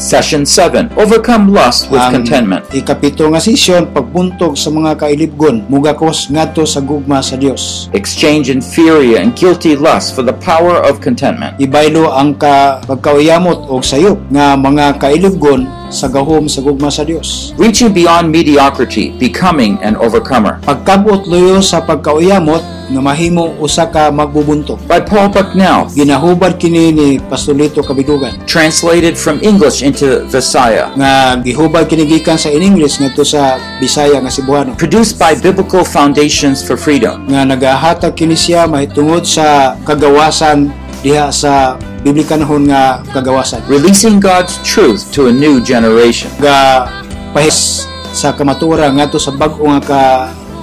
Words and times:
Session 0.00 0.48
7 0.48 0.96
Overcome 0.96 1.52
Lust 1.52 1.92
with 1.92 2.00
Ang 2.00 2.24
Contentment. 2.24 2.64
ikapito 2.72 3.28
nga 3.28 3.36
sesyon 3.36 3.92
pagbuntog 3.92 4.56
sa 4.56 4.72
mga 4.72 4.96
kailibgon 4.96 5.68
mugakos 5.68 6.32
ngadto 6.32 6.64
sa 6.64 6.80
gugma 6.80 7.20
sa 7.20 7.36
Dios. 7.36 7.92
Exchange 7.92 8.48
inferior 8.48 9.20
and 9.20 9.36
guilty 9.36 9.76
lust 9.76 10.16
for 10.16 10.24
the 10.24 10.32
power 10.40 10.80
of 10.80 11.04
contentment. 11.04 11.52
Ibaylo 11.60 12.16
ang 12.16 12.32
ka 12.32 12.80
pagkauyamot 12.88 13.68
og 13.68 13.84
sayop 13.84 14.16
nga 14.32 14.56
mga 14.56 14.96
kailibgon 14.96 15.68
sa 15.90 16.06
gahom 16.06 16.46
sa 16.46 16.62
gugma 16.62 16.88
sa 16.88 17.02
Dios. 17.04 17.52
Reaching 17.58 17.92
beyond 17.92 18.30
mediocrity, 18.30 19.12
becoming 19.18 19.76
an 19.82 19.98
overcomer. 19.98 20.62
Pagkabot 20.64 21.26
luyo 21.26 21.58
sa 21.60 21.82
pagkauyamot 21.82 22.62
nga 22.90 22.98
mahimo 23.02 23.54
usa 23.62 23.86
ka 23.86 24.10
magbubuntog. 24.10 24.82
By 24.90 24.98
Paul 25.06 25.30
Bucknell. 25.30 25.86
Ginahubad 25.94 26.58
kini 26.58 26.90
ni 26.90 27.08
Pastolito 27.22 27.86
Kabidugan 27.86 28.34
Translated 28.50 29.14
from 29.14 29.38
English 29.46 29.86
into 29.86 30.26
Visaya. 30.26 30.90
nga 30.98 31.38
gihubad 31.38 31.86
kini 31.86 32.06
gikan 32.06 32.34
sa 32.34 32.50
in 32.50 32.62
English 32.66 32.98
ngadto 32.98 33.22
sa 33.22 33.62
Bisaya 33.78 34.18
nga 34.18 34.30
Cebuano 34.32 34.74
Produced 34.74 35.22
by 35.22 35.38
Biblical 35.38 35.86
Foundations 35.86 36.66
for 36.66 36.74
Freedom. 36.74 37.22
nga 37.30 37.46
nagahatag 37.46 38.18
kini 38.18 38.34
siya 38.34 38.66
mahitungod 38.66 39.22
sa 39.22 39.78
kagawasan 39.86 40.70
diha 41.00 41.32
sa 41.32 41.80
biblikanhon 42.04 42.68
nga 42.68 43.00
kagawasan 43.12 43.64
Releasing 43.68 44.20
God's 44.20 44.60
truth 44.60 45.08
to 45.16 45.28
a 45.28 45.32
new 45.32 45.60
generation. 45.64 46.28
ga 46.40 46.88
pahis 47.32 47.88
sa 48.12 48.36
kamatura 48.36 48.92
ngadto 48.92 49.16
sa 49.16 49.32
bag-o 49.32 49.64
nga 49.64 49.80
ka 49.80 50.02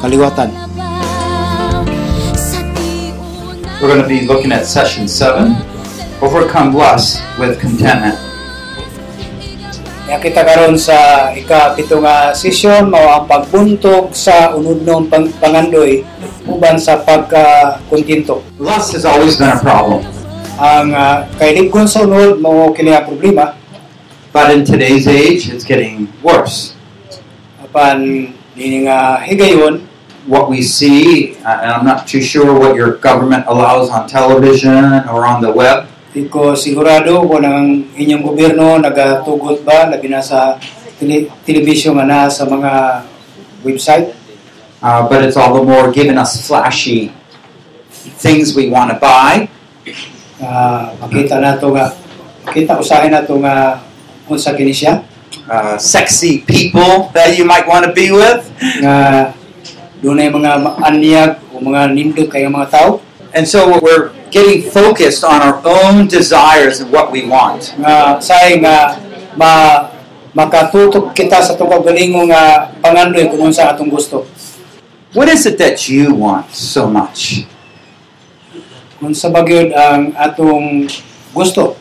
kaliwatan 0.06 0.54
We're 3.78 3.94
going 3.94 4.02
to 4.02 4.10
be 4.10 4.26
looking 4.26 4.50
at 4.50 4.66
session 4.66 5.06
7 5.06 5.54
Overcome 6.18 6.74
Lust 6.74 7.22
with 7.38 7.62
Contentment. 7.62 8.18
Nga 10.10 10.18
kita 10.18 10.42
karon 10.42 10.74
sa 10.74 11.30
ikapito 11.38 12.02
nga 12.02 12.34
session 12.34 12.90
mao 12.90 13.22
ang 13.22 13.30
pagbuntog 13.30 14.18
sa 14.18 14.58
unudnon 14.58 15.06
pang 15.06 15.30
pangandoy 15.38 16.02
uban 16.50 16.82
sa 16.82 16.98
pagka-kontento. 17.06 18.42
Lust 18.58 18.98
has 18.98 19.06
always 19.06 19.38
been 19.38 19.54
a 19.54 19.62
problem, 19.62 20.02
Ang 20.58 20.90
uh, 20.90 21.86
sa 21.86 22.02
unod 22.02 22.42
mao 22.42 22.74
kini 22.74 22.90
nga 22.90 23.06
problema 23.06 23.54
but 24.34 24.50
in 24.54 24.66
today's 24.66 25.06
age, 25.06 25.50
it's 25.54 25.64
getting 25.66 26.10
worse. 26.26 26.74
apan 27.62 28.34
nga 28.58 29.22
higayon 29.22 29.86
What 30.28 30.52
we 30.52 30.60
see, 30.60 31.40
and 31.40 31.72
I'm 31.72 31.88
not 31.88 32.04
too 32.04 32.20
sure 32.20 32.52
what 32.52 32.76
your 32.76 33.00
government 33.00 33.48
allows 33.48 33.88
on 33.88 34.12
television 34.12 35.08
or 35.08 35.24
on 35.24 35.40
the 35.40 35.48
web, 35.48 35.88
di 36.12 36.28
ko 36.28 36.52
sigurado 36.52 37.24
kung 37.24 37.48
ang 37.48 37.88
inyong 37.96 38.28
gobyerno 38.28 38.76
nagatugot 38.76 39.64
ba 39.64 39.88
labi 39.88 40.12
na 40.12 40.20
sa 40.20 40.60
tele, 41.00 41.32
telebisyon 41.48 41.96
nga 41.96 42.04
na 42.04 42.20
sa 42.28 42.44
mga 42.44 43.06
website 43.64 44.12
uh, 44.84 45.08
but 45.08 45.24
it's 45.24 45.40
all 45.40 45.56
the 45.56 45.64
more 45.64 45.96
giving 45.96 46.20
us 46.20 46.44
flashy 46.44 47.08
things 48.20 48.52
we 48.52 48.68
want 48.68 48.92
to 48.92 49.00
buy. 49.00 49.48
Uh, 50.42 50.94
makita 51.02 51.40
nato 51.40 51.72
nga 51.74 51.94
makita 52.46 52.78
usahin 52.80 53.12
nato 53.14 53.38
nga 53.42 53.82
unsa 54.28 54.54
kini 54.54 54.74
siya 54.74 55.04
Uh, 55.48 55.80
sexy 55.80 56.44
people 56.44 57.08
that 57.16 57.40
you 57.40 57.48
might 57.48 57.64
want 57.68 57.84
to 57.88 57.92
be 57.96 58.12
with. 58.12 58.44
nga 58.84 59.32
dunay 60.04 60.28
mga 60.28 60.76
anyag 60.84 61.40
o 61.56 61.64
mga 61.64 61.96
nindot 61.96 62.28
kay 62.28 62.44
mga 62.48 62.68
tao 62.68 63.00
And 63.32 63.48
so 63.48 63.80
we're 63.80 64.12
getting 64.28 64.68
focused 64.68 65.24
on 65.24 65.40
our 65.40 65.60
own 65.64 66.12
desires 66.12 66.84
and 66.84 66.92
what 66.92 67.16
we 67.16 67.24
want. 67.28 67.72
nga 67.80 68.20
say 68.20 68.60
nga 68.60 69.00
ma 69.40 69.88
makatutok 70.36 71.16
kita 71.16 71.40
sa 71.40 71.56
itong 71.56 71.80
kagalingo 71.80 72.28
nga 72.28 72.68
pangandoy 72.84 73.32
kung 73.32 73.48
unsa 73.48 73.72
atong 73.72 73.88
gusto 73.88 74.28
What 75.16 75.32
is 75.32 75.48
it 75.48 75.56
that 75.64 75.80
you 75.88 76.12
want 76.12 76.52
so 76.52 76.92
much? 76.92 77.48
Unsa 79.02 79.30
ba 79.30 79.46
gyud 79.46 79.74
ang 79.74 80.14
atong 80.18 80.90
gusto 81.34 81.78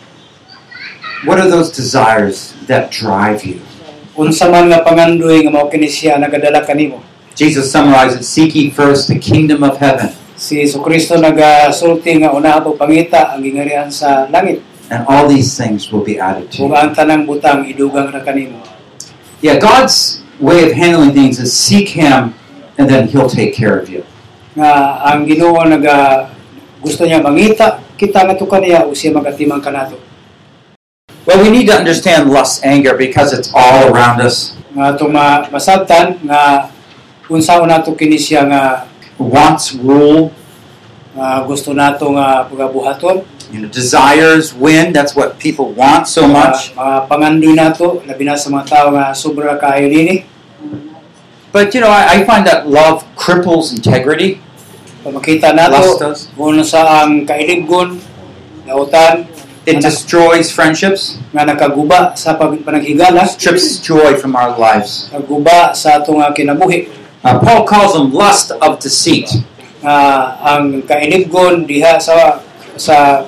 What 1.25 1.41
are 1.41 1.49
those 1.49 1.73
desires 1.73 2.53
that 2.69 2.93
drive 2.93 3.43
you? 3.43 3.59
unsa 4.17 4.49
man 4.49 4.69
nga 4.73 4.81
pangandoy 4.85 5.45
nga 5.45 5.53
mao 5.53 5.69
kini 5.69 5.89
siya 5.89 6.17
nagadala 6.21 6.65
kanimo 6.65 7.01
Jesus 7.37 7.69
summarizes 7.69 8.25
Seek 8.25 8.57
ye 8.57 8.73
first 8.73 9.13
the 9.13 9.21
kingdom 9.21 9.61
of 9.61 9.77
heaven, 9.77 10.09
si 10.41 10.65
Kristo 10.81 11.21
nagasulti 11.21 12.17
nga 12.25 12.33
unaha 12.33 12.65
pag 12.65 12.77
pangita 12.81 13.37
ang 13.37 13.45
gingarihan 13.45 13.93
sa 13.93 14.25
langit 14.33 14.65
and 14.89 15.05
all 15.05 15.29
these 15.29 15.53
things 15.53 15.93
will 15.93 16.01
be 16.05 16.17
added 16.17 16.49
to 16.53 16.65
you. 16.65 16.73
ang 16.73 16.97
tanang 16.97 17.29
butang 17.29 17.65
idugang 17.69 18.09
ra 18.13 18.21
kanimo 18.25 18.61
Yeah, 19.45 19.61
God's 19.61 20.25
way 20.41 20.65
of 20.65 20.73
handling 20.73 21.13
things 21.13 21.37
is 21.37 21.53
seek 21.53 21.93
Him, 21.93 22.33
and 22.81 22.89
then 22.89 23.05
He'll 23.13 23.29
take 23.29 23.53
care 23.53 23.77
of 23.77 23.93
you. 23.93 24.01
nga 24.57 24.97
ang 25.05 25.29
Ginoo 25.29 25.61
naga 25.69 26.29
gusto 26.87 27.03
niya 27.03 27.19
mangita 27.19 27.83
kita 27.99 28.23
nga 28.23 28.39
to 28.39 28.47
kaniya 28.47 28.87
ug 28.87 28.95
siya 28.95 29.11
magatimang 29.11 29.59
kanato 29.59 29.99
Well, 31.27 31.43
we 31.43 31.51
need 31.51 31.67
to 31.67 31.75
understand 31.75 32.31
lust, 32.31 32.63
anger, 32.63 32.95
because 32.95 33.35
it's 33.35 33.51
all 33.51 33.91
around 33.91 34.23
us. 34.23 34.55
nga 34.71 34.95
itong 34.95 35.11
ma- 35.11 35.43
masabtan 35.51 36.23
nga 36.23 36.71
unsaon 37.27 37.67
nato 37.67 37.91
kini 37.99 38.15
siya 38.15 38.47
nga 38.47 38.63
Wants 39.19 39.75
rule, 39.75 40.31
nga 41.19 41.43
gusto 41.43 41.75
nato 41.75 42.15
nga 42.15 42.47
pagabuhaton 42.47 43.27
you 43.51 43.59
know, 43.59 43.71
desires 43.73 44.55
win. 44.55 44.95
That's 44.95 45.19
what 45.19 45.41
people 45.43 45.75
want 45.75 46.07
so 46.07 46.31
much. 46.31 46.71
mga 46.79 47.11
pangandoy 47.11 47.59
nato 47.59 48.07
labi 48.07 48.23
na 48.23 48.39
sa 48.39 48.47
mga 48.47 48.65
tao 48.71 48.87
nga 48.95 49.11
sobra 49.11 49.59
kaayo 49.59 49.91
dinhi 49.91 50.23
But 51.51 51.73
you 51.75 51.81
know, 51.83 51.91
I, 51.91 52.21
I 52.21 52.25
find 52.29 52.47
that 52.47 52.69
love 52.69 53.03
cripples 53.17 53.73
integrity. 53.75 54.39
Pag 55.07 55.15
makita 55.15 55.55
nato 55.55 55.95
does. 56.03 56.27
kung 56.35 56.59
sa 56.67 57.07
ang 57.07 57.23
kailigon 57.23 58.03
nautan 58.67 59.31
It 59.67 59.83
destroys 59.83 60.55
friendships, 60.55 61.19
nga 61.35 61.43
nakaguba 61.43 62.15
sa 62.15 62.39
pag- 62.39 62.55
panaghigala 62.63 63.27
strips 63.27 63.79
joy 63.79 64.15
from 64.15 64.35
our 64.35 64.55
lives. 64.55 65.11
nakaguba 65.11 65.75
sa 65.75 65.99
atong 65.99 66.19
nga 66.19 66.35
kinabuhi 66.35 66.91
Uh, 67.27 67.43
Paul 67.43 67.67
calls 67.67 67.95
them 67.95 68.15
lust 68.15 68.55
of 68.63 68.79
deceit. 68.79 69.27
nga 69.83 69.99
ang 70.43 70.83
kailigon 70.83 71.67
diha 71.67 71.99
sa 71.99 72.43
sa 72.75 73.27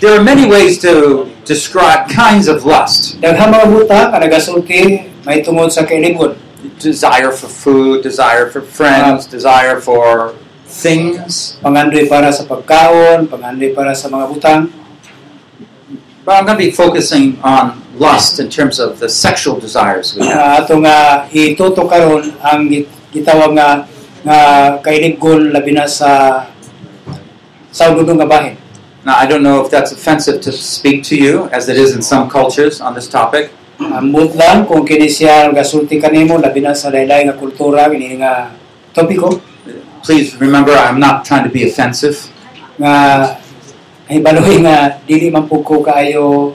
There 0.00 0.12
are 0.12 0.24
many 0.24 0.44
ways 0.44 0.80
to 0.84 1.24
describe 1.44 2.08
kinds 2.08 2.44
of 2.48 2.64
lust. 2.64 3.20
daghang 3.20 3.52
mga 3.52 3.66
buta 3.68 4.00
nga 4.08 4.18
nagasulti 4.20 5.00
may 5.24 5.40
tungod 5.40 5.72
sa 5.72 5.84
kailigon 5.84 6.36
Desire 6.80 7.28
for 7.28 7.48
food, 7.48 8.00
desire 8.00 8.48
for 8.48 8.64
friends, 8.64 9.28
desire 9.28 9.76
for 9.80 10.32
things. 10.66 11.60
pangandoy 11.60 12.08
para 12.08 12.32
sa 12.32 12.44
pagkaon 12.48 13.28
pangandoy 13.28 13.72
para 13.76 13.92
sa 13.92 14.08
mga 14.08 14.26
butang 14.30 14.62
But 16.24 16.40
I'm 16.40 16.48
going 16.48 16.56
to 16.56 16.64
be 16.64 16.72
focusing 16.72 17.36
on 17.44 17.84
lust 18.00 18.40
in 18.40 18.48
terms 18.48 18.80
of 18.80 18.96
the 18.96 19.12
sexual 19.12 19.60
desires 19.60 20.16
we 20.16 20.24
have. 20.24 20.40
Ah, 20.40 20.64
ato 20.64 20.80
nga 20.80 21.28
ituto 21.28 21.84
karon 21.84 22.32
ang 22.40 22.64
gi- 22.64 22.88
gitawag 23.12 23.52
nga 23.52 23.84
nga 24.24 24.38
kailigon 24.80 25.52
labi 25.52 25.76
na 25.76 25.84
sa 25.84 26.48
sa 27.68 27.92
ududong 27.92 28.24
nga 28.24 28.24
bahin 28.24 28.56
Now, 29.04 29.20
I 29.20 29.28
don't 29.28 29.44
know 29.44 29.60
if 29.60 29.68
that's 29.68 29.92
offensive 29.92 30.40
to 30.48 30.52
speak 30.52 31.04
to 31.12 31.14
you, 31.16 31.44
as 31.52 31.68
it 31.68 31.76
is 31.76 31.92
in 31.92 32.00
some 32.00 32.24
cultures 32.24 32.80
on 32.80 32.96
this 32.96 33.04
topic. 33.04 33.52
Ambot 33.76 34.32
lang 34.32 34.64
kung 34.64 34.88
kini 34.88 35.12
siya 35.12 35.52
gasulti 35.52 36.00
kanimo 36.00 36.40
labi 36.40 36.64
na 36.64 36.72
sa 36.72 36.88
laylay 36.88 37.28
nga 37.28 37.36
kultura 37.36 37.84
nga 37.92 38.48
topiko 38.96 39.44
Please 40.04 40.36
remember, 40.36 40.72
I'm 40.76 41.00
not 41.00 41.24
trying 41.24 41.44
to 41.48 41.52
be 41.52 41.64
offensive. 41.64 42.30
nga 42.74 43.38
ay 44.10 44.18
baloy 44.20 44.60
nga 44.60 45.00
dili 45.06 45.30
man 45.30 45.48
pud 45.48 45.64
ko 45.64 45.80
kaayo. 45.80 46.52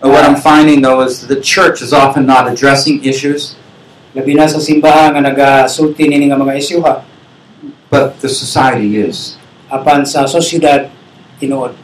Uh, 0.00 0.08
What 0.08 0.24
I'm 0.24 0.40
finding, 0.40 0.80
though, 0.80 1.04
is 1.04 1.28
the 1.28 1.36
church 1.36 1.84
is 1.84 1.92
often 1.92 2.24
not 2.24 2.48
addressing 2.48 3.04
issues, 3.04 3.60
labi 4.16 4.32
na 4.32 4.48
sa 4.48 4.56
simbahan 4.56 5.12
nga 5.12 5.20
nagasulti 5.20 6.08
nini 6.08 6.32
nga 6.32 6.40
mga 6.40 6.56
isyuha 6.56 6.94
but 7.92 8.16
the 8.24 8.30
society 8.30 8.96
is. 8.96 9.36
apan 9.70 10.02
sa 10.02 10.26
sosyedad 10.26 10.90
tinuod. 11.38 11.78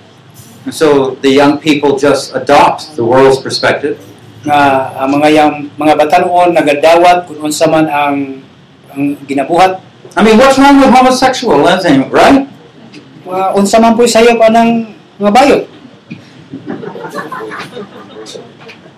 And 0.67 0.75
so 0.75 1.15
the 1.23 1.31
young 1.31 1.63
people 1.63 1.95
just 1.95 2.35
adopt 2.35 2.99
the 2.99 3.07
world's 3.07 3.39
perspective, 3.39 4.03
nga 4.43 4.91
ang 4.99 5.15
mga 5.15 5.29
yang 5.31 5.53
mga 5.79 5.95
batanon 5.95 6.51
nagadawat 6.51 7.31
unsa 7.39 7.71
man 7.71 7.87
ang 7.87 8.43
ang 8.91 9.15
ginabuhat 9.27 9.79
I 10.15 10.21
mean, 10.23 10.39
what's 10.39 10.59
wrong 10.61 10.79
with 10.79 10.93
homosexualism, 10.93 12.13
right? 12.13 12.47
nga 13.27 13.51
unsa 13.59 13.83
man 13.83 13.99
po'y 13.99 14.07
sayop 14.07 14.39
anang 14.39 14.95
mga 15.19 15.33
bayot 15.35 15.63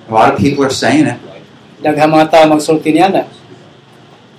A 0.09 0.13
lot 0.13 0.33
of 0.33 0.41
people 0.41 0.65
are 0.65 0.73
saying 0.73 1.05
it. 1.09 1.21
daghang 1.85 2.13
mga 2.13 2.29
tao 2.33 2.45
magsulti 2.49 2.93
niya 2.93 3.09
na 3.13 3.25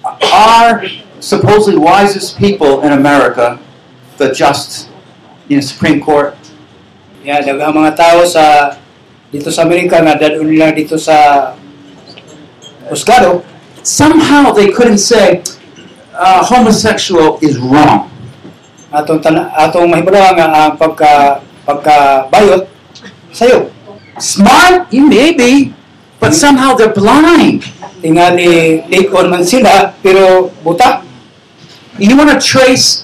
ah. 0.06 0.18
Are 0.30 0.86
supposedly 1.22 1.78
wisest 1.78 2.38
people 2.38 2.82
in 2.86 2.94
America 2.94 3.58
the 4.18 4.34
just, 4.36 4.90
you 5.48 5.58
know, 5.58 5.64
Supreme 5.64 6.02
Court? 6.02 6.36
ya 7.20 7.44
daghang 7.44 7.76
mga 7.76 7.94
tao 8.00 8.24
sa 8.24 8.74
dito 9.30 9.52
sa 9.52 9.68
Amerika 9.68 10.00
nga 10.02 10.16
dadon 10.16 10.48
nila 10.48 10.72
dito 10.72 10.96
sa 10.96 11.52
husgado 12.90 13.44
somehow 13.84 14.50
they 14.56 14.72
couldn't 14.72 15.02
say 15.02 15.44
uh, 16.20 16.44
homosexual 16.44 17.40
is 17.40 17.56
wrong. 17.58 18.12
atong 18.90 19.22
tana, 19.22 19.54
atong 19.54 19.86
mahibalaw 19.86 20.34
nga 20.34 20.48
ang 20.50 20.74
pagka 20.76 21.46
pagkabayot 21.64 22.66
sayo 23.32 23.70
Smart, 24.20 24.92
you 24.92 25.08
may 25.08 25.32
be, 25.32 25.72
but 26.20 26.36
somehow 26.36 26.76
they're 26.76 26.92
blind. 26.92 27.64
tingali 28.04 28.84
likon 28.92 29.32
man 29.32 29.44
sila 29.44 29.96
pero 30.04 30.52
buta 30.64 31.04
You 32.00 32.16
want 32.16 32.32
to 32.32 32.40
trace 32.40 33.04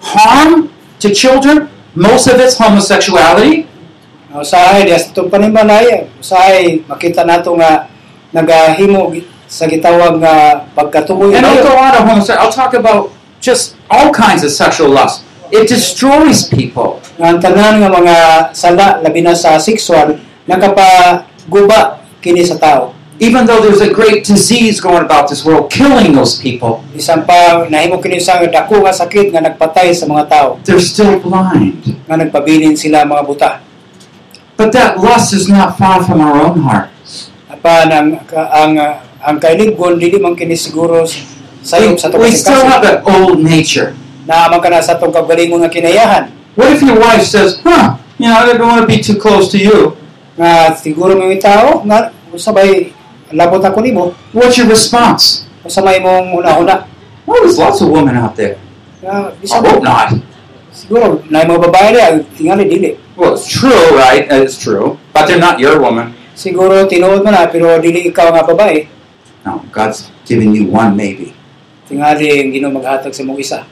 harm 0.00 0.72
to 1.00 1.12
children? 1.12 1.68
Most 1.92 2.24
of 2.28 2.40
it's 2.40 2.56
homosexuality. 2.56 3.68
usahay 4.32 4.88
diya 4.88 4.96
sa 4.96 5.12
itong 5.12 5.28
panimalaya 5.28 6.08
usahay 6.16 6.80
makita 6.88 7.20
nato 7.20 7.52
nga 7.60 7.84
nagahimo 8.32 9.12
sa 9.52 9.68
gitawag 9.68 10.16
nga 10.16 10.64
pagkatuboy 10.72 11.36
And 11.36 11.44
I'll 11.44 11.60
go 11.60 11.76
on. 11.76 11.92
I'll 12.40 12.48
talk 12.48 12.72
about 12.72 13.12
just 13.44 13.76
all 13.92 14.08
kinds 14.08 14.40
of 14.40 14.48
sexual 14.48 14.88
lust. 14.88 15.28
It 15.52 15.68
destroys 15.68 16.48
people. 16.48 17.04
ang 17.20 17.36
tanan 17.44 17.84
nga 17.84 17.92
mga 17.92 18.16
sala 18.56 19.04
labi 19.04 19.20
na 19.20 19.36
sa 19.36 19.60
sexual 19.60 20.16
nakapaguba 20.48 22.00
kini 22.24 22.40
sa 22.40 22.56
tao 22.56 22.96
Even 23.22 23.46
though 23.46 23.62
there's 23.62 23.84
a 23.84 23.92
great 23.92 24.26
disease 24.26 24.82
going 24.82 25.04
about 25.06 25.30
this 25.30 25.46
world, 25.46 25.70
killing 25.70 26.10
those 26.10 26.40
people, 26.40 26.82
bisan 26.90 27.22
pa 27.22 27.68
nahimo 27.70 28.00
kini 28.02 28.18
sa 28.18 28.40
dako 28.42 28.82
nga 28.82 28.90
sakit 28.90 29.30
nga 29.30 29.44
nagpatay 29.44 29.92
sa 29.92 30.08
mga 30.08 30.24
tao 30.26 30.48
they're 30.64 30.80
still 30.82 31.20
blind. 31.20 31.84
nga 32.08 32.16
nagpabilin 32.16 32.72
sila 32.72 33.04
mga 33.04 33.22
buta 33.28 33.50
But 34.56 34.72
that 34.72 34.98
lust 34.98 35.36
is 35.36 35.46
not 35.52 35.76
far 35.76 36.00
from 36.00 36.24
our 36.24 36.34
own 36.48 36.64
hearts. 36.64 37.28
apan 37.52 37.86
ang 37.92 38.08
ang 38.32 38.72
ang 39.22 39.38
kailigon 39.38 39.96
dili 40.02 40.18
man 40.18 40.34
kini 40.34 40.58
siguro 40.58 41.06
sayop 41.62 41.94
sa 41.98 42.10
We 42.18 42.34
still 42.34 42.66
have 42.66 42.82
that 42.82 43.06
old 43.06 43.38
nature. 43.38 43.94
na 44.26 44.50
sa 44.82 44.98
tong 44.98 45.14
kagalingon 45.14 45.62
nga 45.62 45.70
kinayahan 45.70 46.30
What 46.52 46.68
if 46.76 46.84
your 46.84 47.00
wife 47.00 47.24
says, 47.24 47.64
huh, 47.64 47.96
you 48.20 48.28
know, 48.28 48.36
I 48.36 48.44
don't 48.52 48.60
want 48.60 48.84
to 48.84 48.86
be 48.86 49.00
too 49.00 49.16
close 49.16 49.48
to 49.54 49.58
you? 49.58 49.96
nga 50.36 50.72
siguro 50.74 51.12
mga 51.14 51.38
tao 51.44 51.84
nga 51.86 52.10
sabay 52.34 52.90
labot 53.30 53.62
ako 53.62 53.78
nimo 53.84 54.04
What's 54.34 54.58
your 54.58 54.66
response? 54.68 55.46
sabay 55.68 56.02
mong 56.02 56.34
una-una 56.42 56.88
Well, 57.22 57.38
there's 57.46 57.54
lots 57.60 57.78
of 57.78 57.88
women 57.94 58.18
out 58.18 58.34
there. 58.34 58.58
nga 58.98 59.30
I 59.30 59.58
hope 59.62 59.82
not. 59.86 60.18
siguro 60.74 61.22
na 61.30 61.46
mga 61.46 61.60
babae 61.70 61.88
niya 61.94 62.06
tingali 62.34 62.64
dili 62.66 62.90
Well, 63.14 63.36
it's 63.36 63.44
true, 63.44 63.92
right? 63.92 64.24
It's 64.32 64.56
true. 64.56 64.96
But 65.12 65.28
they're 65.28 65.38
not 65.42 65.60
your 65.60 65.76
woman. 65.78 66.16
siguro 66.32 66.88
tinuod 66.88 67.22
mo 67.22 67.30
na 67.30 67.44
pero 67.46 67.76
dili 67.78 68.08
ikaw 68.08 68.32
nga 68.32 68.42
babae 68.42 68.88
No, 69.42 69.64
God's 69.74 70.10
giving 70.24 70.54
you 70.54 70.70
one 70.70 70.94
maybe. 70.96 71.34
tingali 71.88 72.40
ang 72.40 72.50
Ginoo 72.54 72.72
maghatag 72.72 73.12
sa 73.12 73.22
mong 73.26 73.42
isa 73.42 73.66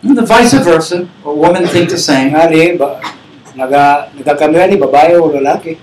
And 0.00 0.16
the 0.16 0.24
vice 0.24 0.56
versa. 0.64 1.04
A 1.24 1.32
woman 1.32 1.68
think 1.68 1.88
the 1.92 2.00
same. 2.00 2.34
tingali 2.34 2.76
ba 2.76 3.00
naga 3.54 4.10
nagkakamera 4.14 4.70
ni 4.70 4.76
babae 4.76 5.16
o 5.18 5.30
lalaki 5.30 5.78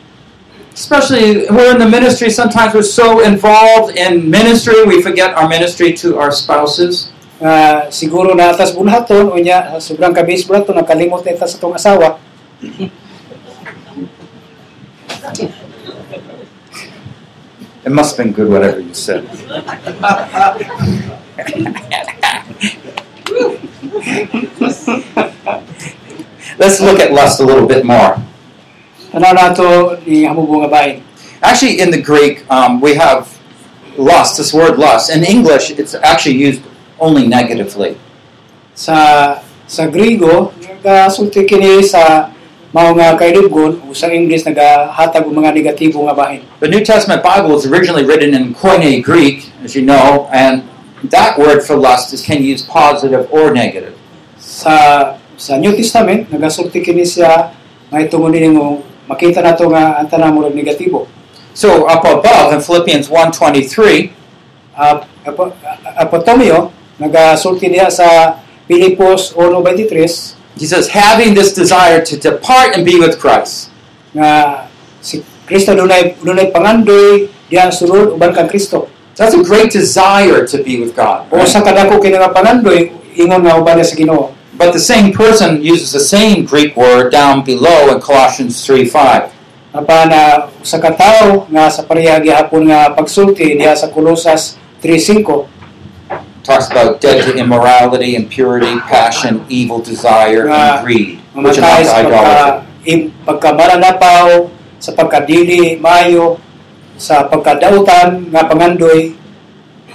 Especially 0.78 1.50
we're 1.50 1.74
in 1.74 1.82
the 1.82 1.90
ministry, 1.90 2.30
sometimes 2.30 2.78
we're 2.78 2.86
so 2.86 3.26
involved 3.26 3.98
in 3.98 4.30
ministry, 4.30 4.86
we 4.86 5.02
forget 5.02 5.34
our 5.34 5.50
ministry 5.50 5.90
to 6.06 6.22
our 6.22 6.30
spouses. 6.30 7.10
nga 7.38 7.86
siguro 7.94 8.34
na 8.34 8.50
atas 8.50 8.74
bulhaton 8.74 9.30
o 9.30 9.38
nya 9.38 9.78
sobrang 9.78 10.10
kabis 10.10 10.42
bulhaton 10.42 10.74
nakalimot 10.74 11.22
na 11.22 11.38
sa 11.38 11.62
tong 11.62 11.78
asawa 11.78 12.18
It 17.88 17.94
must 17.94 18.18
have 18.18 18.26
been 18.26 18.34
good, 18.34 18.50
whatever 18.52 18.82
you 18.82 18.94
said. 18.94 19.24
Let's 26.60 26.82
look 26.82 27.00
at 27.00 27.14
lust 27.14 27.40
a 27.40 27.46
little 27.46 27.66
bit 27.66 27.86
more. 27.86 28.20
tanaw 29.08 29.32
nato 29.32 29.96
ni 30.04 30.28
hamubo 30.28 30.60
nga 30.60 30.68
bahin 30.68 31.00
Actually, 31.40 31.80
in 31.80 31.88
the 31.96 32.02
Greek, 32.02 32.44
um, 32.52 32.82
we 32.84 33.00
have 33.00 33.32
lust, 33.96 34.36
this 34.36 34.52
word 34.52 34.76
lust. 34.78 35.08
In 35.08 35.24
English, 35.24 35.72
it's 35.72 35.96
actually 35.96 36.36
used 36.36 36.68
only 37.00 37.24
negatively. 37.24 37.96
sa 38.76 39.40
sa 39.64 39.88
nagasulti 39.88 41.48
kini 41.48 41.88
sa 41.88 42.36
mao 42.78 42.94
nga 42.94 43.18
kailigon 43.18 43.82
o 43.90 43.98
sa 43.98 44.14
English 44.14 44.46
nagahatag 44.46 45.26
og 45.26 45.34
mga 45.34 45.50
negatibo 45.58 46.06
nga 46.06 46.14
bahin 46.14 46.46
The 46.62 46.70
New 46.70 46.86
Testament 46.86 47.26
Bible 47.26 47.58
was 47.58 47.66
originally 47.66 48.06
written 48.06 48.38
in 48.38 48.54
Koine 48.54 49.02
Greek, 49.02 49.50
as 49.66 49.74
you 49.74 49.82
know, 49.82 50.30
and 50.30 50.62
that 51.10 51.42
word 51.42 51.66
for 51.66 51.74
lust 51.74 52.14
is 52.14 52.22
can 52.22 52.46
use 52.46 52.62
positive 52.62 53.26
or 53.34 53.50
negative. 53.50 53.98
sa 54.38 54.78
sa 55.34 55.58
New 55.58 55.74
Testament 55.74 56.30
nagasulti 56.30 56.86
kini 56.86 57.02
siya 57.02 57.50
may 57.90 58.06
tungod 58.06 58.38
nini 58.38 58.54
mo 58.54 58.86
makita 59.10 59.42
nato 59.42 59.66
nga 59.74 59.98
ang 59.98 60.06
tanan 60.06 60.38
mo 60.38 60.46
negatibo 60.46 61.10
So 61.58 61.90
up 61.90 62.06
above 62.06 62.54
in 62.54 62.62
Philippians 62.62 63.10
1.23, 63.10 64.14
uh, 64.78 65.02
apo, 65.26 65.50
apotomio 65.98 66.70
nagasulti 67.02 67.74
diha 67.74 67.90
sa 67.90 68.38
Pilipos 68.70 69.34
1:23 69.34 70.38
he 70.60 70.66
says, 70.66 70.90
having 70.90 71.34
this 71.34 71.54
desire 71.54 72.04
to 72.04 72.18
depart 72.18 72.76
and 72.76 72.84
be 72.86 73.00
with 73.00 73.22
Christ. 73.22 73.70
nga 74.18 74.66
si 75.04 75.22
Kristo 75.46 75.78
dunay 75.78 76.18
dunay 76.20 76.50
pangandoy 76.50 77.30
diha 77.52 77.70
sulod 77.70 78.18
uban 78.18 78.34
kang 78.34 78.50
Kristo 78.50 78.90
That's 79.18 79.34
a 79.34 79.42
great 79.42 79.74
desire 79.74 80.46
to 80.46 80.58
be 80.62 80.78
with 80.78 80.94
God. 80.94 81.26
o 81.34 81.42
right? 81.42 81.50
sa 81.50 81.62
kadako 81.66 81.98
kini 82.02 82.18
nga 82.18 82.34
pangandoy 82.34 82.94
ingon 83.14 83.46
nga 83.46 83.58
uban 83.60 83.78
sa 83.84 83.94
Ginoo 83.94 84.34
But 84.58 84.74
the 84.74 84.82
same 84.82 85.14
person 85.14 85.62
uses 85.62 85.94
the 85.94 86.02
same 86.02 86.42
Greek 86.42 86.74
word 86.74 87.14
down 87.14 87.46
below 87.46 87.94
in 87.94 88.02
Colossians 88.02 88.58
3.5. 88.66 89.30
apan 89.78 90.10
na 90.10 90.50
sa 90.66 90.82
katawo 90.82 91.46
nga 91.54 91.70
sa 91.70 91.86
pareha 91.86 92.18
gihapon 92.18 92.66
nga 92.66 92.90
pagsulti 92.98 93.54
diha 93.54 93.78
sa 93.78 93.94
Kolosas 93.94 94.58
3:5 94.82 95.57
talks 96.48 96.72
about 96.72 97.04
dead 97.04 97.28
to 97.28 97.36
immorality, 97.36 98.16
impurity, 98.16 98.80
passion, 98.88 99.44
evil 99.52 99.84
desire, 99.84 100.48
and 100.48 100.56
ah, 100.56 100.80
greed, 100.80 101.20
which 101.36 101.60
amounts 101.60 101.92
to 101.92 102.08
idolatry. 102.08 102.64
sa 104.78 104.94
pagkadili 104.94 105.82
mayo 105.82 106.38
sa 106.96 107.28
pagkadautan 107.28 108.32
nga 108.32 108.48
pangandoy 108.48 109.12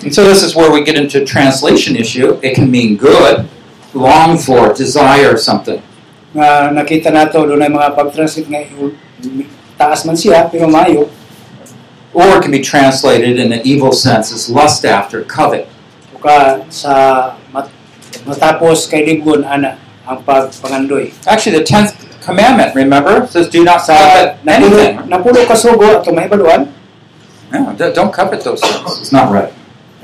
And 0.02 0.10
so 0.10 0.26
this 0.26 0.42
is 0.42 0.58
where 0.58 0.66
we 0.66 0.82
get 0.82 0.98
into 0.98 1.22
translation 1.22 1.94
issue. 1.94 2.34
It 2.42 2.58
can 2.58 2.74
mean 2.74 2.98
good, 2.98 3.46
long 3.94 4.34
for, 4.34 4.74
desire 4.74 5.38
something. 5.38 5.78
nga 6.32 6.72
nakita 6.72 7.12
nato 7.12 7.44
dunay 7.44 7.68
mga 7.68 7.92
pag-translate 7.92 8.48
nga 8.48 8.64
taas 9.76 10.08
man 10.08 10.16
siya 10.16 10.48
pero 10.48 10.64
mayo 10.64 11.12
Or 12.12 12.36
it 12.36 12.44
can 12.44 12.52
be 12.52 12.60
translated 12.60 13.40
in 13.40 13.56
an 13.56 13.64
evil 13.64 13.92
sense 13.92 14.36
as 14.36 14.52
lust 14.52 14.84
after, 14.84 15.24
covet. 15.24 15.64
Ka 16.22 16.62
sa 16.70 16.92
mat, 17.50 17.66
matapos 18.24 18.86
kay 18.86 19.02
ligon 19.02 19.42
ana 19.42 19.76
ang 20.06 20.22
pagpangandoy 20.22 21.10
Actually, 21.26 21.58
the 21.58 21.66
10th 21.66 21.98
commandment, 22.22 22.70
remember, 22.78 23.26
says 23.26 23.50
do 23.50 23.66
not 23.66 23.82
covet 23.82 24.38
napulo, 24.46 24.78
anything. 24.78 24.94
napulo 25.10 25.40
ka 25.42 25.58
sugo 25.58 25.98
ato 26.00 26.14
mahibaluan 26.14 26.70
No, 27.52 27.68
don't 27.76 28.08
covet 28.08 28.40
those 28.40 28.64
things. 28.64 29.04
It's 29.04 29.12
not 29.12 29.28
right. 29.28 29.52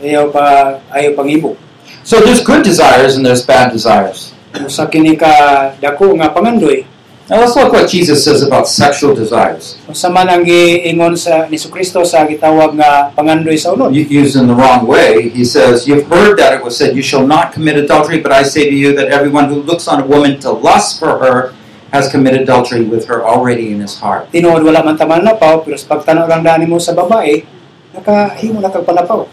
ayaw 0.04 0.28
pa 0.28 0.76
ayaw 0.92 1.16
pangibo 1.16 1.56
So 2.04 2.20
there's 2.20 2.44
good 2.44 2.60
desires 2.60 3.16
and 3.16 3.24
there's 3.24 3.40
bad 3.46 3.72
desires. 3.72 4.36
sa 4.68 4.84
kini 4.90 5.14
ka 5.16 5.30
dako 5.78 6.12
nga 6.18 6.28
pangandoy 6.34 6.82
Now 7.28 7.44
let's 7.44 7.52
look 7.56 7.76
what 7.76 7.90
Jesus 7.92 8.24
says 8.24 8.40
about 8.40 8.64
sexual 8.72 9.12
desires. 9.12 9.76
Unsa 9.84 10.08
man 10.08 10.32
ang 10.32 10.48
giingon 10.48 11.12
sa 11.12 11.44
ni 11.44 11.60
Kristo 11.60 12.00
sa 12.00 12.24
gitawag 12.24 12.72
nga 12.80 13.12
pangandoy 13.12 13.52
sa 13.52 13.76
unod. 13.76 13.92
used 13.92 14.32
in 14.32 14.48
the 14.48 14.56
wrong 14.56 14.88
way. 14.88 15.28
He 15.28 15.44
says, 15.44 15.84
You've 15.84 16.08
heard 16.08 16.40
that 16.40 16.56
it 16.56 16.64
was 16.64 16.80
said, 16.80 16.96
You 16.96 17.04
shall 17.04 17.28
not 17.28 17.52
commit 17.52 17.76
adultery, 17.76 18.24
but 18.24 18.32
I 18.32 18.48
say 18.48 18.64
to 18.64 18.72
you 18.72 18.96
that 18.96 19.12
everyone 19.12 19.52
who 19.52 19.60
looks 19.60 19.84
on 19.84 20.00
a 20.00 20.06
woman 20.08 20.40
to 20.40 20.56
lust 20.56 20.96
for 20.96 21.20
her 21.20 21.52
has 21.92 22.08
committed 22.08 22.48
adultery 22.48 22.88
with 22.88 23.04
her 23.12 23.20
already 23.20 23.76
in 23.76 23.84
his 23.84 24.00
heart. 24.00 24.32
Tinuod 24.32 24.64
wala 24.64 24.80
man 24.80 24.96
taman 24.96 25.20
na 25.20 25.36
pao, 25.36 25.60
pero 25.60 25.76
sa 25.76 25.84
pagtanaw 25.84 26.24
lang 26.24 26.40
dani 26.40 26.64
mo 26.64 26.80
sa 26.80 26.96
babae, 26.96 27.44
nakahimo 27.92 28.64
na 28.64 28.72
kag 28.72 28.88
palapaw. 28.88 29.28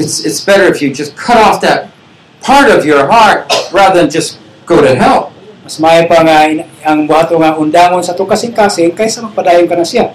It's, 0.00 0.24
it's 0.24 0.40
better 0.40 0.64
if 0.64 0.80
you 0.80 0.88
just 0.96 1.12
cut 1.12 1.36
off 1.36 1.60
that 1.60 1.92
part 2.40 2.72
of 2.72 2.88
your 2.88 3.04
heart 3.12 3.52
rather 3.68 4.00
than 4.00 4.08
just 4.08 4.40
go 4.64 4.80
to 4.80 4.96
hell. 4.96 5.31
Mas 5.62 5.78
maayo 5.78 6.10
pa 6.10 6.26
nga 6.26 6.50
ang 6.82 7.06
buhato 7.06 7.38
nga 7.38 7.54
undangon 7.54 8.02
sa 8.02 8.14
to 8.18 8.26
kasing-kasing 8.26 8.90
kaysa 8.92 9.22
magpadayon 9.22 9.70
ka 9.70 9.78
na 9.78 9.86
siya. 9.86 10.10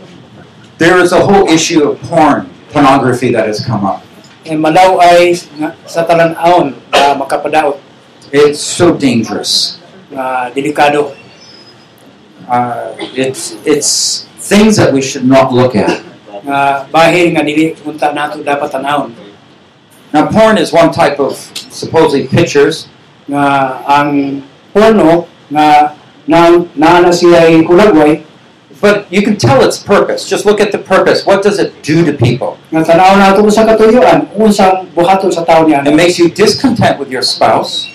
There 0.77 0.99
is 0.99 1.15
a 1.15 1.23
whole 1.23 1.47
issue 1.47 1.87
of 1.87 2.03
porn, 2.05 2.51
pornography 2.69 3.31
that 3.33 3.47
has 3.47 3.63
come 3.63 3.87
up. 3.87 4.03
Eh, 4.43 4.55
malaw 4.55 4.99
ay 5.01 5.35
sa 5.87 6.03
talan-aon 6.03 6.75
na 6.91 7.15
makapadaot 7.15 7.79
It's 8.27 8.59
so 8.59 8.91
dangerous. 8.91 9.79
nga 10.11 10.51
delikado. 10.51 11.15
Uh, 12.47 12.95
it's 13.15 13.55
it's 13.67 14.23
things 14.39 14.79
that 14.79 14.91
we 14.95 14.99
should 15.03 15.27
not 15.27 15.51
look 15.51 15.75
at. 15.75 16.03
nga 16.47 16.87
bahin 16.87 17.35
nga 17.35 17.43
dili 17.43 17.75
unta 17.83 18.15
nato 18.15 18.39
dapat 18.39 18.71
tanawon 18.71 19.11
Now, 20.15 20.31
porn 20.31 20.55
is 20.55 20.71
one 20.71 20.95
type 20.95 21.19
of 21.19 21.35
supposedly 21.67 22.31
pictures, 22.31 22.87
nga 23.27 23.75
ang 23.83 24.39
porno 24.71 25.27
nga 25.51 25.95
na 26.27 26.51
na 26.75 27.11
siya 27.11 27.47
hulagway 27.63 28.23
but 28.77 29.09
you 29.11 29.25
can 29.25 29.37
tell 29.37 29.65
its 29.65 29.81
purpose. 29.81 30.29
Just 30.29 30.45
look 30.45 30.61
at 30.61 30.71
the 30.71 30.77
purpose. 30.77 31.25
What 31.25 31.41
does 31.41 31.57
it 31.57 31.81
do 31.81 32.05
to 32.05 32.13
people? 32.13 32.61
nga 32.69 32.85
tanaw 32.85 33.17
nato 33.17 33.41
sa 33.49 33.65
katuyuan 33.65 34.29
unsang 34.37 34.85
buhaton 34.93 35.33
sa 35.33 35.41
tawo 35.41 35.65
It 35.65 35.95
makes 35.95 36.19
you 36.19 36.29
discontent 36.29 36.99
with 36.99 37.09
your 37.09 37.23
spouse, 37.23 37.89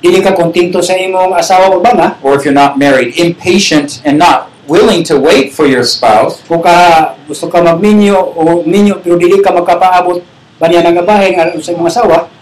dili 0.00 0.24
ka 0.24 0.32
kontento 0.32 0.80
sa 0.80 0.96
imong 0.96 1.36
asawa 1.36 1.76
o 1.76 1.78
bana 1.80 2.16
or 2.24 2.32
if 2.32 2.48
you're 2.48 2.56
not 2.56 2.80
married, 2.80 3.12
impatient 3.20 4.00
and 4.08 4.16
not 4.16 4.48
willing 4.64 5.04
to 5.04 5.20
wait 5.20 5.52
for 5.52 5.68
your 5.68 5.84
spouse, 5.84 6.40
kung 6.48 6.64
ka 6.64 7.12
gusto 7.28 7.52
ka 7.52 7.60
magminyo 7.60 8.16
o 8.16 8.64
minyo 8.64 8.96
pero 9.04 9.20
dili 9.20 9.44
ka 9.44 9.52
makapaabot 9.52 10.24
banya 10.56 10.88
nga 10.88 11.04
bahin 11.04 11.36
nga 11.36 11.52
sa 11.60 11.76
imong 11.76 11.88
asawa 11.92 12.32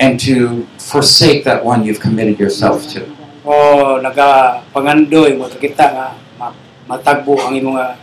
and 0.00 0.16
to 0.18 0.64
forsake 0.80 1.44
that 1.44 1.60
one 1.60 1.84
you've 1.84 2.00
committed 2.00 2.40
yourself 2.40 2.88
to. 2.88 3.04
o 3.44 3.96
nagapangandoy 4.00 5.36
mo 5.36 5.48
kita 5.48 5.86
nga 5.92 6.06
ma- 6.36 6.56
matagbo 6.88 7.36
ang 7.40 7.56
imong 7.56 7.76
ah, 7.76 7.96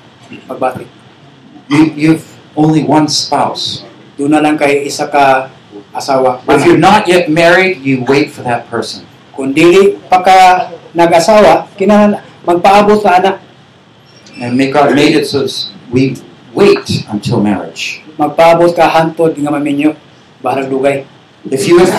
pagbati 0.45 0.85
You, 1.67 1.91
you've 1.99 2.25
only 2.55 2.87
one 2.87 3.11
spouse. 3.11 3.83
doon 4.15 4.31
na 4.31 4.39
lang 4.39 4.55
kay 4.55 4.87
isa 4.87 5.05
ka 5.05 5.51
asawa 5.91 6.39
If 6.47 6.63
you're 6.63 6.79
not 6.79 7.05
yet 7.05 7.27
married, 7.27 7.83
you 7.83 8.01
wait 8.07 8.31
for 8.33 8.41
that 8.47 8.65
person. 8.71 9.05
kung 9.37 9.53
dili 9.53 10.01
pa 10.09 10.25
ka 10.25 10.37
nag-asawa 10.97 11.69
kinahanglan 11.77 12.25
magpaabot 12.41 12.97
ka 13.01 13.21
anak 13.21 13.37
And 14.37 14.53
may 14.53 14.69
God 14.69 14.93
made 14.93 15.13
it 15.17 15.25
so 15.25 15.45
we 15.89 16.17
wait 16.53 17.05
until 17.09 17.37
marriage. 17.41 18.01
magpaabot 18.17 18.73
ka 18.73 18.89
hantod 18.89 19.37
nga 19.37 19.53
maminyo 19.53 19.93
bahalag 20.41 20.69
dugay 20.69 20.97
If 21.49 21.67
you, 21.67 21.79
if, 21.81 21.89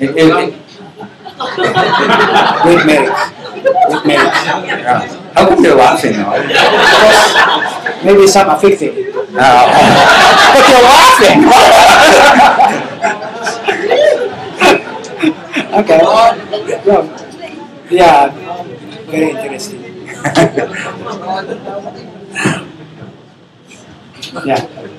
if, 0.00 0.60
with 1.40 2.84
marriage 2.86 3.14
with 3.88 4.04
marriage 4.04 4.38
yeah. 4.44 5.06
how 5.34 5.48
come 5.48 5.62
they're 5.62 5.74
laughing 5.76 6.12
though? 6.12 6.30
maybe 8.04 8.26
some 8.26 8.50
affected 8.50 9.14
Uh, 9.32 9.66
but 10.52 10.64
they're 10.66 10.82
laughing. 10.82 11.38
okay 15.80 16.00
yeah, 16.84 17.02
yeah 17.90 18.30
very 19.06 19.30
interesting 19.30 19.80
yeah 24.44 24.90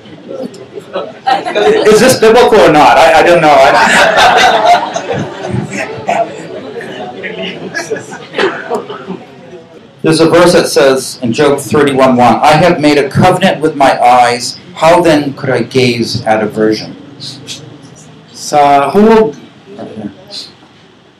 Is 1.86 2.00
this 2.00 2.20
biblical 2.20 2.60
or 2.60 2.72
not? 2.72 2.96
I, 2.98 3.20
I 3.20 3.22
don't 3.22 3.40
know. 3.40 3.54
I, 3.54 3.72
There's 10.02 10.20
a 10.20 10.28
verse 10.28 10.52
that 10.54 10.66
says 10.66 11.18
in 11.22 11.32
Job 11.32 11.60
31 11.60 12.16
1, 12.16 12.18
I 12.18 12.52
have 12.54 12.80
made 12.80 12.98
a 12.98 13.08
covenant 13.08 13.60
with 13.60 13.76
my 13.76 13.98
eyes. 14.00 14.58
How 14.74 15.00
then 15.00 15.34
could 15.34 15.50
I 15.50 15.62
gaze 15.62 16.24
at 16.24 16.42
aversion? 16.42 16.96
sa 18.42 18.90
hug 18.90 19.38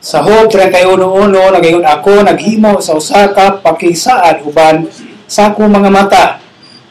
sa 0.03 0.19
hug 0.19 0.51
31 0.51 0.99
nagayon 1.31 1.87
ako 1.87 2.19
naghimo 2.19 2.83
sa 2.83 2.99
usa 2.99 3.31
ka 3.31 3.63
pakisaad 3.63 4.43
uban 4.43 4.91
sa 5.23 5.49
akong 5.49 5.71
mga 5.71 5.87
mata 5.87 6.25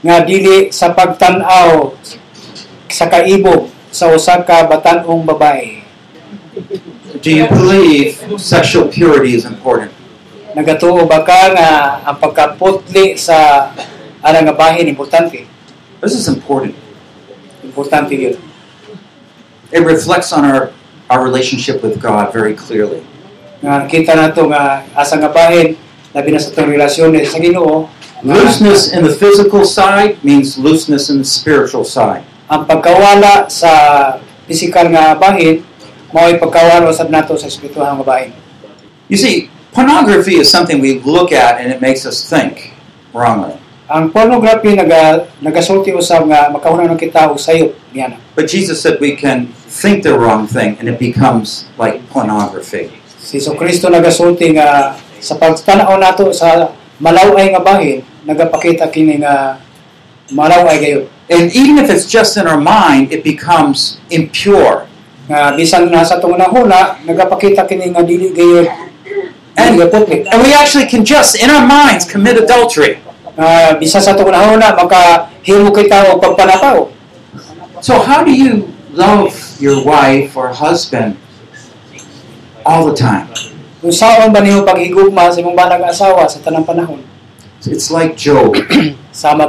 nga 0.01 0.25
dili 0.25 0.73
sa 0.73 0.97
pagtan-aw 0.97 1.93
sa 2.93 3.09
kaibog 3.09 3.73
sa 3.89 4.13
usa 4.13 4.41
ka 4.45 4.69
batan-ong 4.69 5.25
babae 5.25 5.81
Do 7.23 7.31
you 7.31 7.47
believe 7.49 8.19
sexual 8.37 8.91
purity 8.93 9.33
is 9.35 9.49
important? 9.49 9.89
nagatuo 10.53 11.09
ba 11.09 11.25
ka 11.25 11.57
nga 11.57 11.69
ang 12.05 12.17
pagkaputli 12.21 13.17
sa 13.17 13.69
ana 14.21 14.45
nga 14.45 14.53
bahin 14.53 14.85
importante 14.85 15.49
This 16.05 16.13
is 16.19 16.29
important. 16.29 16.77
importante 17.65 18.13
yun 18.13 18.37
It 19.73 19.81
reflects 19.89 20.37
on 20.37 20.45
our, 20.45 20.69
our 21.09 21.25
relationship 21.25 21.81
with 21.81 21.97
God 21.97 22.29
very 22.29 22.53
clearly. 22.53 23.01
nga 23.65 23.89
kita 23.89 24.13
nato 24.13 24.45
nga 24.53 24.85
asa 24.93 25.17
nga 25.17 25.33
bahin 25.33 25.81
labi 26.13 26.29
na 26.29 26.41
sa 26.43 26.53
itong 26.53 26.69
relasyon 26.69 27.17
sa 27.25 27.41
Ginoo 27.41 27.89
Looseness 28.23 28.93
in 28.95 29.03
the 29.03 29.11
physical 29.11 29.65
side 29.67 30.15
means 30.23 30.55
looseness 30.55 31.11
in 31.11 31.19
the 31.19 31.27
spiritual 31.27 31.83
side. 31.83 32.23
Ang 32.53 32.69
pagkawala 32.69 33.49
sa 33.49 33.73
pisikal 34.45 34.85
nga 34.93 35.17
bahin 35.17 35.65
mao'y 36.13 36.37
pagkawala 36.37 36.93
sad 36.93 37.09
nato 37.09 37.33
sa 37.41 37.49
espirituhang 37.49 37.97
nga 38.05 38.05
bahin 38.07 38.33
You 39.09 39.21
see, 39.21 39.53
pornography 39.77 40.41
is 40.41 40.49
something 40.49 40.81
we 40.81 40.97
look 41.05 41.37
at 41.37 41.61
and 41.61 41.69
it 41.69 41.81
makes 41.85 42.05
us 42.05 42.21
think 42.29 42.77
wrongly. 43.17 43.57
ang 43.89 44.09
pornography 44.09 44.73
naga 44.73 45.29
nagasulti 45.41 45.93
usab 45.93 46.25
nga 46.29 46.49
makaunan 46.49 46.93
ng 46.93 47.01
kita 47.01 47.29
og 47.33 47.41
sayop 47.41 47.73
niana 47.93 48.17
But 48.37 48.49
Jesus 48.49 48.81
said 48.81 48.97
we 49.01 49.17
can 49.17 49.53
think 49.69 50.05
the 50.05 50.17
wrong 50.17 50.45
thing 50.49 50.77
and 50.81 50.89
it 50.89 50.97
becomes 50.97 51.69
like 51.81 52.01
pornography. 52.13 52.89
si 53.21 53.41
Jesu 53.41 53.53
Kristo 53.57 53.89
nagasulti 53.89 54.53
nga 54.53 54.97
sa 55.21 55.37
pagtanaw 55.41 55.97
nato 55.97 56.33
sa 56.37 56.73
malaway 57.01 57.53
nga 57.53 57.61
bahin 57.65 58.01
nagapakita 58.29 58.89
kini 58.93 59.21
nga 59.21 59.61
malaway 60.33 60.77
gayud 60.81 61.05
And 61.33 61.49
even 61.57 61.81
if 61.81 61.89
it's 61.89 62.05
just 62.05 62.37
in 62.37 62.45
our 62.47 62.61
mind, 62.61 63.09
it 63.09 63.25
becomes 63.25 63.97
impure. 64.13 64.85
nga 65.33 65.55
bisan 65.57 65.89
na 65.89 66.05
sa 66.05 66.21
tong 66.21 66.37
nahuna 66.37 66.99
nagapakita 67.09 67.65
kini 67.65 67.89
nga 67.95 68.05
dili 68.05 68.35
gayud 68.37 68.69
And, 69.53 69.77
and 69.77 70.41
we 70.41 70.57
actually 70.57 70.89
can 70.89 71.05
just, 71.05 71.37
in 71.37 71.53
our 71.53 71.61
minds, 71.69 72.09
commit 72.09 72.41
adultery. 72.41 73.01
bisan 73.81 74.05
sa 74.05 74.13
tong 74.13 74.29
nahuna 74.29 74.77
makahimo 74.77 75.73
kita 75.73 76.13
og 76.13 76.21
pagpanataw 76.21 76.93
So, 77.83 77.99
how 77.99 78.23
do 78.23 78.31
you 78.31 78.71
love 78.95 79.35
your 79.59 79.83
wife 79.83 80.37
or 80.37 80.53
husband 80.53 81.17
all 82.69 82.85
the 82.87 82.95
time? 82.95 83.33
kung 83.83 83.91
saan 83.91 84.31
ba 84.31 84.39
niyo 84.39 84.63
paghigugma 84.63 85.27
sa 85.27 85.43
imong 85.43 85.59
banag 85.59 85.83
asawa 85.83 86.29
sa 86.31 86.39
tanang 86.45 86.63
panahon 86.63 87.03
It's 87.63 87.95
like 87.95 88.19
Job. 88.19 88.59
sama 89.15 89.47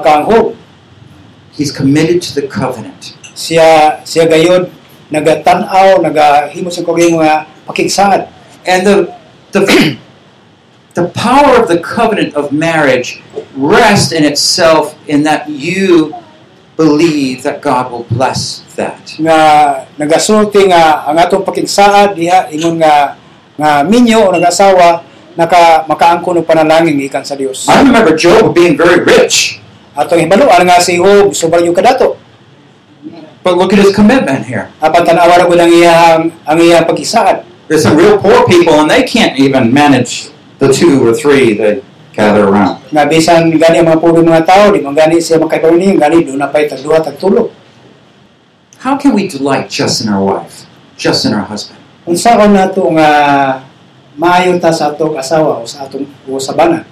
He's 1.54 1.72
committed 1.72 2.22
to 2.26 2.42
the 2.42 2.46
covenant. 2.50 3.14
siya 3.34 4.02
siya 4.06 4.30
gayud 4.30 4.70
nagatan-aw 5.10 6.02
nagahimo 6.02 6.70
sa 6.70 6.86
koging 6.86 7.18
mga 7.18 7.50
pakigsaad 7.66 8.30
And 8.64 8.88
the, 8.88 9.12
the, 9.52 10.00
the 10.96 11.12
power 11.12 11.60
of 11.60 11.68
the 11.68 11.84
covenant 11.84 12.32
of 12.32 12.56
marriage 12.56 13.20
rests 13.60 14.16
in 14.16 14.24
itself 14.24 14.96
in 15.04 15.28
that 15.28 15.52
you 15.52 16.16
believe 16.80 17.44
that 17.44 17.60
God 17.60 17.92
will 17.92 18.08
bless 18.08 18.64
that. 18.80 19.14
nga 19.20 19.38
nagasulti 20.00 20.72
nga 20.72 21.06
ang 21.06 21.20
atong 21.20 21.46
pakigsaad 21.46 22.18
diha 22.18 22.50
ingon 22.50 22.82
nga 22.82 23.20
nga 23.60 23.86
minyo 23.86 24.26
o 24.26 24.34
nag-asawa 24.34 25.06
naka 25.38 25.86
makaangkon 25.86 26.42
og 26.42 26.48
panalangin 26.48 26.98
gikan 26.98 27.22
sa 27.22 27.38
Dios 27.38 27.70
I 27.70 27.84
remember 27.86 28.18
Job 28.18 28.56
being 28.58 28.74
very 28.74 29.02
rich, 29.04 29.62
atong 29.94 30.22
hibaluan 30.26 30.62
nga 30.66 30.78
si 30.82 30.98
Job 30.98 31.34
sobrang 31.34 31.66
yung 31.66 31.78
kadato 31.78 32.18
but 33.44 33.60
look 33.60 33.76
at 33.76 33.80
his 33.84 33.94
commitment 33.94 34.46
here. 34.48 34.72
apan 34.82 35.02
tan-awa 35.04 35.44
ra 35.44 35.46
ang 35.46 35.72
iyang 35.72 36.22
ang 36.46 36.58
iyang 36.58 36.86
pakigsaad 36.88 37.46
There's 37.64 37.88
some 37.88 37.96
real 37.96 38.20
poor 38.20 38.44
people, 38.44 38.76
and 38.84 38.92
they 38.92 39.08
can't 39.08 39.40
even 39.40 39.72
manage 39.72 40.28
the 40.60 40.68
two 40.68 41.00
or 41.00 41.16
three 41.16 41.56
that 41.64 41.80
gather 42.12 42.46
around. 42.46 42.84
nga 42.92 43.08
bisan 43.08 43.50
gani 43.56 43.82
ang 43.82 43.88
mga 43.90 44.00
puro 44.04 44.20
mga 44.22 44.44
tao 44.46 44.70
di 44.70 44.84
man 44.84 44.94
gani 44.94 45.18
siya 45.18 45.42
makaipauni 45.42 45.98
gani 45.98 46.28
do 46.28 46.38
na 46.38 46.52
pay 46.52 46.70
tagduha 46.70 47.02
tagtulo 47.02 47.50
How 48.84 49.00
can 49.00 49.16
we 49.16 49.32
delight 49.32 49.72
just 49.72 50.04
in 50.04 50.12
our 50.12 50.20
wife, 50.20 50.68
just 51.00 51.24
in 51.24 51.32
our 51.32 51.48
husband? 51.48 51.80
unsaon 52.04 52.52
nato 52.52 52.84
nga 53.00 53.10
maayo 54.20 54.60
ta 54.60 54.70
sa 54.70 54.92
atong 54.92 55.16
asawa 55.16 55.64
o 55.64 55.66
sa 55.66 55.88
atong 55.88 56.04
o 56.28 56.38
sa 56.38 56.52
bana 56.54 56.84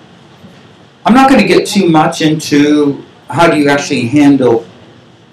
I'm 1.05 1.13
not 1.13 1.29
going 1.29 1.41
to 1.41 1.47
get 1.47 1.67
too 1.67 1.89
much 1.89 2.21
into 2.21 3.03
how 3.29 3.49
do 3.49 3.57
you 3.57 3.69
actually 3.69 4.07
handle 4.07 4.65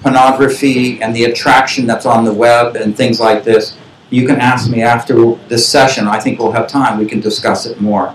pornography 0.01 1.03
and 1.03 1.15
the 1.15 1.25
attraction 1.25 1.87
that's 1.87 2.07
on 2.07 2.25
the 2.25 2.33
web 2.33 2.77
and 2.77 2.97
things 2.97 3.21
like 3.21 3.45
this. 3.45 3.77
You 4.11 4.27
can 4.27 4.41
ask 4.41 4.71
me 4.71 4.83
after 4.83 5.35
this 5.49 5.69
session. 5.69 6.09
I 6.09 6.19
think 6.21 6.39
we'll 6.39 6.53
have 6.53 6.69
time. 6.69 6.99
We 6.99 7.07
can 7.07 7.21
discuss 7.21 7.67
it 7.67 7.81
more. 7.81 8.15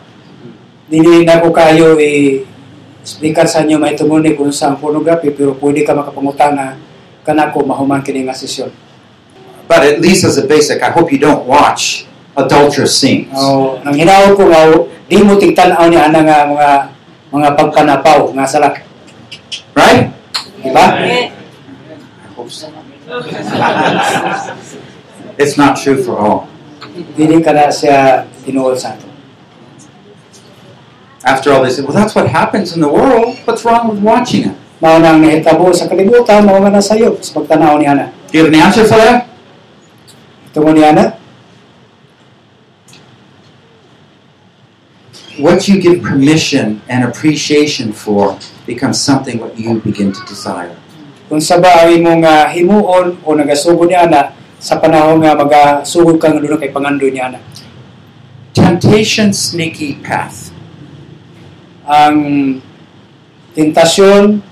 dili 0.94 1.26
na 1.26 1.42
ko 1.42 1.50
kayo 1.50 1.98
eh, 1.98 2.06
i 2.06 2.22
explican 3.02 3.50
sa 3.50 3.66
inyo 3.66 3.82
kung 4.38 4.54
sa 4.54 4.78
pornography 4.78 5.34
pero 5.34 5.58
pwede 5.58 5.82
ka 5.82 5.98
makapangutana 5.98 6.78
kanako 7.26 7.66
mahuman 7.66 8.04
kini 8.06 8.28
nga 8.28 8.36
sesyon 8.38 8.70
But 9.64 9.88
at 9.88 10.04
least 10.04 10.28
as 10.28 10.36
a 10.38 10.46
basic, 10.46 10.84
I 10.84 10.92
hope 10.92 11.08
you 11.10 11.18
don't 11.18 11.48
watch 11.48 12.06
adulterous 12.36 13.00
scenes. 13.00 13.32
o 13.34 13.80
nang 13.82 13.96
hinaw 13.96 14.36
ko 14.36 14.46
nga 14.52 14.70
di 15.08 15.24
mo 15.24 15.40
tingtanaw 15.40 15.88
ni 15.88 15.96
ana 15.98 16.20
nga 16.20 16.38
ah, 16.44 16.46
mga 16.52 16.70
mga 17.34 17.58
pagpanapaw 17.58 18.30
nga. 18.38 18.46
Right? 19.74 20.14
Di 20.62 20.70
ba? 20.70 20.86
I 21.02 21.34
hope 22.38 22.54
so. 22.54 22.70
It's 25.42 25.58
not 25.58 25.82
true 25.82 25.98
for 26.06 26.22
all. 26.22 26.46
Dili 27.18 27.42
kada 27.42 27.74
siya 27.74 28.30
tinuod 28.46 28.78
sa 28.78 28.94
ato. 28.94 29.10
After 31.26 31.56
all, 31.56 31.66
they 31.66 31.72
say, 31.74 31.82
well, 31.82 31.96
that's 31.96 32.14
what 32.14 32.30
happens 32.30 32.76
in 32.78 32.84
the 32.84 32.92
world. 32.92 33.40
What's 33.48 33.66
wrong 33.66 33.90
with 33.90 34.04
watching 34.04 34.54
it? 34.54 34.58
Mao 34.84 35.00
nang 35.00 35.24
nahitabo 35.24 35.72
sa 35.72 35.88
kalibutan 35.88 36.44
mao 36.44 36.60
nga 36.60 36.84
sa 36.84 37.00
pagtanaw. 37.00 37.80
Do 37.80 37.88
you 38.36 38.44
have 38.44 38.52
an 38.52 38.60
answer 38.60 38.84
for 38.84 39.00
that? 39.00 39.32
Ni 40.54 40.84
ana, 40.84 41.18
What 45.38 45.68
you 45.68 45.82
give 45.82 46.04
permission 46.04 46.82
and 46.88 47.04
appreciation 47.04 47.92
for 47.92 48.38
becomes 48.66 49.02
something 49.02 49.40
what 49.40 49.58
you 49.58 49.80
begin 49.82 50.14
to 50.14 50.22
desire. 50.26 50.78
kung 51.34 51.42
sa 51.42 51.58
ba 51.58 51.82
ang 51.82 51.98
imong 51.98 52.22
nga 52.22 52.54
himuon 52.54 53.18
o 53.26 53.34
nagasugod 53.34 53.90
ni 53.90 53.98
ana 53.98 54.38
sa 54.62 54.78
panahon 54.78 55.18
nga 55.18 55.34
magasugod 55.34 56.22
ka 56.22 56.30
nga 56.30 56.62
kay 56.62 56.70
pangando 56.70 57.10
ni 57.10 57.18
ana. 57.18 57.42
Temptation, 58.54 59.34
sneaky 59.34 59.98
path. 60.06 60.54
Ang 61.90 62.62
tentasyon 63.58 64.46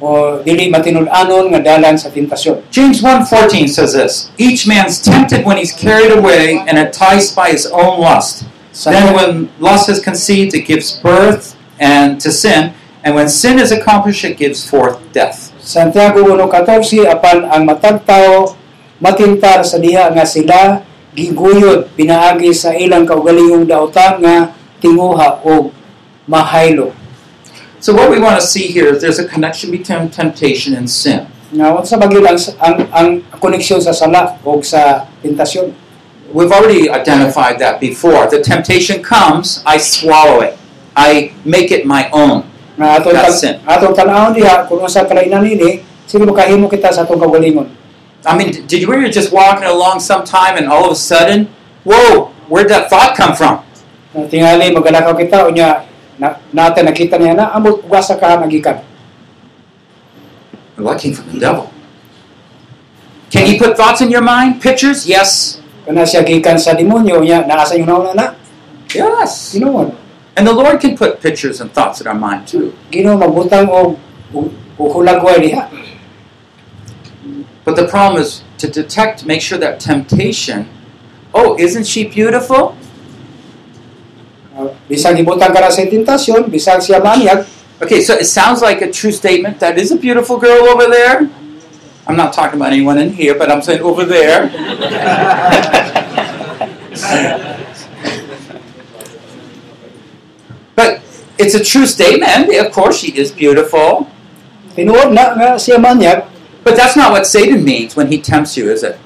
o 0.00 0.40
dili 0.40 0.72
matinud-anon 0.72 1.52
nga 1.52 1.60
dalan 1.60 2.00
sa 2.00 2.08
tentasyon. 2.08 2.72
James 2.72 3.04
1.14 3.04 3.68
says 3.68 3.92
this, 3.92 4.32
Each 4.40 4.64
man's 4.64 5.04
tempted 5.04 5.44
when 5.44 5.60
he's 5.60 5.76
carried 5.76 6.08
away 6.08 6.56
and 6.64 6.80
enticed 6.80 7.36
by 7.36 7.52
his 7.52 7.68
own 7.68 8.00
lust. 8.00 8.48
Sa 8.74 8.90
Then 8.90 9.14
when 9.14 9.32
lust 9.62 9.86
is 9.86 10.02
conceived, 10.02 10.50
it 10.50 10.66
gives 10.66 10.98
birth 10.98 11.54
and 11.78 12.18
to 12.18 12.34
sin, 12.34 12.74
and 13.06 13.14
when 13.14 13.30
sin 13.30 13.62
is 13.62 13.70
accomplished, 13.70 14.26
it 14.26 14.34
gives 14.34 14.66
forth 14.66 14.98
death. 15.14 15.54
Santiago 15.62 16.26
1.14 16.26 17.06
apan 17.06 17.46
ang 17.46 17.62
matag 17.70 18.02
tao 18.02 18.58
matintar 18.98 19.62
sa 19.62 19.78
diha 19.78 20.10
nga 20.10 20.26
sila 20.26 20.82
giguyod 21.14 21.94
pinaagi 21.94 22.50
sa 22.50 22.74
ilang 22.74 23.06
kaugalingong 23.06 23.62
dautan 23.62 24.18
nga 24.18 24.50
tinguha 24.82 25.38
o 25.46 25.70
mahaylo. 26.26 26.90
So 27.78 27.94
what 27.94 28.10
we 28.10 28.18
want 28.18 28.42
to 28.42 28.44
see 28.44 28.74
here 28.74 28.90
is 28.90 28.98
there's 28.98 29.22
a 29.22 29.28
connection 29.28 29.70
between 29.70 30.10
temptation 30.10 30.74
and 30.74 30.90
sin. 30.90 31.30
Nga 31.54 31.78
unsa 31.78 31.94
ba 31.94 32.10
ang, 32.10 32.38
ang 32.58 32.76
ang 32.90 33.08
koneksyon 33.38 33.78
sa 33.78 33.94
sala 33.94 34.34
o 34.42 34.58
sa 34.66 35.06
tentasyon? 35.22 35.83
We've 36.34 36.50
already 36.50 36.90
identified 36.90 37.62
that 37.62 37.78
before. 37.78 38.26
The 38.26 38.42
temptation 38.42 39.06
comes, 39.06 39.62
I 39.62 39.78
swallow 39.78 40.42
it. 40.42 40.58
I 40.98 41.30
make 41.46 41.70
it 41.70 41.86
my 41.86 42.10
own. 42.10 42.50
Atong 42.74 43.14
That's 43.14 43.38
sin. 43.38 43.62
atong 43.62 43.94
tan-awon 43.94 44.34
diha 44.34 44.66
kung 44.66 44.82
unsa 44.82 45.06
kalainan 45.06 45.46
nini 45.46 45.86
sige 46.10 46.26
makahimo 46.26 46.66
kita 46.66 46.90
sa 46.90 47.06
atong 47.06 47.22
kaugalingon. 47.22 47.70
I 48.26 48.34
mean, 48.34 48.66
did 48.66 48.82
you 48.82 48.90
were 48.90 49.06
just 49.06 49.30
walking 49.30 49.62
along 49.62 50.02
sometime 50.02 50.58
and 50.58 50.66
all 50.66 50.90
of 50.90 50.98
a 50.98 50.98
sudden, 50.98 51.46
whoa, 51.86 52.34
where'd 52.50 52.66
that 52.66 52.90
thought 52.90 53.14
come 53.14 53.38
from? 53.38 53.62
Nga 54.10 54.26
tingali 54.26 54.74
magalakaw 54.74 55.14
kita 55.14 55.46
unya 55.46 55.86
na, 56.18 56.42
natin 56.50 56.90
nakita 56.90 57.14
niya 57.14 57.38
na 57.38 57.54
amo 57.54 57.78
ugasa 57.78 58.18
ka 58.18 58.42
nagikan. 58.42 58.82
Well, 60.74 60.90
that 60.90 60.98
came 60.98 61.14
from 61.14 61.30
the 61.30 61.38
devil. 61.38 61.70
Can 63.30 63.46
you 63.46 63.54
put 63.54 63.78
thoughts 63.78 64.02
in 64.02 64.10
your 64.10 64.22
mind? 64.22 64.58
Pictures? 64.58 65.06
Yes. 65.06 65.62
Kana 65.84 66.02
siya 66.02 66.24
gikan 66.24 66.56
sa 66.56 66.72
demonyo 66.72 67.20
niya 67.20 67.44
naa 67.44 67.64
sa 67.64 67.76
inyo 67.76 68.16
na. 68.16 68.32
Yes. 68.92 69.52
Ginoon. 69.52 69.92
And 70.34 70.46
the 70.48 70.52
Lord 70.52 70.80
can 70.80 70.96
put 70.96 71.20
pictures 71.20 71.60
and 71.60 71.70
thoughts 71.70 72.00
in 72.00 72.06
our 72.08 72.16
mind 72.16 72.48
too. 72.48 72.72
Ginoo 72.90 73.20
magbutang 73.20 73.68
og 73.68 74.00
hulagway 74.78 75.38
diha. 75.44 75.68
But 77.64 77.76
the 77.76 77.88
problem 77.88 78.20
is 78.20 78.44
to 78.58 78.68
detect, 78.68 79.24
make 79.24 79.40
sure 79.40 79.56
that 79.56 79.80
temptation, 79.80 80.68
oh, 81.32 81.56
isn't 81.56 81.88
she 81.88 82.04
beautiful? 82.04 82.76
Uh, 84.52 84.68
bisag 84.88 85.16
gibutang 85.16 85.52
ka 85.52 85.72
sa 85.72 85.82
tentasyon, 85.82 86.52
bisag 86.52 86.84
siya 86.84 87.00
maniyag, 87.00 87.48
Okay, 87.82 88.00
so 88.00 88.14
it 88.14 88.26
sounds 88.26 88.62
like 88.62 88.80
a 88.82 88.90
true 88.90 89.10
statement. 89.10 89.58
That 89.58 89.78
is 89.78 89.90
a 89.90 89.96
beautiful 89.96 90.38
girl 90.38 90.68
over 90.68 90.86
there. 90.86 91.28
I'm 92.06 92.16
not 92.16 92.32
talking 92.32 92.60
about 92.60 92.72
anyone 92.72 92.98
in 92.98 93.10
here, 93.10 93.38
but 93.38 93.50
I'm 93.50 93.62
saying 93.62 93.80
over 93.80 94.04
there. 94.04 94.48
but 100.76 101.00
it's 101.38 101.54
a 101.54 101.64
true 101.64 101.86
statement. 101.86 102.54
Of 102.54 102.72
course, 102.72 102.98
she 102.98 103.16
is 103.16 103.32
beautiful. 103.32 104.10
nga 104.76 105.56
siya 105.56 105.78
maniyag, 105.78 106.28
But 106.64 106.76
that's 106.76 106.96
not 106.96 107.12
what 107.12 107.26
Satan 107.26 107.64
means 107.64 107.94
when 107.96 108.08
he 108.08 108.20
tempts 108.20 108.56
you, 108.56 108.70
is 108.70 108.82
it? 108.82 108.98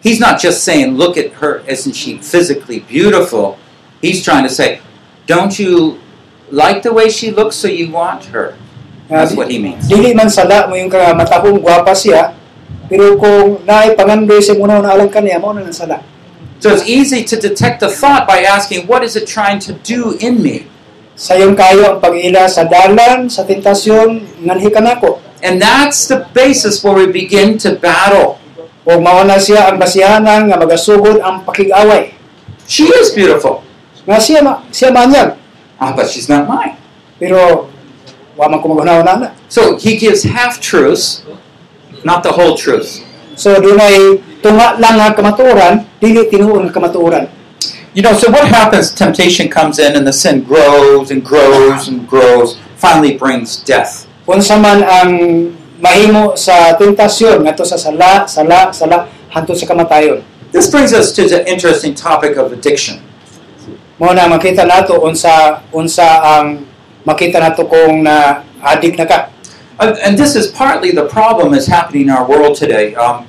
He's 0.00 0.18
not 0.18 0.40
just 0.40 0.64
saying, 0.64 0.96
look 0.96 1.16
at 1.16 1.34
her, 1.34 1.58
isn't 1.66 1.92
she 1.92 2.18
physically 2.18 2.80
beautiful? 2.80 3.58
He's 4.00 4.24
trying 4.24 4.44
to 4.44 4.48
say, 4.48 4.80
don't 5.26 5.58
you 5.58 6.00
like 6.50 6.82
the 6.82 6.92
way 6.92 7.10
she 7.10 7.30
looks, 7.30 7.56
so 7.56 7.68
you 7.68 7.90
want 7.90 8.26
her? 8.26 8.56
That's 9.10 9.34
what 9.34 9.50
he 9.50 9.58
means. 9.58 9.90
dili 9.90 10.14
man 10.14 10.30
sala 10.30 10.70
mo 10.70 10.78
yung 10.78 10.86
ka 10.86 11.10
matahong 11.18 11.58
gwapa 11.58 11.90
siya, 11.90 12.30
pero 12.86 13.18
kung 13.18 13.66
naay 13.66 13.98
pangandoy 13.98 14.38
sa 14.38 14.54
muna 14.54 14.78
na 14.78 14.94
alang 14.94 15.10
kaniya, 15.10 15.42
mo 15.42 15.50
na 15.50 15.66
sala. 15.74 15.98
So 16.62 16.70
it's 16.70 16.86
easy 16.86 17.26
to 17.26 17.34
detect 17.40 17.80
the 17.82 17.90
thought 17.90 18.28
by 18.28 18.44
asking, 18.46 18.86
what 18.86 19.02
is 19.02 19.16
it 19.16 19.26
trying 19.26 19.58
to 19.66 19.74
do 19.82 20.14
in 20.20 20.38
me? 20.44 20.68
Sayon 21.16 21.56
kayo 21.56 21.96
ang 21.96 21.98
pag-ila 21.98 22.46
sa 22.46 22.68
dalan, 22.68 23.26
sa 23.32 23.42
tentasyon, 23.48 24.44
nganhi 24.46 24.68
ka 24.70 24.78
nako. 24.84 25.18
And 25.40 25.56
that's 25.56 26.04
the 26.04 26.28
basis 26.36 26.84
where 26.84 26.92
we 26.92 27.08
begin 27.08 27.56
to 27.64 27.80
battle. 27.80 28.36
O 28.84 29.00
mauna 29.00 29.40
siya 29.40 29.72
ang 29.72 29.80
basihanan 29.80 30.52
nga 30.52 30.56
magasugod 30.60 31.20
ang 31.24 31.44
pakig-away. 31.48 32.12
She 32.68 32.86
is 33.00 33.10
beautiful. 33.16 33.64
Nga 34.04 34.18
siya, 34.20 34.40
siya 34.70 34.88
manyag, 34.92 35.36
Ah, 35.80 35.96
but 35.96 36.06
she's 36.12 36.28
not 36.28 36.44
mine. 36.44 36.76
pero 37.20 37.68
So 39.48 39.76
he 39.76 39.96
gives 39.96 40.24
half 40.24 40.60
truths, 40.60 41.22
not 42.04 42.22
the 42.22 42.32
whole 42.32 42.56
truth. 42.56 43.04
So 43.36 43.60
dunay 43.60 44.20
tunga 44.40 44.80
lang 44.80 44.96
nga 44.96 45.12
kamatuoran, 45.12 45.84
dili 46.00 46.24
tinuon 46.28 46.68
nga 46.68 46.72
kamatuoran. 46.72 47.28
You 47.92 48.02
know, 48.02 48.14
so 48.14 48.30
what 48.30 48.46
happens? 48.48 48.94
Temptation 48.94 49.50
comes 49.50 49.78
in 49.78 49.96
and 49.96 50.06
the 50.06 50.12
sin 50.12 50.44
grows 50.44 51.10
and 51.10 51.24
grows 51.24 51.88
and 51.88 52.06
grows, 52.06 52.56
finally 52.76 53.18
brings 53.18 53.60
death. 53.66 54.06
Unsa 54.30 54.56
man 54.62 54.86
ang 54.86 55.10
mahimo 55.82 56.38
sa 56.38 56.78
tentasyon 56.78 57.42
ngadto 57.42 57.66
sa 57.66 57.74
sala, 57.74 58.30
sala, 58.30 58.70
sala 58.70 59.10
hantud 59.34 59.58
sa 59.58 59.66
kamatayon. 59.66 60.22
This 60.54 60.70
brings 60.70 60.94
us 60.94 61.10
to 61.18 61.26
the 61.26 61.42
interesting 61.50 61.98
topic 61.98 62.38
of 62.38 62.54
addiction. 62.54 63.02
Mao 63.98 64.14
na 64.14 64.30
makita 64.30 64.62
nato 64.64 65.02
unsa 65.02 65.60
unsa 65.74 66.22
ang 66.22 66.69
makita 67.06 67.40
nato 67.40 67.64
kung 67.64 68.02
na 68.02 68.44
na 68.60 69.06
ka. 69.06 69.28
Uh, 69.80 69.96
and 70.04 70.18
this 70.18 70.36
is 70.36 70.52
partly 70.52 70.92
the 70.92 71.08
problem 71.08 71.52
that's 71.52 71.66
happening 71.66 72.02
in 72.02 72.10
our 72.10 72.28
world 72.28 72.52
today. 72.56 72.94
Um, 72.94 73.24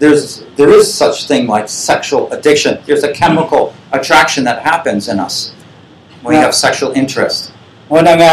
there's 0.00 0.44
there 0.56 0.72
is 0.72 0.88
such 0.88 1.28
thing 1.28 1.46
like 1.46 1.68
sexual 1.68 2.32
addiction. 2.32 2.80
There's 2.88 3.04
a 3.04 3.12
chemical 3.12 3.76
attraction 3.92 4.44
that 4.44 4.64
happens 4.64 5.08
in 5.12 5.20
us 5.20 5.52
when 6.24 6.36
we 6.36 6.40
have 6.40 6.56
sexual 6.56 6.96
interest. 6.96 7.52
Mao 7.92 8.00
na 8.00 8.16
nga 8.16 8.32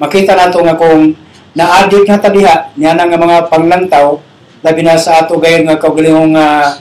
makita 0.00 0.32
nato 0.32 0.64
nga 0.64 0.78
kung 0.80 1.12
na-addict 1.52 2.08
na 2.08 2.16
tadiha 2.16 2.54
niya 2.78 2.96
na 2.96 3.04
nga 3.04 3.18
mga 3.20 3.38
panglantaw 3.52 4.22
labi 4.62 4.80
na 4.82 4.96
sa 4.96 5.22
ato 5.22 5.36
gayon 5.36 5.68
nga 5.68 5.76
kaugalingong 5.76 6.34
uh, 6.34 6.78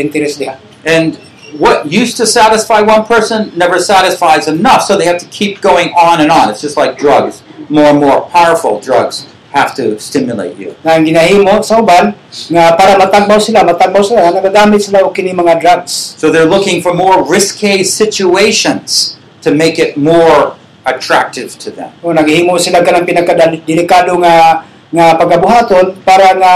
interest 0.00 0.40
diha. 0.40 0.56
And 0.82 1.14
what 1.56 1.90
used 1.90 2.16
to 2.18 2.26
satisfy 2.26 2.82
one 2.82 3.04
person 3.04 3.56
never 3.56 3.78
satisfies 3.78 4.48
enough, 4.48 4.82
so 4.82 4.96
they 4.96 5.06
have 5.06 5.18
to 5.18 5.28
keep 5.28 5.60
going 5.60 5.88
on 5.96 6.20
and 6.20 6.30
on. 6.30 6.50
It's 6.50 6.60
just 6.60 6.76
like 6.76 6.98
drugs. 6.98 7.42
More 7.68 7.92
and 7.92 8.00
more 8.00 8.28
powerful 8.28 8.80
drugs 8.80 9.26
have 9.52 9.74
to 9.76 9.96
stimulate 9.98 10.56
you. 10.60 10.76
Ang 10.84 11.08
ginahimo 11.08 11.64
sa 11.64 11.80
uban 11.80 12.12
nga 12.52 12.76
para 12.76 13.00
matagbaw 13.00 13.40
sila, 13.40 13.64
matagbaw 13.64 14.04
sila 14.04 14.28
nagagamit 14.28 14.84
sila 14.84 15.04
og 15.04 15.16
kini 15.16 15.32
mga 15.32 15.60
drugs. 15.60 16.16
So 16.20 16.28
they're 16.28 16.48
looking 16.48 16.84
for 16.84 16.92
more 16.92 17.24
risque 17.24 17.80
situations 17.80 19.16
to 19.40 19.52
make 19.52 19.80
it 19.80 19.96
more 19.96 20.56
attractive 20.84 21.56
to 21.64 21.72
them. 21.72 21.92
O 22.04 22.12
naghimo 22.12 22.60
sila 22.60 22.84
kanang 22.84 23.08
pinakadelikado 23.08 24.16
nga 24.20 24.64
nga 24.88 25.06
pagabuhaton 25.16 26.00
para 26.04 26.32
nga 26.36 26.52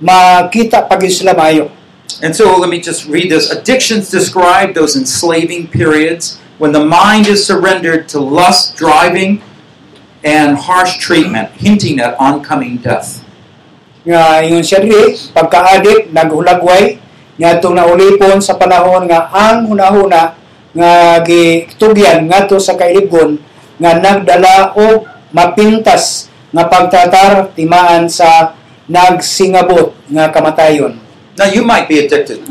makita 0.00 0.84
pagid 0.84 1.12
sila 1.12 1.32
maayo. 1.32 1.68
And 2.22 2.34
so 2.34 2.56
let 2.56 2.70
me 2.70 2.80
just 2.80 3.06
read 3.06 3.30
this. 3.30 3.50
Addictions 3.50 4.10
describe 4.10 4.74
those 4.74 4.96
enslaving 4.96 5.68
periods 5.68 6.38
when 6.58 6.72
the 6.72 6.84
mind 6.84 7.26
is 7.26 7.44
surrendered 7.44 8.08
to 8.10 8.20
lust, 8.20 8.76
driving, 8.76 9.42
and 10.22 10.56
harsh 10.56 10.98
treatment, 10.98 11.50
hinting 11.52 12.00
at 12.00 12.18
oncoming 12.18 12.78
death. 12.78 13.24
nga 14.04 14.44
ingon 14.44 14.60
siya 14.60 14.84
diri 14.84 15.16
pagka-addict 15.32 16.12
naghulagway 16.12 17.00
niadtong 17.40 17.72
naulipon 17.72 18.36
sa 18.44 18.52
panahon 18.60 19.08
nga 19.08 19.32
ang 19.32 19.64
hunahuna 19.64 20.36
nga 20.76 20.92
gitugyan 21.24 22.28
ngadto 22.28 22.60
sa 22.60 22.76
kailigon 22.76 23.40
nga 23.80 23.96
nagdala 23.96 24.76
og 24.76 25.08
mapintas 25.32 26.28
nga 26.52 26.68
pagtatar 26.68 27.56
timaan 27.56 28.06
sa 28.06 28.54
nagsingabot 28.84 29.96
nga 30.12 30.28
kamatayon. 30.28 31.00
Now, 31.36 31.50
you 31.50 31.64
might 31.64 31.88
be 31.88 32.04
addicted 32.04 32.46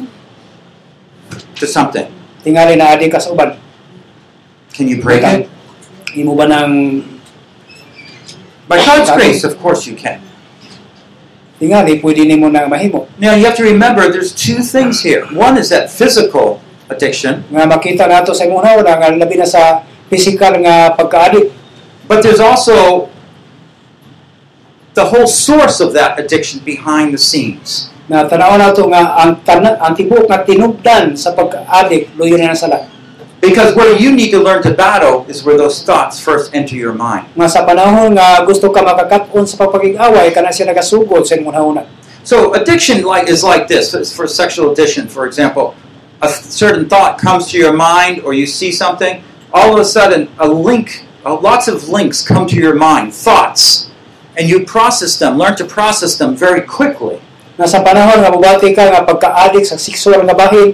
to 1.56 1.65
something. 1.67 2.12
Tingali 2.43 2.76
na 2.78 2.91
adi 2.91 3.08
ka 3.08 3.19
sa 3.19 3.32
uban. 3.32 3.56
Can 4.76 4.88
you 4.91 5.00
break 5.00 5.24
it? 5.24 5.48
Imo 6.17 6.36
ba 6.36 6.48
nang 6.48 7.04
By 8.67 8.80
God's 8.80 9.12
grace, 9.12 9.43
of 9.43 9.60
course 9.60 9.88
you 9.88 9.96
can. 9.96 10.19
tingali 11.63 12.04
pwede 12.04 12.28
nimo 12.28 12.52
na 12.52 12.67
mahimo 12.67 13.08
Now, 13.17 13.36
you 13.36 13.46
have 13.46 13.56
to 13.56 13.63
remember 13.63 14.12
there's 14.12 14.36
two 14.36 14.60
things 14.60 15.00
here. 15.00 15.24
One 15.32 15.56
is 15.56 15.69
that 15.69 15.88
physical 15.88 16.60
addiction, 16.91 17.48
nga 17.48 17.63
makita 17.63 18.04
nato 18.04 18.36
sa 18.36 18.43
imong 18.43 18.84
una 18.84 19.00
nga 19.00 19.08
labi 19.15 19.39
na 19.39 19.48
sa 19.48 19.88
physical 20.12 20.60
nga 20.60 20.91
pagka-addict 21.00 21.56
but 22.12 22.19
there's 22.19 22.43
also 22.43 23.08
the 24.93 25.08
whole 25.08 25.26
source 25.26 25.80
of 25.80 25.96
that 25.96 26.19
addiction 26.19 26.60
behind 26.62 27.15
the 27.15 27.22
scenes. 27.22 27.92
Na 28.12 28.28
tanaw 28.28 28.60
nato 28.60 28.88
nga 28.92 29.16
ang 29.24 29.39
tanan 29.48 29.80
ang 29.80 29.94
tibuok 29.96 30.28
nga 30.28 30.44
tinubdan 30.44 31.16
sa 31.16 31.32
pagka-addict 31.32 32.16
luyo 32.20 32.36
na 32.39 32.56
sala 32.56 32.89
Because 33.44 33.76
where 33.76 33.92
you 33.92 34.16
need 34.16 34.32
to 34.32 34.39
learn 34.39 34.63
to 34.63 34.72
battle 34.72 35.28
is 35.28 35.44
where 35.44 35.60
those 35.60 35.84
thoughts 35.84 36.16
first 36.16 36.56
enter 36.56 36.80
your 36.80 36.96
mind. 36.96 37.28
nga 37.36 37.52
sa 37.52 37.68
panahon 37.68 38.16
nga 38.16 38.39
gusto 38.48 38.72
ka 38.72 38.80
makakat-on 38.80 39.44
sa 39.44 39.60
pagpagig-away 39.60 40.32
kana 40.32 40.48
siya 40.48 40.72
nagasugod 40.72 41.28
sa 41.28 41.36
imong 41.36 41.52
hauna 41.52 41.84
So 42.24 42.54
addiction 42.54 43.04
like 43.04 43.28
is 43.28 43.44
like 43.44 43.68
this. 43.68 43.92
For 44.16 44.28
sexual 44.28 44.72
addiction, 44.72 45.08
for 45.08 45.28
example, 45.28 45.76
a 46.22 46.30
certain 46.30 46.88
thought 46.88 47.20
comes 47.20 47.52
to 47.52 47.58
your 47.58 47.74
mind, 47.74 48.22
or 48.22 48.34
you 48.34 48.48
see 48.48 48.72
something. 48.72 49.24
All 49.54 49.74
of 49.74 49.80
a 49.80 49.86
sudden, 49.86 50.30
a 50.39 50.48
link, 50.48 51.06
uh, 51.26 51.39
lots 51.39 51.68
of 51.68 51.89
links 51.89 52.26
come 52.26 52.48
to 52.48 52.56
your 52.56 52.76
mind, 52.76 53.13
thoughts, 53.13 53.92
and 54.38 54.50
you 54.50 54.66
process 54.66 55.20
them. 55.20 55.38
Learn 55.38 55.56
to 55.58 55.66
process 55.66 56.16
them 56.16 56.36
very 56.36 56.62
quickly. 56.62 57.22
Na 57.54 57.70
sa 57.70 57.86
panahon 57.86 58.18
nga 58.22 58.34
mubati 58.34 58.74
ka 58.74 58.89
nga 58.89 59.06
pagka-addict 59.06 59.70
sa 59.70 59.78
sexual 59.78 60.26
nga 60.26 60.34
bahin 60.34 60.74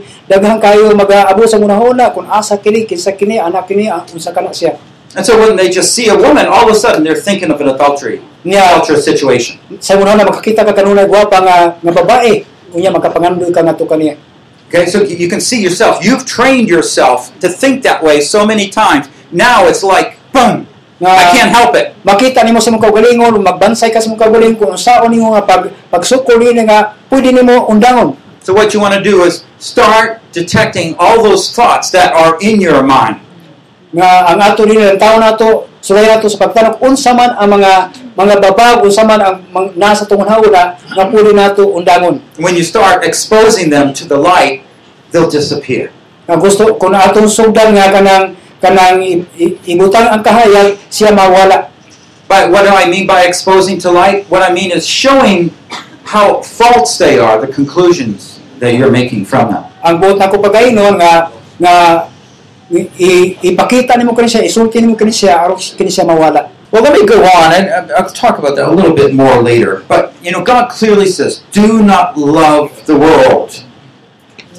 kayo 0.64 0.96
mag-aabo 0.96 1.44
sa 1.44 1.60
una 1.60 2.12
kung 2.16 2.28
asa 2.32 2.56
kini 2.56 2.88
kinsa 2.88 3.16
kini 3.20 3.36
anak 3.36 3.68
kini 3.68 3.92
ang 3.92 4.08
unsa 4.16 4.32
kana 4.32 4.56
siya 4.56 4.80
And 5.18 5.26
so 5.26 5.42
when 5.42 5.58
they 5.58 5.74
just 5.74 5.98
see 5.98 6.06
a 6.06 6.14
woman, 6.14 6.46
all 6.46 6.70
of 6.70 6.76
a 6.76 6.78
sudden 6.78 7.02
they're 7.02 7.18
thinking 7.18 7.50
of 7.50 7.58
an 7.58 7.74
adultery, 7.74 8.22
niya 8.46 8.78
adulterous 8.78 9.02
situation. 9.10 9.58
sa 9.82 9.98
una 9.98 10.14
makakita 10.22 10.62
ka 10.62 10.72
kanunay 10.72 11.10
gwapa 11.10 11.42
nga 11.42 11.58
nga 11.82 11.92
babae 11.98 12.46
unya 12.78 12.94
makapangandoy 12.94 13.50
ka 13.50 13.66
ngadto 13.66 13.90
kaniya 13.90 14.14
Okay, 14.70 14.86
so 14.86 15.02
you 15.02 15.26
can 15.26 15.42
see 15.42 15.58
yourself. 15.66 15.98
You've 16.06 16.30
trained 16.30 16.70
yourself 16.70 17.34
to 17.42 17.50
think 17.50 17.82
that 17.90 18.06
way 18.06 18.22
so 18.22 18.46
many 18.46 18.70
times. 18.70 19.10
Now 19.34 19.66
it's 19.66 19.82
like, 19.82 20.22
boom, 20.30 20.69
nga 21.00 21.10
I 21.10 21.26
can't 21.32 21.50
help 21.50 21.72
it. 21.74 21.96
makita 22.02 22.44
nimo 22.44 22.60
sa 22.60 22.70
imong 22.70 22.84
kaugalingon 22.84 23.40
magbansay 23.40 23.88
ka 23.88 24.00
sa 24.00 24.08
imong 24.08 24.20
kaugalingon 24.20 24.58
kung 24.58 24.72
unsaon 24.72 25.08
nimo 25.08 25.32
nga 25.32 25.44
pag 25.44 25.62
pagsukol 25.88 26.36
nini 26.38 26.64
nga 26.64 26.96
pwede 27.08 27.32
nimo 27.32 27.68
undangon 27.68 28.20
So 28.40 28.56
what 28.56 28.72
you 28.72 28.80
want 28.80 28.96
to 28.96 29.04
do 29.04 29.24
is 29.24 29.44
start 29.60 30.24
detecting 30.32 30.96
all 30.96 31.20
those 31.20 31.52
thoughts 31.52 31.92
that 31.92 32.12
are 32.12 32.40
in 32.40 32.58
your 32.58 32.80
mind. 32.82 33.20
nga 33.90 34.28
ang 34.28 34.40
ato 34.40 34.64
nini 34.64 34.86
ang 34.86 34.98
tawo 34.98 35.18
nato 35.18 35.48
sulay 35.80 36.06
nato 36.06 36.28
sa 36.28 36.38
pagtanong 36.40 36.78
unsa 36.80 37.10
man 37.12 37.34
ang 37.34 37.50
mga 37.50 37.72
mga 38.14 38.36
babag 38.38 38.78
unsa 38.84 39.02
man 39.02 39.18
ang 39.18 39.36
mang- 39.50 39.74
nasa 39.74 40.06
tungod 40.06 40.28
hauna 40.28 40.76
nga 40.78 41.04
pwede 41.08 41.32
nato 41.32 41.64
undangon 41.66 42.20
When 42.38 42.54
you 42.54 42.62
start 42.62 43.02
exposing 43.02 43.72
them 43.72 43.96
to 43.96 44.04
the 44.04 44.16
light, 44.16 44.62
they'll 45.10 45.32
disappear. 45.32 45.90
nga 46.24 46.38
gusto 46.38 46.76
kung 46.76 46.94
atong 46.94 47.26
sugdan 47.26 47.74
nga 47.74 47.90
kanang 47.90 48.38
kanang 48.62 49.00
i- 49.04 49.26
i- 49.40 49.58
ang 49.76 50.22
kahayag 50.24 50.78
siya 50.92 51.12
mawala 51.16 51.68
But 52.30 52.54
what 52.54 52.62
do 52.62 52.70
I 52.70 52.86
mean 52.86 53.10
by 53.10 53.26
exposing 53.26 53.82
to 53.82 53.90
light? 53.90 54.30
What 54.30 54.46
I 54.46 54.54
mean 54.54 54.70
is 54.70 54.86
showing 54.86 55.50
how 56.06 56.46
false 56.46 56.94
they 57.02 57.18
are, 57.18 57.42
the 57.42 57.50
conclusions 57.50 58.38
that 58.62 58.78
you're 58.78 58.94
making 58.94 59.26
from 59.26 59.50
them. 59.50 59.64
ang 59.82 59.98
buot 59.98 60.22
nako 60.22 60.38
pagainon 60.38 61.00
nga 61.02 61.34
nga 61.58 61.76
ipakita 63.42 63.98
nimo 63.98 64.14
kani 64.14 64.30
siya 64.30 64.46
isulti 64.46 64.78
nimo 64.78 64.94
kani 64.94 65.10
siya 65.10 65.42
aron 65.42 65.58
kani 65.58 65.90
siya 65.90 66.06
mawala 66.06 66.54
Well, 66.70 66.86
let 66.86 66.94
me 66.94 67.02
go 67.02 67.18
on, 67.18 67.50
and 67.50 67.66
uh, 67.74 67.98
I'll 67.98 68.14
talk 68.14 68.38
about 68.38 68.54
that 68.54 68.70
a 68.70 68.72
little 68.72 68.94
bit 68.94 69.10
more 69.10 69.42
later. 69.42 69.82
But, 69.90 70.14
you 70.22 70.30
know, 70.30 70.46
God 70.46 70.70
clearly 70.70 71.10
says, 71.10 71.42
do 71.50 71.82
not 71.82 72.14
love 72.14 72.86
the 72.86 72.94
world. 72.94 73.66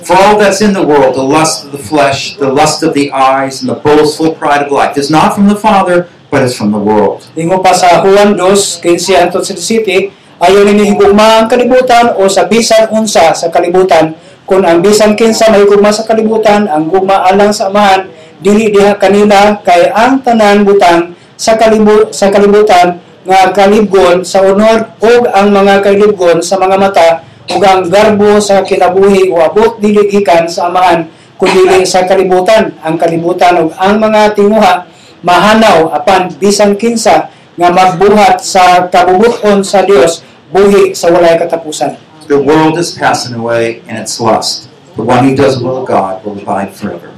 For 0.05 0.17
all 0.17 0.41
that's 0.41 0.65
in 0.65 0.73
the 0.73 0.85
world, 0.85 1.15
the 1.15 1.23
lust 1.25 1.69
of 1.69 1.77
the 1.77 1.83
flesh, 1.83 2.37
the 2.41 2.49
lust 2.49 2.81
of 2.83 2.97
the 2.97 3.13
eyes, 3.13 3.61
and 3.61 3.69
the 3.69 3.77
boastful 3.77 4.33
pride 4.33 4.65
of 4.65 4.73
life, 4.73 4.97
is 4.97 5.13
not 5.13 5.37
from 5.37 5.47
the 5.47 5.59
Father, 5.59 6.09
but 6.33 6.41
is 6.41 6.57
from 6.57 6.73
the 6.73 6.81
world. 6.81 7.29
Ingo 7.37 7.61
pa 7.61 7.77
sa 7.77 8.01
Juan 8.01 8.33
2, 8.39 8.81
15 8.81 9.21
hangtod 9.21 9.45
sa 9.45 9.53
17, 9.53 10.41
ayaw 10.41 10.63
ninyo 10.65 10.85
higugma 10.97 11.45
ang 11.45 11.49
kalibutan 11.53 12.17
o 12.17 12.25
sa 12.33 12.49
bisan 12.49 12.89
unsa 12.97 13.37
sa 13.37 13.53
kalibutan. 13.53 14.17
Kung 14.49 14.65
ang 14.65 14.81
bisan 14.81 15.15
kinsa 15.15 15.53
mahigugma 15.53 15.93
sa 15.93 16.09
kalibutan, 16.09 16.65
ang 16.67 16.89
gugma 16.89 17.23
alang 17.29 17.53
sa 17.53 17.69
amahan, 17.69 18.09
dili 18.41 18.73
diha 18.73 18.97
kanila 18.97 19.61
kay 19.61 19.93
ang 19.93 20.25
tanan 20.25 20.65
butang 20.65 21.13
sa 21.37 21.61
kalibu 21.61 22.09
sa 22.09 22.33
kalibutan 22.33 22.97
nga 23.21 23.53
kalibgon 23.53 24.25
sa 24.25 24.41
unod 24.41 24.97
ug 24.97 25.29
ang 25.29 25.53
mga 25.53 25.85
kalibgon 25.85 26.41
sa 26.41 26.57
mga 26.57 26.77
mata 26.81 27.09
ug 27.51 27.63
ang 27.67 27.87
garbo 27.91 28.39
sa 28.39 28.63
kinabuhi 28.63 29.31
o 29.31 29.43
abot 29.43 29.79
dili 29.83 30.07
gikan 30.07 30.47
sa 30.47 30.71
amahan 30.71 31.11
kundi 31.35 31.83
sa 31.89 32.07
kalibutan 32.07 32.77
ang 32.85 32.95
kalibutan 32.95 33.67
ug 33.67 33.75
ang 33.75 33.99
mga 33.99 34.37
tinguha 34.39 34.87
mahanaw 35.21 35.93
apan 35.93 36.33
bisan 36.41 36.79
kinsa 36.79 37.29
nga 37.61 37.69
magbuhat 37.69 38.41
sa 38.41 38.89
kabubuton 38.89 39.61
sa 39.61 39.85
Dios 39.85 40.25
buhi 40.49 40.97
sa 40.97 41.13
walay 41.13 41.37
katapusan. 41.37 41.99
The 42.31 42.39
world 42.39 42.79
is 42.79 42.95
passing 42.95 43.35
away 43.35 43.83
in 43.91 43.99
its 43.99 44.17
lust. 44.23 44.71
The 44.97 45.03
one 45.03 45.27
who 45.27 45.35
does 45.35 45.59
the 45.59 45.67
will 45.67 45.83
of 45.83 45.87
God 45.91 46.23
will 46.25 46.39
abide 46.39 46.73
forever. 46.73 47.11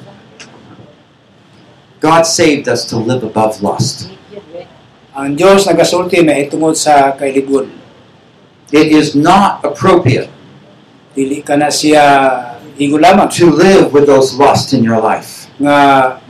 God 2.03 2.27
saved 2.27 2.67
us 2.67 2.83
to 2.91 2.99
live 2.99 3.23
above 3.23 3.63
lust. 3.63 4.11
Ang 5.13 5.37
Dios 5.37 5.69
nagasulti 5.69 6.25
na 6.25 6.35
itungod 6.41 6.75
sa 6.75 7.13
kailigon. 7.15 7.71
It 8.73 8.89
is 8.89 9.13
not 9.13 9.61
appropriate 9.61 10.33
Dili 11.13 11.45
ka 11.45 11.61
na 11.61 11.69
siya 11.69 12.01
igo 12.81 12.97
lamang 12.97 13.29
to 13.29 13.53
live 13.53 13.93
with 13.93 14.09
those 14.09 14.33
lusts 14.33 14.73
in 14.73 14.81
your 14.81 14.97
life. 14.97 15.45
nga 15.61 15.77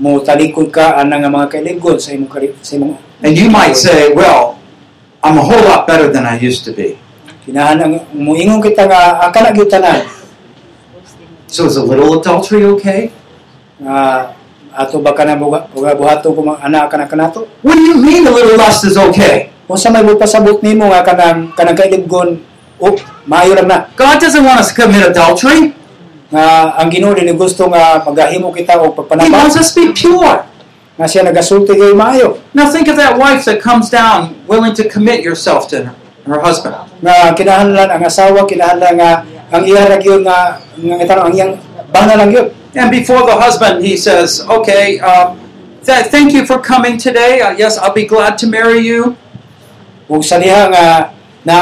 mo 0.03 0.19
talikod 0.19 0.75
ka 0.75 0.99
ana 0.99 1.23
nga 1.23 1.31
mga 1.31 1.47
kailigon 1.55 1.97
sa 2.03 2.11
imong 2.11 2.29
sa 2.59 2.75
imong 2.75 2.99
And 3.23 3.39
you 3.39 3.47
might 3.47 3.79
say, 3.79 4.11
well, 4.11 4.59
I'm 5.23 5.39
a 5.39 5.45
whole 5.47 5.63
lot 5.63 5.87
better 5.87 6.11
than 6.11 6.27
I 6.27 6.35
used 6.43 6.67
to 6.67 6.75
be. 6.75 6.99
kinahanglan 7.47 8.03
muingon 8.15 8.59
kita 8.59 8.91
nga 8.91 9.23
ang 9.23 9.55
gyud 9.55 9.71
tanan 9.71 10.03
So 11.47 11.71
is 11.71 11.79
a 11.79 11.85
little 11.87 12.19
adultery 12.19 12.67
okay? 12.75 13.15
nga 13.79 14.31
ato 14.75 14.99
ba 14.99 15.15
kana 15.15 15.39
buhato 15.39 16.27
ko 16.33 16.41
mga 16.43 16.91
kana 16.91 17.07
kanato 17.07 17.47
What 17.63 17.79
do 17.79 17.85
you 17.87 17.99
mean 18.03 18.27
a 18.27 18.33
little 18.35 18.59
lust 18.59 18.83
is 18.83 18.99
okay? 18.99 19.52
Unsa 19.69 19.91
may 19.91 20.03
pasabot 20.19 20.59
nimo 20.63 20.91
nga 20.91 21.03
kanang 21.07 21.51
kanang 21.55 21.79
kailigon 21.79 22.43
oh 22.83 22.95
maayo 23.27 23.55
lang 23.55 23.69
na 23.71 23.79
God 23.95 24.19
doesn't 24.19 24.43
want 24.43 24.59
us 24.59 24.75
to 24.75 24.83
commit 24.83 25.07
adultery. 25.07 25.71
nga 26.33 26.75
ang 26.81 26.89
Ginoo 26.89 27.13
dinhi 27.15 27.37
gusto 27.37 27.69
nga 27.69 28.01
magahimo 28.03 28.51
kita 28.51 28.81
og 28.81 28.97
He 29.21 29.29
wants 29.31 29.55
us 29.55 29.71
to 29.77 29.87
be 29.87 29.87
pure. 29.95 30.43
nga 30.99 31.07
siya 31.09 31.23
nagasulti 31.25 31.73
kay 31.77 31.93
maayo 31.95 32.43
Now 32.57 32.69
think 32.69 32.89
of 32.91 32.97
that 32.99 33.15
wife 33.17 33.45
that 33.47 33.63
comes 33.63 33.89
down 33.93 34.35
willing 34.51 34.75
to 34.77 34.85
commit 34.89 35.23
yourself 35.23 35.69
to 35.73 35.89
her, 35.89 35.95
her 36.27 36.41
husband. 36.43 36.75
nga 37.05 37.31
kinahanglan 37.37 37.89
ang 37.89 38.03
asawa 38.03 38.45
kinahanglan 38.49 38.95
nga 38.99 39.11
ang 39.53 39.63
iya 39.69 39.87
ra 39.87 39.97
gyud 40.01 40.25
nga 40.27 40.59
nga 40.59 40.95
itanong 41.05 41.25
ang 41.31 41.35
iyang 41.37 41.53
bana 41.93 42.17
lang 42.19 42.31
gyud 42.33 42.49
And 42.75 42.91
before 42.91 43.27
the 43.29 43.37
husband, 43.37 43.85
he 43.85 43.97
says, 44.01 44.41
okay, 44.49 44.97
um, 45.01 45.37
th- 45.85 46.09
thank 46.09 46.33
you 46.33 46.47
for 46.49 46.57
coming 46.59 46.97
today. 46.97 47.41
Uh, 47.45 47.53
yes, 47.53 47.77
I'll 47.77 47.93
be 47.93 48.07
glad 48.09 48.39
to 48.41 48.47
marry 48.49 48.81
you. 48.81 49.17
Ug 50.11 50.23
sa 50.23 50.39
diha 50.39 50.71
nga 50.71 51.15
na 51.47 51.57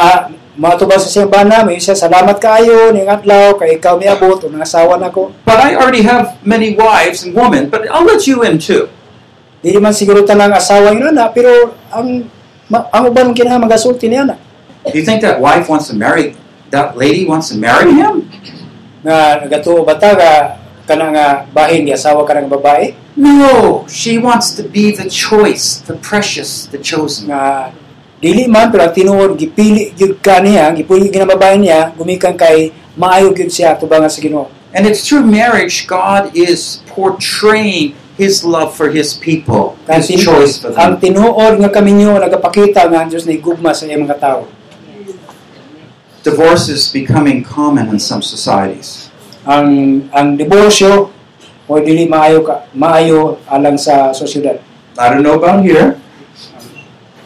matubang 0.60 1.00
sa 1.00 1.24
bana 1.24 1.64
may 1.64 1.80
siya 1.80 1.96
salamat 1.96 2.36
kaayo 2.36 2.92
ning 2.92 3.08
adlaw 3.08 3.56
kay 3.56 3.80
ikaw 3.80 3.96
miabot 3.96 4.36
ug 4.40 4.52
asawa 4.60 5.00
nako 5.00 5.32
But 5.48 5.60
I 5.60 5.74
already 5.76 6.04
have 6.04 6.36
many 6.44 6.76
wives 6.76 7.24
and 7.24 7.32
women, 7.32 7.68
but 7.72 7.88
I'll 7.88 8.04
let 8.04 8.24
you 8.28 8.44
in 8.44 8.60
too. 8.60 8.88
dili 9.60 9.76
man 9.76 9.92
siguro 9.92 10.24
tanang 10.24 10.56
asawa 10.56 10.96
yun 10.96 11.12
ana 11.12 11.28
pero 11.28 11.76
ang 11.92 12.24
ang 12.72 13.02
uban 13.04 13.36
kinahanglan 13.36 13.68
magasulti 13.68 14.08
niya 14.08 14.24
na 14.24 14.36
Do 14.88 14.96
you 14.96 15.04
think 15.04 15.20
that 15.20 15.36
wife 15.36 15.68
wants 15.68 15.92
to 15.92 15.94
marry, 15.96 16.32
that 16.72 16.96
lady 16.96 17.28
wants 17.28 17.52
to 17.52 17.60
marry 17.60 17.92
him? 17.92 18.24
nga 19.04 19.36
nagatuo 19.44 19.84
bata 19.84 20.16
nga 20.16 20.32
kana 20.88 21.12
nga 21.12 21.26
bahin 21.52 21.84
ni 21.84 21.92
asawa 21.92 22.24
ka 22.24 22.36
ng 22.40 22.48
babae 22.48 22.96
No, 23.20 23.84
she 23.84 24.16
wants 24.16 24.56
to 24.56 24.64
be 24.64 24.96
the 24.96 25.04
choice, 25.04 25.84
the 25.84 25.92
precious, 26.00 26.64
the 26.72 26.80
chosen. 26.80 27.28
nga 27.28 27.68
dili 28.20 28.44
man 28.46 28.68
pero 28.68 28.84
ang 28.84 28.92
tinuod 28.92 29.34
gipili 29.34 29.96
gyud 29.96 30.20
ka 30.20 30.44
niya 30.44 30.70
gipili 30.76 31.08
ang 31.16 31.32
babae 31.32 31.56
niya 31.56 31.96
gumikan 31.96 32.36
kay 32.36 32.68
maayo 33.00 33.32
gyud 33.32 33.48
siya 33.48 33.74
tubang 33.80 34.04
sa 34.06 34.20
Ginoo 34.20 34.60
And 34.70 34.86
it's 34.86 35.02
through 35.02 35.26
marriage 35.26 35.90
God 35.90 36.30
is 36.30 36.78
portraying 36.86 37.98
His 38.14 38.46
love 38.46 38.70
for 38.70 38.86
His 38.94 39.18
people, 39.18 39.74
His 39.90 40.06
Kasi 40.06 40.14
choice 40.14 40.62
for 40.62 40.70
ang 40.78 41.02
them. 41.02 41.18
tinuod 41.18 41.58
nga 41.58 41.70
kami 41.74 41.98
niyo 41.98 42.14
nagapakita 42.22 42.86
nga 42.86 43.02
ang 43.02 43.10
Dios 43.10 43.26
na 43.26 43.34
igugma 43.34 43.74
sa 43.74 43.90
iyang 43.90 44.06
mga 44.06 44.22
tao. 44.22 44.46
Divorce 46.22 46.70
is 46.70 46.86
becoming 46.86 47.42
common 47.42 47.90
in 47.90 47.98
some 47.98 48.22
societies. 48.22 49.10
Ang 49.42 50.06
ang 50.14 50.38
diborsyo 50.38 51.10
o 51.66 51.72
dili 51.82 52.06
maayo 52.06 52.46
ka 52.46 52.70
maayo 52.76 53.42
alang 53.50 53.74
sa 53.74 54.14
sosyedad. 54.14 54.62
I 55.00 55.06
don't 55.10 55.24
know 55.26 55.34
about 55.34 55.66
here, 55.66 55.96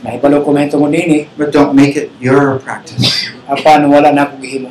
Nahibalo 0.04 0.44
ko 0.44 0.52
mahitungod 0.52 0.92
but 1.40 1.48
don't 1.48 1.72
make 1.72 1.96
it 1.96 2.12
your 2.20 2.60
practice. 2.60 3.24
apan 3.48 3.88
wala 3.88 4.12
na 4.12 4.28
gihimo. 4.36 4.68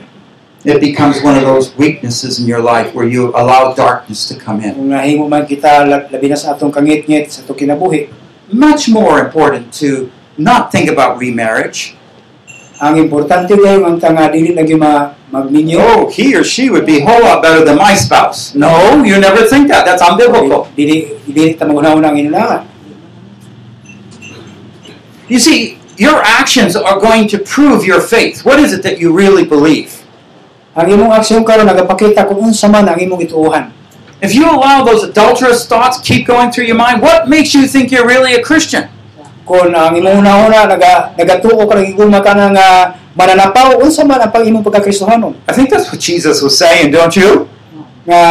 It 0.63 0.79
becomes 0.79 1.19
one 1.19 1.35
of 1.35 1.43
those 1.43 1.75
weaknesses 1.75 2.39
in 2.39 2.47
your 2.47 2.61
life 2.63 2.95
where 2.95 3.03
you 3.03 3.35
allow 3.35 3.73
darkness 3.73 4.29
to 4.31 4.37
come 4.37 4.61
in. 4.63 4.77
Kung 4.77 4.93
nahimo 4.93 5.25
man 5.27 5.43
kita 5.49 5.83
labi 5.89 6.29
na 6.29 6.37
sa 6.37 6.55
atong 6.55 6.71
kangit-ngit 6.71 7.33
sa 7.33 7.41
atong 7.41 7.57
kinabuhi, 7.57 8.07
Much 8.53 8.85
more 8.85 9.17
important 9.17 9.73
to 9.73 10.13
not 10.37 10.69
think 10.69 10.85
about 10.85 11.17
remarriage. 11.17 11.97
ang 12.83 12.99
importante 12.99 13.55
kayo 13.55 13.87
ang 13.87 13.95
tanga 13.95 14.27
dili 14.27 14.51
lagi 14.51 14.75
ma 14.75 15.15
magminyo. 15.31 15.79
Oh, 15.79 16.01
he 16.11 16.35
or 16.35 16.43
she 16.43 16.67
would 16.67 16.83
be 16.83 16.99
a 16.99 17.03
whole 17.07 17.23
lot 17.23 17.39
better 17.39 17.63
than 17.63 17.79
my 17.79 17.95
spouse. 17.95 18.51
No, 18.51 18.99
you 19.07 19.15
never 19.23 19.47
think 19.47 19.71
that. 19.71 19.87
That's 19.87 20.03
unbiblical. 20.03 20.67
Dili 20.75 21.15
dili 21.23 21.55
ta 21.55 21.63
maghuna-una 21.63 22.11
ang 22.11 22.17
inulangan. 22.19 22.72
You 25.27 25.39
see, 25.39 25.79
your 25.97 26.21
actions 26.23 26.75
are 26.75 26.99
going 26.99 27.27
to 27.29 27.37
prove 27.39 27.85
your 27.85 28.01
faith. 28.01 28.45
What 28.45 28.59
is 28.59 28.73
it 28.73 28.83
that 28.83 28.99
you 28.99 29.13
really 29.13 29.45
believe? 29.45 30.03
Ang 30.73 30.89
imong 30.89 31.13
aksyon 31.13 31.45
karon 31.45 31.69
nagapakita 31.69 32.25
kung 32.25 32.49
unsa 32.49 32.65
man 32.65 32.89
ang 32.89 32.97
imong 32.97 33.29
ituuhan. 33.29 33.69
If 34.23 34.33
you 34.33 34.47
allow 34.47 34.81
those 34.81 35.05
adulterous 35.05 35.67
thoughts 35.69 36.01
keep 36.01 36.25
going 36.25 36.49
through 36.49 36.65
your 36.65 36.79
mind, 36.79 37.03
what 37.03 37.29
makes 37.29 37.53
you 37.53 37.69
think 37.69 37.93
you're 37.93 38.07
really 38.07 38.33
a 38.33 38.41
Christian? 38.41 38.89
Kung 39.45 39.75
ang 39.75 39.93
imong 39.93 40.23
una-una 40.23 40.65
naga 40.65 41.13
nagatuo 41.13 41.67
ka 41.67 41.75
nagigugma 41.77 42.23
ka 42.23 42.31
nga 42.33 42.95
mananapaw 43.13 43.77
unsa 43.83 44.01
man 44.07 44.23
ang 44.23 44.31
pag 44.31 44.47
imong 44.47 44.63
pagkakristohanon 44.63 45.35
I 45.45 45.51
think 45.51 45.69
that's 45.69 45.91
what 45.91 45.99
Jesus 45.99 46.41
was 46.41 46.55
saying, 46.57 46.95
don't 46.95 47.13
you? 47.13 47.45
nga 48.03 48.21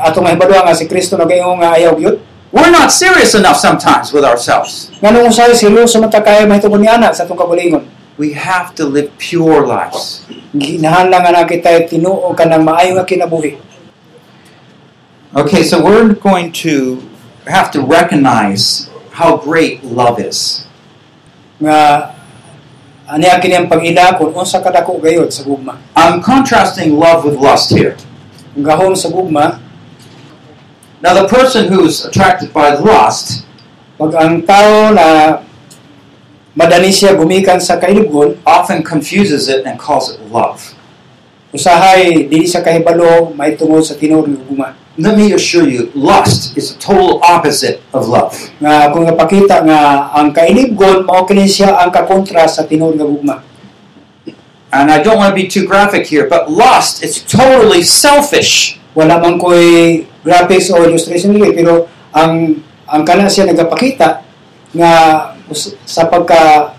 atong 0.00 0.24
mahibalo 0.24 0.56
nga 0.64 0.76
si 0.76 0.88
Kristo 0.88 1.16
nagaingon 1.20 1.60
nga 1.60 1.76
ah, 1.76 1.78
ayaw 1.78 1.92
gyud. 1.96 2.16
We're 2.54 2.70
not 2.70 2.94
serious 2.94 3.34
enough 3.34 3.58
sometimes 3.58 4.14
with 4.14 4.22
ourselves. 4.22 4.94
Nganong 5.02 5.34
usay 5.34 5.50
seryoso 5.58 5.98
man 5.98 6.06
ta 6.06 6.22
kay 6.22 6.46
mahitungod 6.46 6.78
ni 6.78 6.86
ana 6.86 7.10
sa 7.10 7.26
atong 7.26 7.34
kabulingon. 7.34 7.82
We 8.14 8.38
have 8.38 8.78
to 8.78 8.86
live 8.86 9.10
pure 9.18 9.66
lives. 9.66 10.22
Ginahanlang 10.54 11.34
nga 11.34 11.42
kita 11.42 11.90
tinuo 11.90 12.30
ka 12.38 12.46
maayo 12.46 12.94
nga 12.94 13.02
kinabuhi. 13.02 13.58
Okay, 15.34 15.66
so 15.66 15.82
we're 15.82 16.14
going 16.14 16.54
to 16.62 17.02
have 17.50 17.74
to 17.74 17.82
recognize 17.82 18.86
how 19.18 19.34
great 19.34 19.82
love 19.82 20.22
is. 20.22 20.64
nga 21.64 22.10
aniya 23.08 23.40
kini 23.40 23.54
ang 23.56 23.68
pag-ila 23.70 24.16
kung 24.18 24.34
unsa 24.34 24.60
kadako 24.60 25.00
gayud 25.00 25.32
sa 25.32 25.44
gugma. 25.46 25.80
I'm 25.94 26.20
contrasting 26.20 26.96
love 26.98 27.24
with 27.24 27.38
lust 27.38 27.72
here. 27.72 27.96
Gahom 28.54 28.94
sa 28.94 29.10
gugma, 29.10 29.63
Now, 31.04 31.12
the 31.12 31.28
person 31.28 31.68
who's 31.68 32.00
attracted 32.08 32.48
by 32.56 32.80
lust 32.80 33.44
pag 34.00 34.16
ang 34.16 34.40
tao 34.48 34.88
na 34.88 35.36
madani 36.56 36.88
siya 36.88 37.12
gumikan 37.12 37.60
sa 37.60 37.76
often 38.48 38.80
confuses 38.80 39.52
it 39.52 39.68
and 39.68 39.76
calls 39.76 40.16
it 40.16 40.16
love. 40.32 40.72
usahay 41.54 42.26
dili 42.26 42.50
sa 42.50 42.64
kahibalo 42.66 43.30
sa 43.84 43.94
tinuod 43.94 44.26
nga 44.26 44.40
gugma. 44.42 44.68
Let 44.98 45.14
me 45.14 45.30
assure 45.36 45.68
you, 45.68 45.90
lust 45.94 46.56
is 46.58 46.74
the 46.74 46.78
total 46.82 47.22
opposite 47.22 47.78
of 47.94 48.10
love. 48.10 48.34
Nga 48.58 48.90
kung 48.90 49.06
napakita 49.06 49.62
nga 49.62 50.10
ang 50.10 50.34
kailibgon 50.34 51.06
mao 51.06 51.22
kini 51.28 51.46
siya 51.46 51.78
ang 51.78 51.94
kakontra 51.94 52.48
sa 52.50 52.66
tinuod 52.66 52.98
nga 52.98 53.06
gugma. 53.06 53.36
And 54.74 54.90
I 54.90 54.98
don't 54.98 55.22
want 55.22 55.30
to 55.30 55.38
be 55.38 55.46
too 55.46 55.62
graphic 55.70 56.10
here, 56.10 56.26
but 56.26 56.50
lust 56.50 57.06
is 57.06 57.22
totally 57.22 57.86
selfish. 57.86 58.82
Wala 58.94 59.18
man 59.18 59.36
ko'y 59.36 60.00
graphics 60.22 60.70
o 60.70 60.86
illustration 60.86 61.34
dili 61.34 61.50
pero 61.50 61.90
ang 62.14 62.62
ang 62.86 63.02
kana 63.02 63.26
siya 63.26 63.50
nagapakita 63.50 64.22
nga 64.74 64.92
sa 65.84 66.06
pagka 66.06 66.74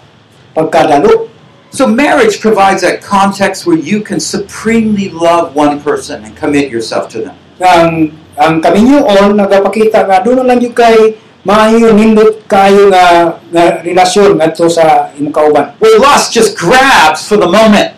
pagkadalo 0.56 1.36
So, 1.76 1.92
marriage 1.92 2.40
provides 2.40 2.88
that 2.88 3.04
context 3.04 3.68
where 3.68 3.76
you 3.76 4.00
can 4.00 4.24
supremely 4.24 5.12
love 5.12 5.52
one 5.52 5.84
person 5.84 6.24
and 6.24 6.32
commit 6.32 6.72
yourself 6.72 7.12
to 7.12 7.20
them. 7.20 7.36
ang 7.60 8.16
ang 8.40 8.64
kaminyoon 8.64 9.36
nagapakita 9.36 10.08
nga 10.08 10.24
doon 10.24 10.48
lang 10.48 10.64
yung 10.64 10.72
kay 10.72 11.20
maayo 11.44 11.92
nindot 11.92 12.48
kayo 12.48 12.88
nga 12.88 13.36
nga 13.52 13.64
relasyon 13.84 14.40
ngadto 14.40 14.72
sa 14.72 15.12
imong 15.20 15.36
kauban. 15.36 15.76
Where 15.84 16.00
lust 16.00 16.32
just 16.32 16.56
grabs 16.56 17.28
for 17.28 17.36
the 17.36 17.48
moment 17.48 17.96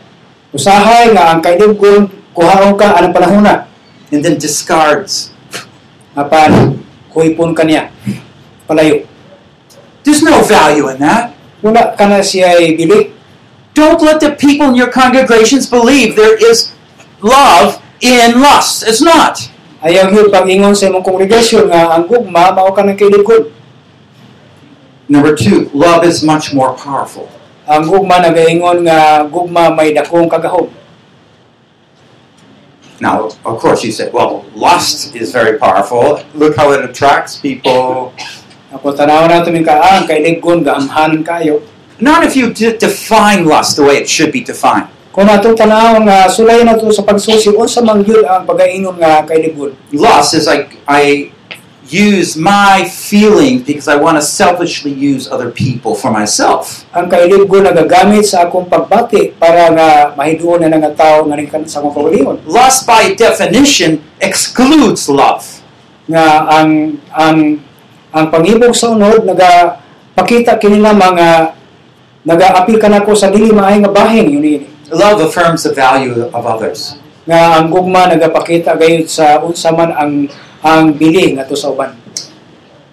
Usahay 0.57 1.13
nga 1.13 1.35
ang 1.35 1.39
kailibgon 1.43 2.09
kuhaon 2.33 2.73
ka 2.79 2.97
anang 2.97 3.13
panahona 3.13 3.67
and 4.11 4.23
then 4.23 4.39
discards. 4.39 5.31
apan 6.17 6.81
kuhipon 7.13 7.53
kaniya 7.53 7.93
palayo. 8.65 9.05
There's 10.01 10.25
no 10.25 10.41
value 10.41 10.89
in 10.89 10.97
that. 11.05 11.37
Wala 11.61 11.93
ka 11.93 12.09
na 12.09 12.25
siya. 12.25 12.57
Don't 13.77 14.01
let 14.01 14.17
the 14.17 14.33
people 14.33 14.73
in 14.73 14.75
your 14.75 14.89
congregations 14.89 15.69
believe 15.69 16.17
there 16.17 16.33
is 16.33 16.73
love 17.21 17.77
in 18.01 18.41
lust. 18.41 18.81
It's 18.87 19.03
not. 19.03 19.37
Ayaw 19.77 20.09
yun 20.09 20.33
pag-ingon 20.33 20.73
sa 20.73 20.89
imong 20.89 21.05
kongregasyon 21.05 21.69
nga 21.69 21.93
ang 21.93 22.09
gugma 22.09 22.49
mao 22.49 22.73
ka 22.73 22.81
ng 22.81 22.97
kailibgon. 22.97 23.53
Number 25.05 25.37
two, 25.37 25.69
love 25.69 26.01
is 26.01 26.25
much 26.25 26.49
more 26.49 26.73
powerful. 26.73 27.29
Ang 27.69 27.85
gugma 27.85 28.17
nagaingon 28.17 28.81
nga 28.89 29.21
gugma 29.29 29.69
may 29.69 29.93
dakong 29.93 30.25
kagahom. 30.25 30.73
Now, 32.99 33.29
of 33.45 33.59
course, 33.61 33.83
you 33.83 33.91
say, 33.91 34.09
well, 34.09 34.45
lust 34.55 35.15
is 35.15 35.31
very 35.31 35.57
powerful. 35.59 36.23
Look 36.33 36.57
how 36.57 36.73
it 36.73 36.81
attracts 36.81 37.37
people. 37.37 38.13
Ako 38.73 38.91
tanaw 38.91 39.29
nato 39.29 39.53
min 39.53 39.63
ka 39.63 39.77
ang 39.79 40.09
kailibgon 40.09 40.65
gaamhanan 40.65 41.21
kayo. 41.23 41.61
Not 42.01 42.25
if 42.25 42.35
you 42.35 42.51
de- 42.51 42.75
define 42.77 43.45
lust 43.45 43.77
the 43.77 43.85
way 43.85 44.01
it 44.01 44.09
should 44.09 44.33
be 44.33 44.41
defined. 44.43 44.89
Kung 45.13 45.29
nato 45.29 45.53
tanaw 45.53 46.01
nga 46.03 46.25
sulay 46.27 46.65
na 46.65 46.73
to 46.73 46.89
sa 46.89 47.05
pagsusi 47.05 47.53
unsa 47.53 47.85
man 47.85 48.01
gyud 48.01 48.25
ang 48.25 48.49
pagaingon 48.49 48.97
nga 48.97 49.23
kailibgon. 49.23 49.77
Lust 49.93 50.33
is 50.33 50.49
like 50.49 50.73
I 50.89 51.31
use 51.87 52.35
my 52.35 52.83
feelings 52.83 53.63
because 53.63 53.87
I 53.87 53.95
want 53.95 54.19
to 54.19 54.23
selfishly 54.23 54.91
use 54.91 55.31
other 55.31 55.49
people 55.51 55.95
for 55.95 56.11
myself. 56.11 56.83
Ang 56.91 57.07
kailibgon 57.07 57.63
nagagamit 57.63 58.27
sa 58.27 58.47
akong 58.47 58.67
pagbati 58.67 59.31
para 59.39 59.71
nga 59.71 59.89
mahiduon 60.19 60.67
na 60.67 60.75
nga 60.75 60.91
tao 60.91 61.23
nga 61.27 61.39
sa 61.65 61.79
akong 61.79 61.95
kaugalingon. 61.95 62.43
Lust, 62.43 62.83
by 62.83 63.15
definition, 63.15 64.03
excludes 64.19 65.07
love. 65.07 65.47
Nga 66.11 66.25
ang 66.47 66.71
ang 67.11 67.37
ang 68.11 68.25
pangibog 68.31 68.75
sa 68.75 68.91
unod 68.91 69.23
naga 69.23 69.79
pakita 70.15 70.59
kini 70.59 70.79
na 70.79 70.95
mga 70.95 71.55
nagaapil 72.27 72.77
ka 72.79 72.91
nako 72.91 73.15
sa 73.15 73.31
dili 73.31 73.51
maay 73.51 73.79
nga 73.79 73.91
bahin 73.91 74.27
yun 74.27 74.43
ini. 74.43 74.67
Love 74.91 75.23
affirms 75.23 75.67
the 75.67 75.71
value 75.75 76.27
of 76.31 76.43
others. 76.43 76.95
Nga 77.27 77.39
ang 77.59 77.67
gugma 77.67 78.07
nagapakita 78.07 78.75
gayud 78.79 79.07
sa 79.11 79.43
unsa 79.43 79.71
man 79.75 79.91
ang 79.91 80.31
ang 80.63 80.93
bili 80.97 81.37
ngadto 81.37 81.53
sa 81.53 81.69
uban. 81.73 81.93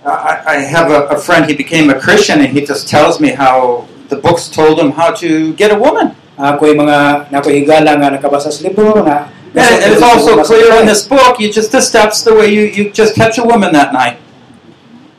I, 0.05 0.37
I 0.45 0.57
have 0.69 0.93
a, 0.93 1.09
a 1.09 1.17
friend, 1.17 1.49
he 1.49 1.57
became 1.57 1.89
a 1.89 1.97
Christian, 1.97 2.45
and 2.45 2.53
he 2.53 2.61
just 2.61 2.89
tells 2.89 3.21
me 3.21 3.33
how 3.33 3.89
the 4.13 4.17
books 4.17 4.53
told 4.53 4.79
him 4.79 4.93
how 4.93 5.17
to 5.17 5.57
get 5.57 5.73
a 5.73 5.79
woman. 5.79 6.13
Ako'y 6.37 6.77
mga 6.77 7.31
nakoy 7.33 7.65
higala 7.65 7.97
nga 7.97 8.13
nakabasa 8.13 8.53
sa 8.53 8.61
libro 8.65 9.01
na 9.01 9.33
And, 9.55 9.87
and 9.87 9.93
it's 9.95 10.03
also 10.03 10.43
clear 10.43 10.83
in 10.83 10.87
this 10.87 11.07
book, 11.07 11.39
you 11.39 11.47
just, 11.47 11.71
the 11.71 11.79
steps, 11.79 12.27
the 12.27 12.35
way 12.35 12.51
you, 12.51 12.63
you 12.75 12.91
just 12.91 13.15
catch 13.15 13.39
a 13.39 13.45
woman 13.47 13.71
that 13.71 13.95
night. 13.95 14.19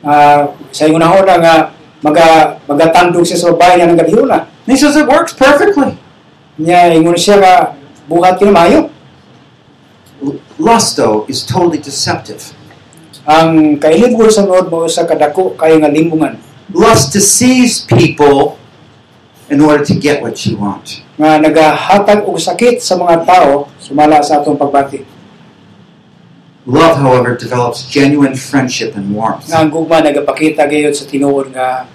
Ah, 0.04 0.52
sa 0.76 0.84
ingon 0.84 1.00
na 1.00 1.08
nga 1.40 1.54
maga 2.04 2.60
magatandog 2.68 3.24
siya 3.24 3.40
sa 3.40 3.56
babae 3.56 3.80
nga. 3.80 3.96
And 3.96 4.70
he 4.70 4.76
says 4.76 4.92
it 4.92 5.08
works 5.08 5.32
perfectly. 5.32 5.96
Nya 6.60 6.92
ingon 6.92 7.16
siya 7.16 7.40
nga 7.40 7.54
buhat 8.12 8.36
kini 8.36 8.52
maayo. 8.52 8.92
Lust, 10.56 10.96
though, 10.96 11.28
is 11.28 11.44
totally 11.44 11.78
deceptive. 11.78 12.56
Ang 13.28 13.76
kailibgon 13.82 14.30
sa 14.32 14.46
nood 14.46 14.70
mo 14.70 14.86
sa 14.86 15.04
kadako 15.04 15.58
kay 15.58 15.76
nga 15.82 15.90
limbungan 15.90 16.38
Lust 16.70 17.12
deceives 17.12 17.86
people 17.86 18.58
in 19.50 19.60
order 19.60 19.84
to 19.84 19.94
get 19.94 20.22
what 20.22 20.34
you 20.46 20.58
want. 20.58 21.02
nga 21.16 21.38
nagahatag 21.38 22.26
og 22.28 22.36
sakit 22.36 22.82
sa 22.82 22.98
mga 22.98 23.24
tao 23.24 23.70
sumala 23.80 24.20
sa 24.20 24.42
atong 24.42 24.58
pagbati. 24.58 25.00
Love, 26.66 26.98
however, 26.98 27.38
develops 27.38 27.86
genuine 27.86 28.34
friendship 28.34 28.98
and 28.98 29.14
warmth. 29.14 29.46
Nga 29.46 29.58
ang 29.62 29.70
gugma 29.70 30.02
nagapakita 30.02 30.66
gayud 30.66 30.92
sa 30.92 31.06
tinuod 31.06 31.54
nga 31.54 31.86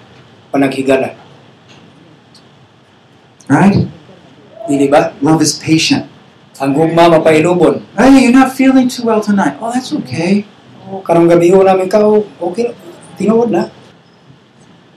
panaghigala. 0.48 1.12
Right? 3.52 3.84
Dili 4.64 4.88
ba? 4.88 5.12
Love 5.20 5.44
is 5.44 5.52
patient. 5.60 6.08
Ang 6.62 6.78
gugma 6.78 7.10
mapailubon. 7.10 7.82
Hey, 7.98 8.22
you're 8.22 8.30
not 8.30 8.54
feeling 8.54 8.86
too 8.86 9.02
well 9.02 9.18
tonight. 9.18 9.58
Oh, 9.58 9.74
that's 9.74 9.90
okay. 10.06 10.46
Oh, 10.86 11.02
karong 11.02 11.26
gabi 11.26 11.50
ho 11.50 11.66
namin 11.66 11.90
ka, 11.90 11.98
oh, 11.98 12.22
okay, 12.38 12.70
tinuod 13.18 13.50
na. 13.50 13.66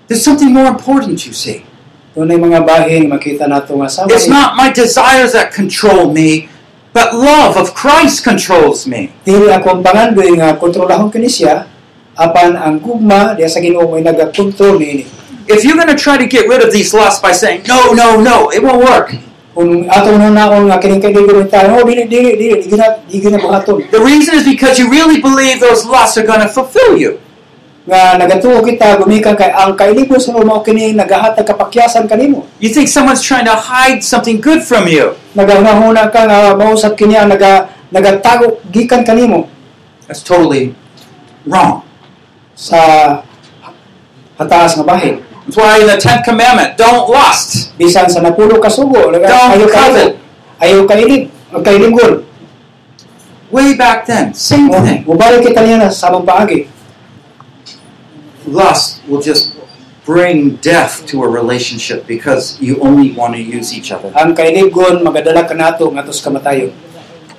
There's 0.05 0.21
something 0.21 0.53
more 0.53 0.69
important, 0.69 1.17
you 1.25 1.33
see. 1.33 1.65
Doon 2.13 2.29
ay 2.29 2.37
mga 2.37 2.61
bahin, 2.69 3.09
makita 3.09 3.49
nato 3.49 3.73
nga 3.81 3.89
sa 3.89 4.05
It's 4.05 4.29
not 4.29 4.53
my 4.53 4.69
desires 4.69 5.33
that 5.33 5.49
control 5.49 6.13
me, 6.13 6.53
but 6.93 7.17
love 7.17 7.57
of 7.57 7.73
Christ 7.73 8.21
controls 8.21 8.85
me. 8.85 9.09
Dili 9.25 9.49
ako 9.49 9.79
ang 9.79 9.81
pangandoy 9.81 10.37
nga 10.37 10.53
kontrolahon 10.61 11.09
kini 11.09 11.33
siya, 11.33 11.65
apan 12.13 12.61
ang 12.61 12.77
gugma 12.77 13.33
diya 13.33 13.49
sa 13.49 13.57
Ginoo 13.57 13.89
may 13.89 14.05
nagakontrol 14.05 14.77
niini. 14.77 15.09
If 15.49 15.65
you're 15.65 15.81
going 15.81 15.89
to 15.89 15.97
try 15.97 16.21
to 16.21 16.29
get 16.29 16.45
rid 16.45 16.61
of 16.61 16.69
these 16.69 16.93
lusts 16.93 17.25
by 17.25 17.33
saying, 17.33 17.65
no, 17.65 17.97
no, 17.97 18.21
no, 18.21 18.53
it 18.53 18.61
won't 18.61 18.85
work. 18.85 19.17
Kung 19.55 19.87
atong 19.87 20.19
nanaon 20.19 20.67
nga 20.67 20.83
kining 20.83 20.99
kay 20.99 21.15
dili 21.15 21.47
tayo, 21.47 21.79
oh 21.79 21.83
dili 21.87 22.03
dili 22.11 22.35
dili 22.35 22.59
di 22.59 22.67
gina 22.67 22.99
di 23.07 23.23
gina 23.23 23.39
buhaton. 23.39 23.87
The 23.87 24.03
reason 24.03 24.35
is 24.35 24.43
because 24.43 24.75
you 24.75 24.91
really 24.91 25.23
believe 25.23 25.63
those 25.63 25.87
lusts 25.87 26.19
are 26.19 26.27
going 26.27 26.43
to 26.43 26.51
fulfill 26.51 26.99
you. 26.99 27.15
Nga 27.87 28.19
nagatuo 28.19 28.59
kita 28.59 28.99
gumikan 28.99 29.39
kay 29.39 29.55
ang 29.55 29.79
kailibon 29.79 30.19
sa 30.19 30.35
mao 30.35 30.59
kini 30.59 30.91
nagahatag 30.91 31.47
kapakyasan 31.47 32.03
kanimo. 32.03 32.43
You 32.59 32.67
think 32.75 32.91
someone's 32.91 33.23
trying 33.23 33.47
to 33.47 33.55
hide 33.55 34.03
something 34.03 34.43
good 34.43 34.59
from 34.59 34.91
you. 34.91 35.15
Nagahuna 35.31 36.11
ka 36.11 36.27
nga 36.27 36.51
mausap 36.59 36.99
kini 36.99 37.15
ang 37.15 37.31
naga 37.31 37.71
nagatago 37.95 38.59
gikan 38.75 39.07
kanimo 39.07 39.47
That's 40.03 40.19
totally 40.19 40.75
wrong. 41.47 41.85
sa 42.55 42.79
hataas 44.39 44.79
nga 44.79 44.85
bahin. 44.87 45.19
That's 45.45 45.57
why 45.57 45.77
in 45.77 45.85
the 45.85 46.01
10th 46.01 46.25
commandment, 46.25 46.73
don't 46.73 47.05
lust. 47.05 47.77
Bisan 47.77 48.09
sa 48.09 48.17
napulo 48.17 48.57
ka 48.57 48.65
sugo, 48.65 49.13
naga- 49.13 49.29
Don't 49.29 49.69
covet. 49.69 50.17
ayaw 50.57 50.89
kailib, 50.89 51.29
ang. 51.53 52.25
Way 53.53 53.77
back 53.77 54.09
then, 54.09 54.33
same 54.33 54.73
oh, 54.73 54.81
thing. 54.81 55.05
Mubalik 55.05 55.45
kita 55.45 55.61
niya 55.61 55.85
na 55.85 55.93
sa 55.93 56.09
paagi. 56.17 56.65
Lust 58.49 59.05
will 59.05 59.21
just 59.21 59.53
bring 60.01 60.57
death 60.65 61.05
to 61.13 61.21
a 61.21 61.29
relationship 61.29 62.09
because 62.09 62.57
you 62.61 62.81
only 62.81 63.13
want 63.13 63.37
to 63.37 63.41
use 63.41 63.69
each 63.69 63.93
other. 63.93 64.09
Ang 64.17 64.33
magadala 65.05 65.45
ka 65.45 65.53
nato 65.53 65.89
ngatos 65.93 66.25
kamatayon. 66.25 66.73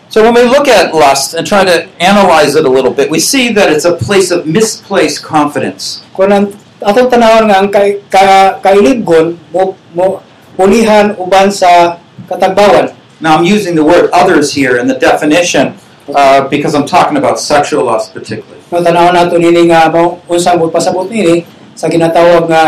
So 0.09 0.23
when 0.23 0.35
we 0.35 0.47
look 0.47 0.71
at 0.71 0.95
lust 0.95 1.35
and 1.35 1.43
try 1.43 1.67
to 1.67 1.91
analyze 1.99 2.55
it 2.55 2.63
a 2.63 2.71
little 2.71 2.95
bit, 2.95 3.11
we 3.11 3.19
see 3.19 3.51
that 3.59 3.67
it's 3.67 3.85
a 3.85 3.99
place 3.99 4.31
of 4.31 4.47
misplaced 4.47 5.27
confidence. 5.27 6.07
Kung 6.15 6.55
atong 6.87 7.11
tanawon 7.11 7.51
nga 7.51 7.57
ang 7.59 7.69
kay, 7.69 7.99
ka, 8.07 8.63
kailibgon 8.63 9.35
mo 9.51 9.75
mo 9.91 10.23
pulihan 10.55 11.19
uban 11.19 11.51
sa 11.51 11.99
katagbawan. 12.31 12.95
Now 13.19 13.35
I'm 13.35 13.43
using 13.43 13.75
the 13.75 13.83
word 13.83 14.07
others 14.15 14.55
here 14.55 14.79
in 14.79 14.87
the 14.87 14.95
definition 14.95 15.75
uh, 16.15 16.47
because 16.47 16.79
I'm 16.79 16.87
talking 16.87 17.19
about 17.19 17.43
sexual 17.43 17.91
lust 17.91 18.15
particularly. 18.15 18.63
No 18.71 18.79
tanawon 18.87 19.19
nato 19.19 19.35
nini 19.35 19.67
nga 19.67 19.91
mo 19.91 20.23
unsang 20.31 20.63
pasabot 20.71 21.11
nini 21.11 21.43
sa 21.75 21.91
ginatawag 21.91 22.47
nga 22.47 22.65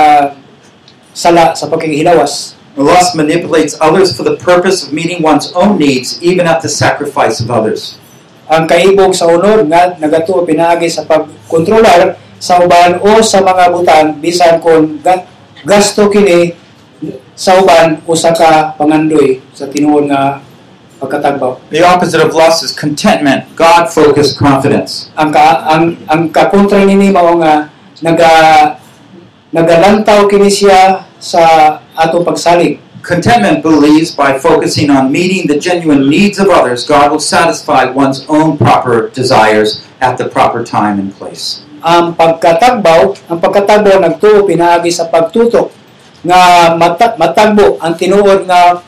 sala 1.15 1.55
sa 1.55 1.71
pagkihilawas. 1.71 2.59
Lust 2.79 3.15
manipulates 3.19 3.75
others 3.83 4.15
for 4.15 4.23
the 4.23 4.39
purpose 4.39 4.87
of 4.87 4.95
meeting 4.95 5.19
one's 5.19 5.51
own 5.59 5.83
needs, 5.83 6.23
even 6.23 6.47
at 6.47 6.63
the 6.63 6.71
sacrifice 6.71 7.43
of 7.43 7.51
others. 7.51 7.99
Ang 8.47 8.71
kaibog 8.71 9.19
sa 9.19 9.27
unod 9.27 9.67
nga 9.67 9.99
nagatuo 9.99 10.47
pinaagi 10.47 10.87
sa 10.87 11.03
pagkontrolar 11.03 12.28
sa 12.39 12.63
uban 12.63 13.03
o 13.03 13.19
sa 13.23 13.43
mga 13.43 13.65
butang 13.75 14.09
bisan 14.23 14.63
kon 14.63 15.03
ga- 15.03 15.27
gasto 15.67 16.07
kini 16.07 16.55
sa 17.35 17.59
uban 17.59 18.03
usa 18.07 18.35
ka 18.35 18.75
pangandoy 18.75 19.43
sa 19.55 19.71
tinuod 19.71 20.11
nga 20.11 20.43
pagkatagbaw. 20.99 21.71
The 21.71 21.87
opposite 21.87 22.19
of 22.19 22.35
lust 22.35 22.67
is 22.67 22.75
contentment, 22.75 23.47
God 23.55 23.87
focused 23.87 24.39
confidence. 24.39 25.15
Ang 25.15 25.31
ka, 25.31 25.63
ang 25.67 25.95
ang 26.11 26.27
kakontra 26.35 26.83
nini 26.83 27.15
mao 27.15 27.39
nga 27.39 27.71
naga 28.03 28.33
nagalantaw 29.55 30.27
kini 30.27 30.51
siya 30.51 31.07
sa 31.23 31.43
atong 31.95 32.27
pagsalig. 32.27 32.83
Contentment 33.07 33.63
believes 33.63 34.13
by 34.13 34.37
focusing 34.37 34.91
on 34.91 35.09
meeting 35.09 35.47
the 35.47 35.57
genuine 35.57 36.11
needs 36.11 36.37
of 36.37 36.51
others, 36.51 36.85
God 36.85 37.15
will 37.15 37.23
satisfy 37.23 37.89
one's 37.89 38.27
own 38.29 38.59
proper 38.59 39.09
desires 39.15 39.87
at 40.03 40.19
the 40.19 40.29
proper 40.29 40.67
time 40.67 40.99
and 40.99 41.15
place. 41.15 41.65
Ang 41.89 42.13
pagkatagbaw, 42.13 43.33
ang 43.33 43.39
pagkatagbaw 43.41 43.97
nagtuo 43.97 44.45
pinaagi 44.45 44.93
sa 44.93 45.09
pagtutok 45.09 45.73
nga 46.21 46.75
mata, 46.77 47.17
matagbo 47.17 47.81
ang 47.81 47.97
tinuod 47.97 48.45
nga 48.45 48.85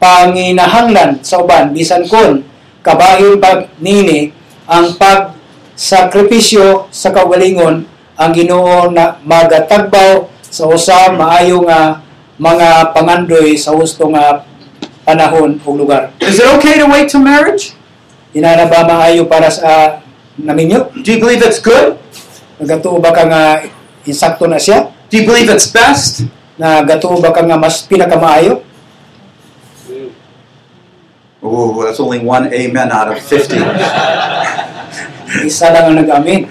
panginahanglan 0.00 1.20
sa 1.20 1.44
uban 1.44 1.74
bisan 1.74 2.08
kon 2.08 2.40
kabahin 2.80 3.36
pag 3.36 3.68
nini 3.82 4.32
ang 4.64 4.96
pag 4.96 5.36
sakripisyo 5.76 6.88
sa 6.88 7.12
kaugalingon 7.12 7.84
ang 8.18 8.30
Ginoo 8.34 8.90
na 8.90 9.14
magatagbaw 9.22 10.26
sa 10.42 10.66
usa 10.66 11.14
maayo 11.14 11.62
nga 11.68 12.02
mga 12.34 12.90
pangandoy 12.90 13.54
sa 13.54 13.70
husto 13.74 14.10
nga 14.10 14.42
panahon 15.06 15.62
o 15.62 15.68
lugar. 15.78 16.10
Is 16.18 16.42
it 16.42 16.48
okay 16.58 16.82
to 16.82 16.90
wait 16.90 17.06
till 17.06 17.22
marriage? 17.22 17.78
Inana 18.34 18.66
ba 18.66 18.82
maayo 18.82 19.30
para 19.30 19.46
sa 19.50 20.02
naminyo? 20.34 20.90
Do 20.98 21.06
you 21.14 21.22
believe 21.22 21.46
it's 21.46 21.62
good? 21.62 21.98
Nagatuo 22.58 22.98
ba 22.98 23.14
ka 23.14 23.22
nga 23.26 23.42
insakto 24.04 24.46
na 24.50 24.58
siya? 24.58 24.90
Do 25.08 25.14
you 25.16 25.24
believe 25.24 25.48
it's 25.48 25.70
best? 25.70 26.28
na 26.58 26.82
gatuo 26.82 27.22
ba 27.22 27.30
ka 27.30 27.46
nga 27.46 27.54
mas 27.54 27.86
pinakamaayo? 27.86 28.66
Oh, 31.38 31.70
that's 31.86 32.02
only 32.02 32.18
one 32.18 32.50
amen 32.50 32.90
out 32.90 33.14
of 33.14 33.22
50. 33.22 33.62
Isa 35.46 35.70
lang 35.70 35.94
ang 35.94 36.02
nag-amin. 36.02 36.50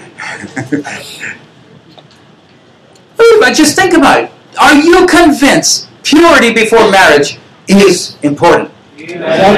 But 3.38 3.52
just 3.52 3.76
think 3.76 3.92
about 3.92 4.24
it. 4.24 4.32
Are 4.56 4.72
you 4.74 5.04
convinced 5.04 5.92
purity 6.00 6.56
before 6.56 6.88
marriage 6.88 7.36
is 7.68 8.16
important? 8.24 8.72
Na, 8.96 9.52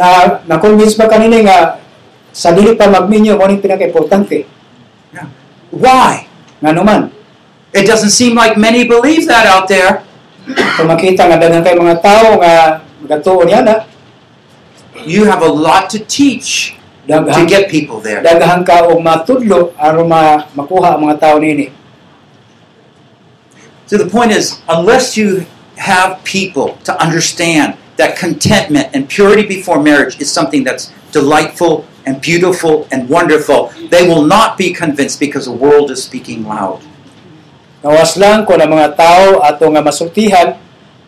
na, 0.00 0.08
na-convince 0.48 0.96
ba 0.96 1.12
kanina 1.12 1.44
nga 1.44 1.58
sa 2.32 2.56
dili 2.56 2.72
pa 2.72 2.88
magminyo 2.88 3.36
mo 3.36 3.44
ning 3.44 3.60
pinaka-importante? 3.60 4.48
Why? 5.70 6.26
Nga 6.60 6.72
naman, 6.76 7.00
It 7.70 7.86
doesn't 7.86 8.10
seem 8.10 8.34
like 8.34 8.58
many 8.58 8.82
believe 8.82 9.30
that 9.30 9.46
out 9.46 9.70
there. 9.70 10.02
makita 10.82 11.30
nga 11.30 11.38
daghang 11.38 11.62
kay 11.62 11.78
mga 11.78 12.02
tao 12.02 12.34
nga 12.42 12.82
gatuo 13.06 13.46
niya 13.46 13.62
na, 13.62 13.86
You 15.06 15.24
have 15.30 15.40
a 15.40 15.48
lot 15.48 15.86
to 15.94 16.02
teach 16.02 16.74
to 17.06 17.42
get 17.46 17.70
people 17.70 18.02
there. 18.02 18.20
daghang 18.26 18.66
ka 18.66 18.90
og 18.90 18.98
matudlo 19.00 19.70
aron 19.78 20.10
ma, 20.10 20.44
makuha 20.52 20.98
ang 20.98 21.06
mga 21.06 21.16
tao 21.22 21.38
nini. 21.38 21.70
So 23.86 23.98
the 23.98 24.10
point 24.10 24.30
is, 24.34 24.58
unless 24.66 25.14
you 25.16 25.46
have 25.78 26.22
people 26.26 26.78
to 26.86 26.92
understand 26.98 27.74
that 28.00 28.16
contentment 28.16 28.88
and 28.96 29.04
purity 29.04 29.44
before 29.44 29.76
marriage 29.76 30.16
is 30.16 30.32
something 30.32 30.64
that's 30.64 30.88
delightful 31.12 31.84
and 32.08 32.16
beautiful 32.24 32.88
and 32.88 33.04
wonderful, 33.12 33.68
they 33.92 34.08
will 34.08 34.24
not 34.24 34.56
be 34.56 34.72
convinced 34.72 35.20
because 35.20 35.44
the 35.44 35.52
world 35.52 35.92
is 35.92 36.00
speaking 36.00 36.48
loud. 36.48 36.80
Nawas 37.84 38.16
lang 38.16 38.48
ko 38.48 38.56
na 38.56 38.64
mga 38.64 38.96
tao 38.96 39.40
ato 39.44 39.68
nga 39.72 39.84
masultihan 39.84 40.56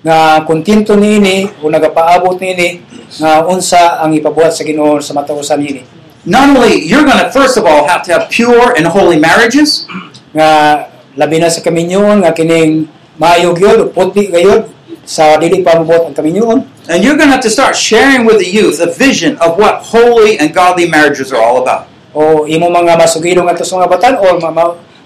nga 0.04 0.40
kontento 0.48 0.96
niini 0.96 1.48
o 1.60 1.68
nagapaabot 1.68 2.36
niini 2.40 2.80
nga 3.20 3.44
unsa 3.44 4.00
ang 4.00 4.12
ipabuhat 4.16 4.56
sa 4.56 4.64
Ginoo 4.64 5.00
sa 5.00 5.12
matausan 5.12 5.60
niini. 5.60 5.84
Not 6.24 6.54
only, 6.54 6.86
you're 6.86 7.02
going 7.02 7.18
to, 7.18 7.34
first 7.34 7.58
of 7.58 7.66
all, 7.66 7.82
have 7.90 8.06
to 8.06 8.14
have 8.14 8.30
pure 8.30 8.78
and 8.78 8.86
holy 8.86 9.18
marriages, 9.18 9.90
nga 10.30 10.86
labi 11.12 11.42
na 11.42 11.52
sa 11.52 11.60
kaminyoon 11.60 12.24
nga 12.24 12.32
kining 12.32 12.88
maayog 13.20 13.58
yun, 13.60 13.80
puti 13.92 14.32
gayod 14.32 14.71
sa 15.02 15.36
dili 15.36 15.66
ang 15.66 15.86
kaminyoon. 16.14 16.62
and 16.90 17.02
you're 17.02 17.14
going 17.14 17.30
to 17.30 17.34
have 17.34 17.42
to 17.42 17.50
start 17.50 17.76
sharing 17.76 18.26
with 18.26 18.38
the 18.38 18.48
youth 18.48 18.82
a 18.82 18.90
vision 18.90 19.38
of 19.38 19.58
what 19.58 19.82
holy 19.82 20.38
and 20.38 20.54
godly 20.54 20.88
marriages 20.90 21.30
are 21.30 21.42
all 21.42 21.62
about. 21.62 21.86
O 22.12 22.44
imo 22.46 22.68
mga 22.68 22.98
masugidong 22.98 23.48
ato 23.48 23.64
sa 23.64 23.78
mga 23.78 23.88
batan 23.88 24.14
o 24.18 24.26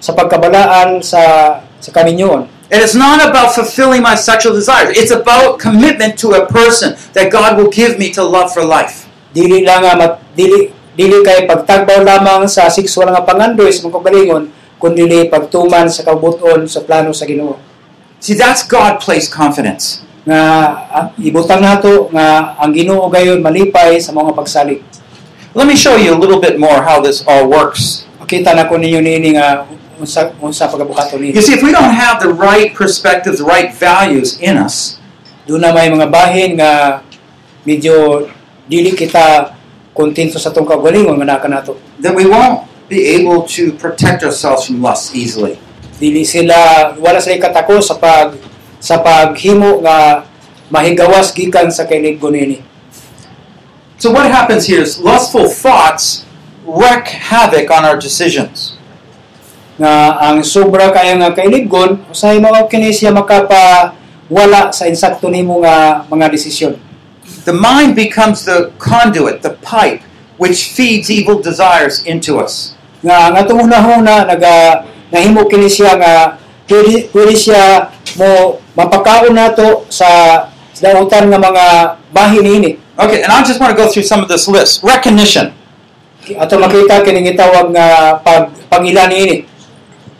sa 0.00 0.12
pagkabalaan 0.12 1.00
sa 1.04 1.22
sa 1.80 1.90
kaminyoon. 1.92 2.48
And 2.66 2.82
it's 2.82 2.98
not 2.98 3.22
about 3.22 3.54
fulfilling 3.54 4.02
my 4.02 4.18
sexual 4.18 4.50
desires. 4.50 4.98
It's 4.98 5.14
about 5.14 5.62
commitment 5.62 6.18
to 6.26 6.34
a 6.34 6.50
person 6.50 6.98
that 7.14 7.30
God 7.30 7.54
will 7.54 7.70
give 7.70 7.94
me 7.94 8.10
to 8.18 8.26
love 8.26 8.50
for 8.50 8.66
life. 8.66 9.06
Dili 9.30 9.62
lang 9.62 9.86
nga 9.86 9.94
mat, 9.94 10.12
dili 10.34 10.74
dili 10.96 11.22
kay 11.22 11.46
pagtagbaw 11.46 12.02
lamang 12.02 12.50
sa 12.50 12.66
sexual 12.66 13.12
nga 13.12 13.22
pangandoy 13.22 13.70
sa 13.70 13.86
mga 13.86 13.94
kagalingon 14.00 14.44
kundi 14.80 15.28
pagtuman 15.28 15.86
sa 15.88 16.02
kabuton 16.02 16.66
sa 16.66 16.82
plano 16.82 17.12
sa 17.12 17.28
Ginoo. 17.28 17.65
See, 18.20 18.34
that's 18.34 18.64
God 18.66 19.00
placed 19.00 19.30
confidence. 19.30 20.02
Nga 20.26 20.40
ah, 20.90 21.06
ibutang 21.20 21.62
nato 21.62 22.10
nga 22.10 22.58
ang 22.58 22.74
Ginoo 22.74 23.06
gayon 23.12 23.38
malipay 23.44 24.00
sa 24.02 24.10
mga 24.10 24.34
pagsalig. 24.34 24.82
Let 25.56 25.64
me 25.70 25.76
show 25.78 25.96
you 25.96 26.12
a 26.12 26.18
little 26.18 26.42
bit 26.42 26.60
more 26.60 26.84
how 26.84 27.00
this 27.00 27.24
all 27.24 27.48
works. 27.48 28.04
Makita 28.20 28.52
na 28.52 28.68
ko 28.68 28.76
ninyo 28.76 29.00
niini 29.00 29.38
nga 29.40 29.64
unsa 29.96 30.36
You 30.36 31.40
see, 31.40 31.54
if 31.56 31.62
we 31.62 31.72
don't 31.72 31.96
have 31.96 32.20
the 32.20 32.28
right 32.28 32.74
perspective, 32.74 33.40
the 33.40 33.48
right 33.48 33.72
values 33.72 34.36
in 34.40 34.60
us, 34.60 35.00
Doon 35.46 35.62
na 35.62 35.70
may 35.70 35.86
mga 35.86 36.10
bahin 36.10 36.58
nga 36.58 37.00
medyo 37.62 38.26
dili 38.66 38.90
kita 38.98 39.54
kontento 39.94 40.42
sa 40.42 40.50
atong 40.50 40.66
kaugalingon 40.66 41.14
nga 41.22 41.38
naa 41.38 41.38
kanato. 41.38 41.78
then 42.02 42.18
we 42.18 42.26
won't 42.26 42.66
be 42.90 43.14
able 43.14 43.46
to 43.46 43.70
protect 43.78 44.26
ourselves 44.26 44.66
from 44.66 44.82
lust 44.82 45.14
easily. 45.14 45.54
Dili 45.96 46.22
sila 46.22 46.92
wala 47.00 47.18
sila 47.20 47.40
katako 47.40 47.80
sa 47.80 47.96
pag 47.96 48.36
sa 48.80 49.00
paghimo 49.00 49.80
nga 49.80 50.28
mahigawas 50.68 51.32
gikan 51.32 51.72
sa 51.72 51.88
kailiggon 51.88 52.36
ini. 52.36 52.58
So 53.96 54.12
what 54.12 54.28
happens 54.28 54.68
here 54.68 54.84
is 54.84 55.00
lustful 55.00 55.48
thoughts 55.48 56.28
wreak 56.68 57.08
havoc 57.08 57.70
on 57.72 57.88
our 57.88 57.96
decisions. 57.96 58.76
nga 59.76 60.16
ang 60.32 60.40
sobra 60.40 60.88
kaya 60.88 61.20
nga 61.20 61.36
kailiggon 61.36 62.00
usahay 62.08 62.40
mo 62.40 62.48
kini 62.64 62.96
siya 62.96 63.12
makapa 63.12 63.92
wala 64.32 64.72
sa 64.72 64.88
insakto 64.88 65.28
nimo 65.28 65.60
nga 65.60 66.00
mga 66.08 66.32
desisyon 66.32 66.80
The 67.46 67.52
mind 67.52 67.94
becomes 67.94 68.44
the 68.44 68.70
conduit, 68.78 69.42
the 69.42 69.50
pipe, 69.50 70.02
which 70.36 70.70
feeds 70.70 71.10
evil 71.10 71.42
desires 71.42 72.02
into 72.06 72.38
us. 72.38 72.74
nga 73.06 73.30
nga 73.30 73.42
hunahuna 73.46 74.26
naga 74.26 74.82
nahimo 75.12 75.46
kini 75.46 75.70
siya 75.70 75.94
nga 75.98 76.12
pwede, 76.66 77.08
pwede 77.14 77.34
siya 77.36 77.90
mo 78.18 78.58
mapakaon 78.74 79.34
nato 79.34 79.86
sa 79.88 80.08
sa 80.76 80.92
dautan 80.92 81.30
nga 81.30 81.38
mga 81.40 81.64
bahin 82.12 82.46
ini 82.46 82.72
Okay, 82.96 83.20
and 83.20 83.28
I 83.28 83.44
just 83.44 83.60
want 83.60 83.76
to 83.76 83.78
go 83.78 83.92
through 83.92 84.08
some 84.08 84.24
of 84.24 84.28
this 84.32 84.48
list. 84.48 84.80
Recognition. 84.80 85.52
ato 86.26 86.58
makita 86.58 87.04
kini 87.06 87.22
gitawag 87.22 87.70
nga 87.70 88.18
pag 88.24 88.50
pangilan 88.66 89.12
ini 89.14 89.46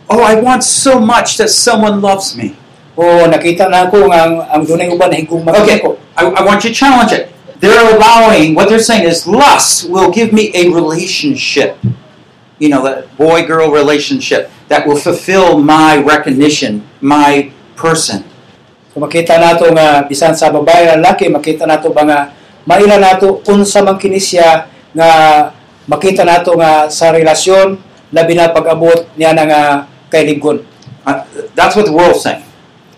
Oh, 0.07 0.22
I 0.22 0.39
want 0.39 0.62
so 0.62 1.03
much 1.03 1.34
that 1.43 1.51
someone 1.51 1.99
loves 1.99 2.39
me. 2.39 2.55
o 2.97 3.26
nakita 3.28 3.68
na 3.68 3.91
ako 3.91 4.09
nga 4.09 4.18
ang, 4.24 4.34
ang 4.49 4.62
dunay 4.64 4.89
uban 4.89 5.12
higugma 5.12 5.53
Okay, 5.53 5.82
ko 5.82 5.99
I, 6.14 6.30
I 6.30 6.41
want 6.47 6.64
you 6.64 6.70
to 6.72 6.76
challenge 6.76 7.12
it. 7.12 7.28
They're 7.61 7.97
allowing, 7.97 8.55
what 8.57 8.68
they're 8.68 8.80
saying 8.80 9.05
is 9.09 9.24
lust 9.28 9.89
will 9.89 10.12
give 10.12 10.32
me 10.32 10.53
a 10.57 10.68
relationship. 10.72 11.76
You 12.61 12.68
know, 12.72 12.84
that 12.84 13.12
boy 13.20 13.45
girl 13.45 13.68
relationship 13.72 14.49
that 14.68 14.86
will 14.86 14.98
fulfill 14.98 15.58
my 15.58 15.98
recognition, 16.02 16.82
my 17.00 17.50
person. 17.78 18.24
So 18.94 19.00
makita 19.02 19.38
nato 19.38 19.68
nga 19.70 20.02
bisan 20.08 20.32
sa 20.32 20.48
babae 20.50 20.88
o 20.90 20.98
lalaki 20.98 21.28
makita 21.28 21.68
nato 21.68 21.92
ba 21.92 22.02
nga 22.02 22.18
maila 22.64 22.96
nato 22.98 23.44
unsa 23.46 23.84
man 23.84 24.00
kini 24.00 24.18
siya 24.18 24.66
nga 24.96 25.10
makita 25.86 26.24
nato 26.24 26.56
nga 26.56 26.88
sa 26.90 27.12
relasyon 27.12 27.78
labi 28.10 28.32
na 28.34 28.50
pag-abot 28.50 29.06
niya 29.14 29.36
na 29.36 29.44
nga 29.44 29.62
kailiggon. 30.10 30.62
Uh, 31.06 31.22
that's 31.54 31.76
what 31.76 31.86
the 31.86 31.94
world's 31.94 32.22
saying. 32.22 32.42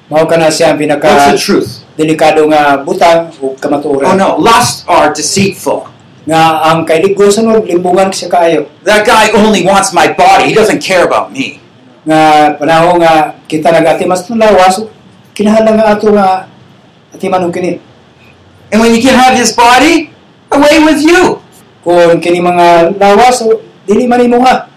Mao 0.08 0.24
kana 0.24 0.48
siya 0.48 0.72
ang 0.72 0.80
What's 0.80 1.04
pinaka 1.04 1.36
the 1.36 1.40
truth? 1.40 1.84
delikado 1.98 2.46
nga 2.48 2.78
butang 2.80 3.28
o 3.42 3.58
kamatuoran. 3.58 4.08
Oh 4.08 4.16
no, 4.16 4.30
lust 4.38 4.86
are 4.86 5.10
deceitful. 5.12 5.90
Nga 6.28 6.42
ang 6.60 6.84
kailiggon 6.84 7.32
sunod 7.32 7.64
limbungan 7.64 8.12
siya 8.12 8.28
kaayo. 8.28 8.68
That 8.84 9.08
guy 9.08 9.32
only 9.32 9.64
wants 9.64 9.96
my 9.96 10.12
body. 10.12 10.52
He 10.52 10.54
doesn't 10.54 10.84
care 10.84 11.08
about 11.08 11.32
me. 11.32 11.56
Nga 12.04 12.20
panahon 12.60 13.00
nga 13.00 13.32
kita 13.48 13.72
nagati 13.72 14.04
mas 14.04 14.28
lawas 14.28 14.84
kinahanglan 15.32 15.80
nga 15.80 15.86
ato 15.96 16.12
nga 16.12 16.44
atiman 17.16 17.48
og 17.48 17.56
kini. 17.56 17.80
And 18.68 18.84
when 18.84 18.92
you 18.92 19.00
can 19.00 19.16
have 19.16 19.32
his 19.32 19.56
body, 19.56 20.12
away 20.52 20.76
with 20.84 21.00
you. 21.00 21.40
Kung 21.80 22.20
kini 22.20 22.44
mga 22.44 23.00
lawas 23.00 23.40
dili 23.88 24.04
man 24.04 24.20
imo 24.20 24.44
nga 24.44 24.68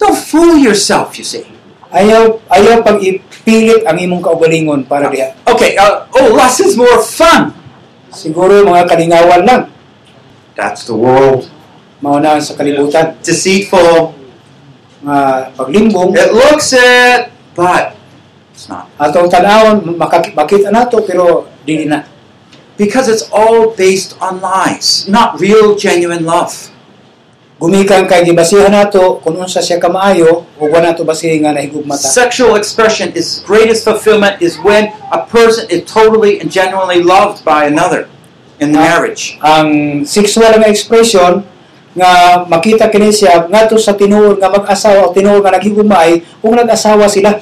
Don't 0.00 0.16
fool 0.16 0.58
yourself, 0.58 1.16
you 1.20 1.24
see. 1.24 1.46
ayaw 1.94 2.42
ayaw 2.50 2.82
pag 2.82 2.98
ipilit 2.98 3.86
ang 3.86 3.94
imong 3.94 4.18
kaugalingon 4.18 4.82
para 4.82 5.06
diha. 5.06 5.30
Okay, 5.46 5.78
uh, 5.78 6.10
oh, 6.10 6.34
lust 6.34 6.58
is 6.66 6.74
more 6.74 6.98
fun. 6.98 7.54
Siguro 8.10 8.66
mga 8.66 8.90
kalingawan 8.90 9.46
lang 9.46 9.73
That's 10.54 10.86
the 10.86 10.94
world. 10.94 11.50
mauna 12.04 12.36
sa 12.36 12.52
kalibutan 12.54 13.16
Deceitful. 13.24 14.12
nga 15.04 15.48
paglimbong 15.56 16.12
It 16.16 16.32
looks 16.32 16.72
it, 16.76 17.32
but 17.56 17.96
it's 18.52 18.68
not. 18.68 18.88
atong 19.00 19.28
tanawon 19.32 19.96
makita 20.36 20.68
nato 20.68 21.00
pero 21.04 21.48
dili 21.64 21.88
na 21.88 22.04
Because 22.74 23.06
it's 23.06 23.30
all 23.30 23.70
based 23.78 24.18
on 24.18 24.42
lies, 24.42 25.06
not 25.06 25.38
real, 25.38 25.78
genuine 25.78 26.26
love. 26.26 26.74
gumikan 27.54 28.04
kay 28.10 28.26
gibasihan 28.26 28.68
nato 28.68 29.22
kung 29.22 29.38
unsa 29.38 29.62
siya 29.62 29.78
kamaayo 29.78 30.42
ug 30.58 30.68
wala 30.68 30.90
nato 30.92 31.06
basihan 31.06 31.38
nga 31.48 31.52
nahigugmata 31.54 32.02
Sexual 32.10 32.58
expression 32.58 33.14
is 33.14 33.40
greatest 33.46 33.86
fulfillment 33.86 34.42
is 34.42 34.58
when 34.60 34.90
a 35.14 35.22
person 35.24 35.64
is 35.70 35.86
totally 35.88 36.42
and 36.42 36.50
genuinely 36.50 37.00
loved 37.00 37.40
by 37.46 37.64
another 37.70 38.10
in 38.60 38.72
the 38.72 38.78
Ah. 38.78 38.86
marriage. 38.98 39.38
ang 39.40 39.68
sexual 40.04 40.50
nga 40.54 40.68
expression 40.68 41.42
nga 41.94 42.42
makita 42.46 42.90
kini 42.90 43.10
siya 43.10 43.46
ngadto 43.46 43.78
sa 43.78 43.94
tinuod 43.94 44.38
nga 44.38 44.50
mag-asawa 44.50 45.06
o 45.06 45.14
tinuod 45.14 45.42
nga 45.42 45.54
naghigugmay 45.54 46.22
kung 46.42 46.54
nag-asawa 46.54 47.06
sila 47.06 47.38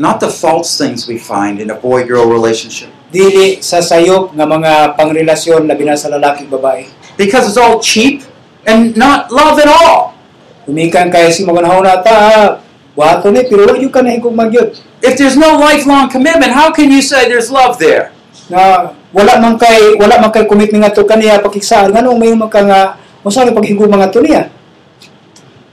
Not 0.00 0.24
the 0.24 0.32
false 0.32 0.80
things 0.80 1.04
we 1.04 1.20
find 1.20 1.60
in 1.60 1.68
a 1.68 1.76
boy 1.76 2.02
girl 2.08 2.24
relationship. 2.24 2.88
dili 3.12 3.60
sa 3.60 3.84
sayop 3.84 4.32
nga 4.32 4.48
mga 4.48 4.96
pangrelasyon 4.96 5.68
labi 5.68 5.84
na 5.84 5.94
sa 5.94 6.08
lalaki 6.08 6.48
babae 6.48 6.88
Because 7.20 7.44
it's 7.44 7.60
all 7.60 7.76
cheap 7.76 8.24
and 8.64 8.96
not 8.96 9.28
love 9.28 9.60
at 9.60 9.68
all. 9.68 10.16
Umikan 10.64 11.12
kaya 11.12 11.28
si 11.28 11.44
mga 11.44 11.60
nahon 11.60 11.84
nata, 11.84 12.56
wato 12.96 13.28
ni, 13.28 13.44
pero 13.44 13.76
yung 13.76 13.92
ka 13.92 14.00
nahigugmang 14.00 14.48
yun. 14.48 14.72
If 15.04 15.20
there's 15.20 15.36
no 15.36 15.60
lifelong 15.60 16.08
commitment, 16.08 16.56
how 16.56 16.72
can 16.72 16.88
you 16.88 17.04
say 17.04 17.28
there's 17.28 17.52
love 17.52 17.76
there? 17.76 18.16
Nga 18.50 18.90
wala 19.14 19.32
man 19.38 19.54
kay 19.58 19.94
wala 20.00 20.18
man 20.18 20.30
kay 20.34 20.46
commitment 20.48 20.82
nga 20.82 20.94
to 20.94 21.06
kaniya 21.06 21.38
pakiksaan 21.42 21.92
nganong 21.94 22.18
may 22.18 22.32
man 22.34 22.50
ka 22.50 22.62
nga 22.64 22.96
usa 23.22 23.46
ni 23.46 23.54
paghigugma 23.54 24.00
mga 24.00 24.10
to 24.10 24.20
niya 24.22 24.44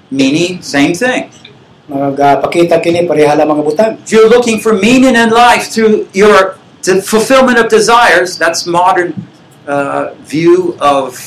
Meaning, 0.09 0.65
same 0.65 0.97
thing. 0.97 1.29
magapakita 1.85 2.81
kini 2.81 3.05
pareha 3.05 3.37
lang 3.37 3.45
mga 3.49 3.61
butang 3.65 3.93
If 4.01 4.09
you're 4.13 4.29
looking 4.29 4.57
for 4.57 4.73
meaning 4.73 5.13
in 5.13 5.29
life 5.29 5.69
through 5.69 6.09
your 6.13 6.57
the 6.81 7.01
fulfillment 7.01 7.61
of 7.61 7.67
desires, 7.69 8.37
that's 8.41 8.65
modern 8.65 9.13
uh, 9.67 10.15
view 10.25 10.73
of 10.81 11.17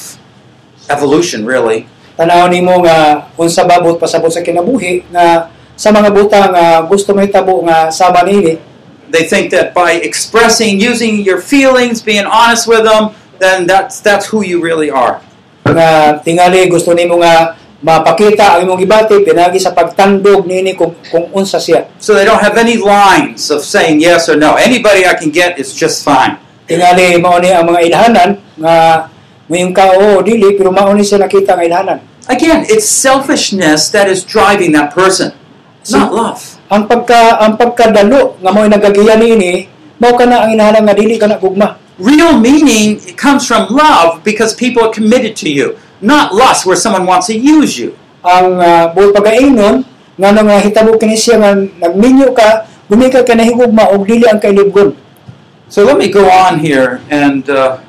evolution, 0.90 1.46
really. 1.46 1.86
tanaw 2.12 2.44
nimo 2.50 2.76
nga 2.84 3.26
unsa 3.40 3.64
babot 3.64 3.96
pasabot 3.96 4.28
sa 4.28 4.44
kinabuhi 4.44 5.08
nga 5.08 5.48
sa 5.74 5.88
mga 5.88 6.12
butang 6.12 6.52
nga 6.52 6.84
gusto 6.84 7.16
may 7.16 7.26
tabo 7.32 7.64
nga 7.64 7.88
sama 7.88 8.20
nini 8.20 8.60
They 9.12 9.28
think 9.28 9.52
that 9.52 9.76
by 9.76 10.00
expressing, 10.00 10.80
using 10.80 11.20
your 11.20 11.44
feelings, 11.44 12.00
being 12.00 12.24
honest 12.24 12.64
with 12.64 12.88
them, 12.88 13.12
then 13.36 13.68
that's 13.68 14.00
that's 14.00 14.32
who 14.32 14.40
you 14.40 14.64
really 14.64 14.88
are. 14.88 15.20
nga 15.62 16.18
tingali 16.24 16.66
gusto 16.66 16.90
nimo 16.90 17.22
nga 17.22 17.54
mapakita 17.84 18.58
ang 18.58 18.66
imong 18.66 18.82
gibati 18.82 19.22
pinagi 19.22 19.62
sa 19.62 19.70
pagtandog 19.70 20.42
nini 20.42 20.74
kung, 20.74 20.94
kung 21.06 21.30
unsa 21.30 21.62
siya 21.62 21.86
So 22.02 22.18
they 22.18 22.26
don't 22.26 22.42
have 22.42 22.58
any 22.58 22.78
lines 22.78 23.46
of 23.50 23.62
saying 23.62 24.02
yes 24.02 24.26
or 24.26 24.34
no. 24.34 24.58
Anybody 24.58 25.06
I 25.06 25.14
can 25.14 25.30
get 25.30 25.60
is 25.60 25.70
just 25.70 26.02
fine. 26.02 26.40
tingali 26.66 27.20
mao 27.20 27.38
ni 27.38 27.52
ang 27.52 27.68
mga 27.68 27.80
ilhanan 27.90 28.30
nga 28.58 29.06
ngayong 29.46 29.74
ka 29.74 29.84
o 29.92 29.98
oh, 29.98 30.16
dili 30.24 30.56
pero 30.56 30.72
mao 30.72 30.90
ni 30.96 31.04
siya 31.04 31.20
nakita 31.20 31.54
nga 31.54 31.66
ilhanan 31.68 31.98
Again, 32.28 32.66
it's 32.70 32.86
selfishness 32.86 33.90
that 33.90 34.06
is 34.06 34.22
driving 34.22 34.70
that 34.72 34.94
person, 34.94 35.34
It's 35.80 35.90
not 35.90 36.14
love. 36.14 36.51
Ang 36.72 36.88
pagka 36.88 37.36
ang 37.44 37.60
pagkadalo 37.60 38.40
nga 38.40 38.48
mo'y 38.48 38.72
nagagiya 38.72 39.20
niini 39.20 39.68
mao 40.00 40.16
kana 40.16 40.48
ang 40.48 40.56
inahanan 40.56 40.88
nga 40.88 40.96
dili 40.96 41.20
kana 41.20 41.36
gugma 41.36 41.76
Real 42.00 42.40
meaning 42.40 42.96
it 43.04 43.20
comes 43.20 43.44
from 43.44 43.68
love 43.68 44.24
because 44.24 44.56
people 44.56 44.80
are 44.80 44.90
committed 44.90 45.36
to 45.44 45.52
you, 45.52 45.76
not 46.00 46.32
lust 46.32 46.64
where 46.64 46.74
someone 46.74 47.04
wants 47.04 47.28
to 47.28 47.36
use 47.36 47.76
you. 47.76 47.92
ang 48.24 48.56
uh, 48.62 48.86
buhay 48.96 49.12
pagainon 49.12 49.82
nga 50.14 50.30
nang 50.30 50.46
nga 50.46 50.62
hitabo 50.62 50.94
kini 50.94 51.18
siya 51.18 51.42
nga 51.42 51.52
nagminyo 51.58 52.30
ka 52.30 52.70
gumika 52.86 53.26
ka 53.26 53.34
na 53.34 53.42
higugma 53.42 53.90
og 53.90 54.06
dili 54.06 54.24
ang 54.30 54.38
kailibgon 54.38 54.94
So 55.66 55.82
let 55.82 55.98
me 55.98 56.06
go 56.06 56.28
on 56.30 56.62
here 56.62 57.02
and 57.10 57.48
uh, 57.50 57.80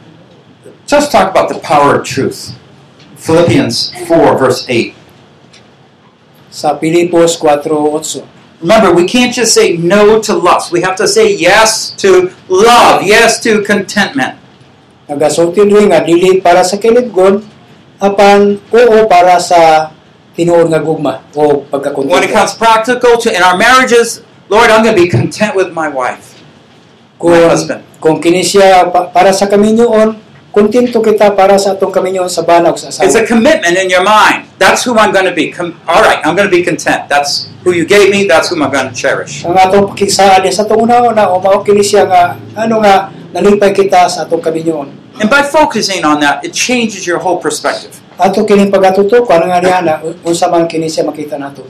just 0.88 1.14
talk 1.14 1.36
about 1.36 1.52
the 1.52 1.60
power 1.60 2.00
of 2.00 2.08
truth. 2.08 2.56
Philippians 3.20 3.92
4, 4.08 4.40
verse 4.40 4.64
8. 4.72 5.04
sa 6.54 6.78
Pilipos 6.78 7.34
4:8 7.42 8.22
Remember, 8.64 8.96
we 8.96 9.04
can't 9.04 9.36
just 9.36 9.52
say 9.52 9.76
no 9.76 10.24
to 10.24 10.32
lust. 10.34 10.72
We 10.72 10.80
have 10.88 10.96
to 11.04 11.08
say 11.08 11.36
yes 11.36 11.92
to 12.00 12.32
love, 12.48 13.04
yes 13.04 13.44
to 13.44 13.60
contentment. 13.62 14.40
nagasulti 15.04 15.68
diri 15.68 15.92
nga 15.92 16.00
dili 16.00 16.40
para 16.40 16.64
sa 16.64 16.80
kailibgon 16.80 17.44
apan 18.00 18.56
oo 18.72 18.98
para 19.12 19.36
sa 19.36 19.92
tinuod 20.32 20.72
nga 20.72 20.80
gugma 20.80 21.28
o 21.36 21.68
When 22.08 22.24
it 22.24 22.32
comes 22.32 22.56
practical 22.56 23.20
to 23.20 23.28
in 23.30 23.44
our 23.44 23.60
marriages, 23.60 24.24
Lord, 24.48 24.72
I'm 24.72 24.80
going 24.80 24.96
to 24.96 25.02
be 25.04 25.12
content 25.12 25.60
with 25.60 25.76
my 25.76 25.92
wife, 25.92 26.40
kung 27.20 27.36
my 27.36 27.52
husband. 27.52 27.84
kung 28.00 28.20
kini 28.24 28.44
siya 28.44 28.88
pa- 28.92 29.12
para 29.12 29.32
sa 29.36 29.48
kaminyoon 29.48 30.16
kontento 30.54 31.02
kita 31.02 31.34
para 31.34 31.58
sa 31.58 31.74
atong 31.74 31.90
kaminyoon 31.90 32.30
sa 32.30 32.46
bana 32.46 32.70
sa 32.78 32.94
It's 33.02 33.18
asawa 33.18 33.26
a 33.26 33.26
commitment 33.26 33.74
in 33.74 33.90
your 33.90 34.06
mind. 34.06 34.46
That's 34.62 34.86
who 34.86 34.94
I'm 34.94 35.10
going 35.10 35.26
to 35.26 35.34
be. 35.34 35.50
Com- 35.50 35.74
all 35.90 36.06
right, 36.06 36.22
I'm 36.22 36.38
going 36.38 36.46
to 36.46 36.54
be 36.54 36.62
content. 36.62 37.10
That's 37.10 37.50
who 37.66 37.74
you 37.74 37.90
gave 37.90 38.14
me. 38.14 38.30
That's 38.30 38.54
whom 38.54 38.62
I'm 38.62 38.70
going 38.70 38.86
to 38.86 38.94
cherish. 38.94 39.42
ang 39.50 39.58
atong 39.58 39.90
pakigsaan 39.90 40.46
sa 40.54 40.62
atong 40.62 40.86
una-una 40.86 41.34
o 41.34 41.42
mao 41.42 41.66
kini 41.66 41.82
siya 41.82 42.06
nga 42.06 42.38
ano 42.54 42.86
nga 42.86 43.10
nalipay 43.34 43.74
kita 43.74 44.06
sa 44.06 44.30
atong 44.30 44.46
kaminyoon 44.46 45.04
And 45.20 45.30
by 45.30 45.44
focusing 45.44 46.06
on 46.06 46.22
that, 46.22 46.46
it 46.46 46.54
changes 46.54 47.06
your 47.06 47.20
whole 47.20 47.38
perspective. 47.38 48.02
Ato 48.18 48.46
kining 48.46 48.74
pagatutukan 48.74 49.46
nga 49.46 49.58
niya 49.62 49.78
na 49.86 49.94
unsa 50.26 50.50
man 50.50 50.66
kini 50.66 50.90
siya 50.90 51.06
makita 51.06 51.38
nato. 51.38 51.66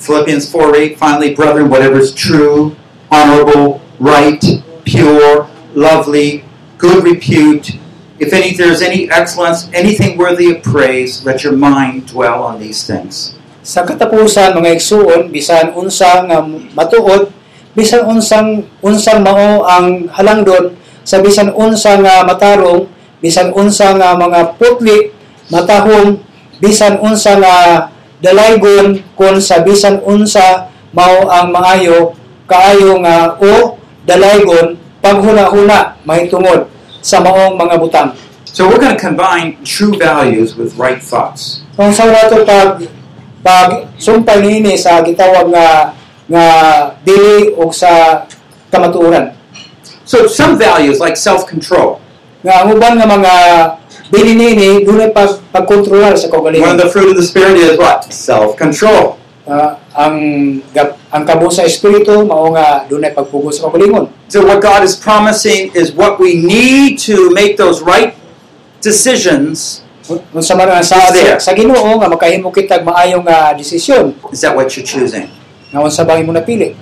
Philippians 0.00 0.48
4 0.52 0.96
8, 0.96 1.00
finally, 1.00 1.32
brethren, 1.32 1.68
whatever 1.72 1.96
is 1.96 2.12
true, 2.12 2.76
honorable, 3.08 3.80
right, 4.00 4.40
pure, 4.84 5.48
lovely, 5.72 6.44
good 6.76 7.04
repute, 7.04 7.80
if 8.18 8.30
any 8.32 8.54
there 8.54 8.70
is 8.70 8.82
any 8.82 9.10
excellence, 9.10 9.66
anything 9.74 10.18
worthy 10.18 10.54
of 10.54 10.62
praise, 10.62 11.24
let 11.26 11.42
your 11.42 11.56
mind 11.56 12.06
dwell 12.06 12.42
on 12.44 12.60
these 12.62 12.86
things. 12.86 13.34
Sa 13.64 13.82
katapusan 13.82 14.52
mga 14.54 14.76
igsuon 14.76 15.32
bisan 15.32 15.72
unsa 15.72 16.22
nga 16.28 16.44
matuod 16.76 17.32
bisan 17.74 18.06
unsang 18.06 18.62
unsang 18.84 19.24
mao 19.24 19.66
ang 19.66 20.06
halangdon 20.14 20.78
sa 21.02 21.18
bisan 21.18 21.50
unsa 21.56 21.98
nga 21.98 22.22
matarong 22.22 22.86
bisan 23.18 23.50
unsa 23.50 23.96
nga 23.98 24.14
mga 24.14 24.60
putli 24.60 25.10
matahong 25.48 26.20
bisan 26.62 27.00
unsa 27.02 27.40
nga 27.40 27.56
dalaygon 28.22 29.02
kon 29.18 29.42
sa 29.42 29.64
bisan 29.64 29.98
unsa 30.06 30.70
mao 30.94 31.26
ang 31.28 31.50
maayo 31.50 32.14
kaayo 32.46 33.00
nga 33.02 33.34
o 33.42 33.80
dalaygon 34.06 34.76
paghuna-huna 35.02 35.98
mahitungod 36.04 36.70
sa 37.04 37.20
maong 37.20 37.60
mga 37.60 37.76
butang. 37.76 38.16
So 38.48 38.64
we're 38.64 38.80
going 38.80 38.96
to 38.96 39.00
combine 39.00 39.60
true 39.60 39.92
values 39.92 40.56
with 40.56 40.80
right 40.80 41.04
thoughts. 41.04 41.60
Kung 41.76 41.92
sa 41.92 42.08
nato 42.08 42.40
pag 42.48 42.80
pag 43.44 43.92
sumpay 44.00 44.40
niini 44.40 44.72
sa 44.80 45.04
gitawag 45.04 45.52
nga 45.52 45.92
nga 46.24 46.46
dili 47.04 47.52
o 47.52 47.68
sa 47.68 48.24
kamatuoran. 48.72 49.36
So 50.08 50.24
some 50.24 50.56
values 50.56 50.96
like 50.96 51.20
self-control. 51.20 52.00
Nga 52.40 52.54
ang 52.56 52.68
uban 52.72 52.96
nga 52.96 53.04
mga 53.04 53.34
dili 54.08 54.32
niini 54.32 54.70
dunay 54.88 55.12
pag 55.12 55.44
pagkontrolar 55.52 56.16
sa 56.16 56.32
One 56.32 56.32
of 56.32 56.32
kaugalingon. 56.32 56.80
the 56.80 56.88
fruit 56.88 57.12
of 57.12 57.20
the 57.20 57.26
spirit 57.26 57.60
is 57.60 57.76
what? 57.76 58.08
Self-control. 58.08 59.20
Ah, 59.44 59.76
ang 59.94 60.16
ang 61.08 61.22
kabo 61.22 61.46
sa 61.54 61.62
espiritu 61.62 62.26
mao 62.26 62.50
nga 62.50 62.82
dunay 62.84 63.14
pagpugos 63.14 63.62
sa 63.62 63.70
kaugalingon. 63.70 64.10
So 64.26 64.42
what 64.42 64.58
God 64.58 64.82
is 64.82 64.98
promising 64.98 65.70
is 65.72 65.94
what 65.94 66.18
we 66.18 66.34
need 66.34 66.98
to 67.06 67.30
make 67.30 67.54
those 67.54 67.78
right 67.78 68.18
decisions. 68.82 69.86
Kung 70.04 70.44
sa 70.44 70.52
mga 70.52 70.84
sa, 70.84 71.08
sa, 71.40 71.50
Ginoo 71.56 71.96
nga 71.96 72.12
makahimo 72.12 72.52
kitag 72.52 72.84
maayong 72.84 73.24
nga 73.24 73.56
desisyon 73.56 74.12
Is 74.28 74.44
that 74.44 74.52
what 74.52 74.68
you're 74.76 74.84
choosing? 74.84 75.32
nga 75.72 75.80
unsa 75.80 76.04
bang 76.04 76.20
imo 76.20 76.36
napili 76.36 76.76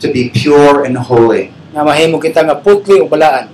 To 0.00 0.08
be 0.08 0.32
pure 0.32 0.88
and 0.88 0.96
holy. 0.96 1.52
nga 1.76 1.84
mahimo 1.84 2.16
kita 2.16 2.40
nga 2.48 2.56
putli 2.56 2.96
o 2.96 3.04
balaan. 3.04 3.52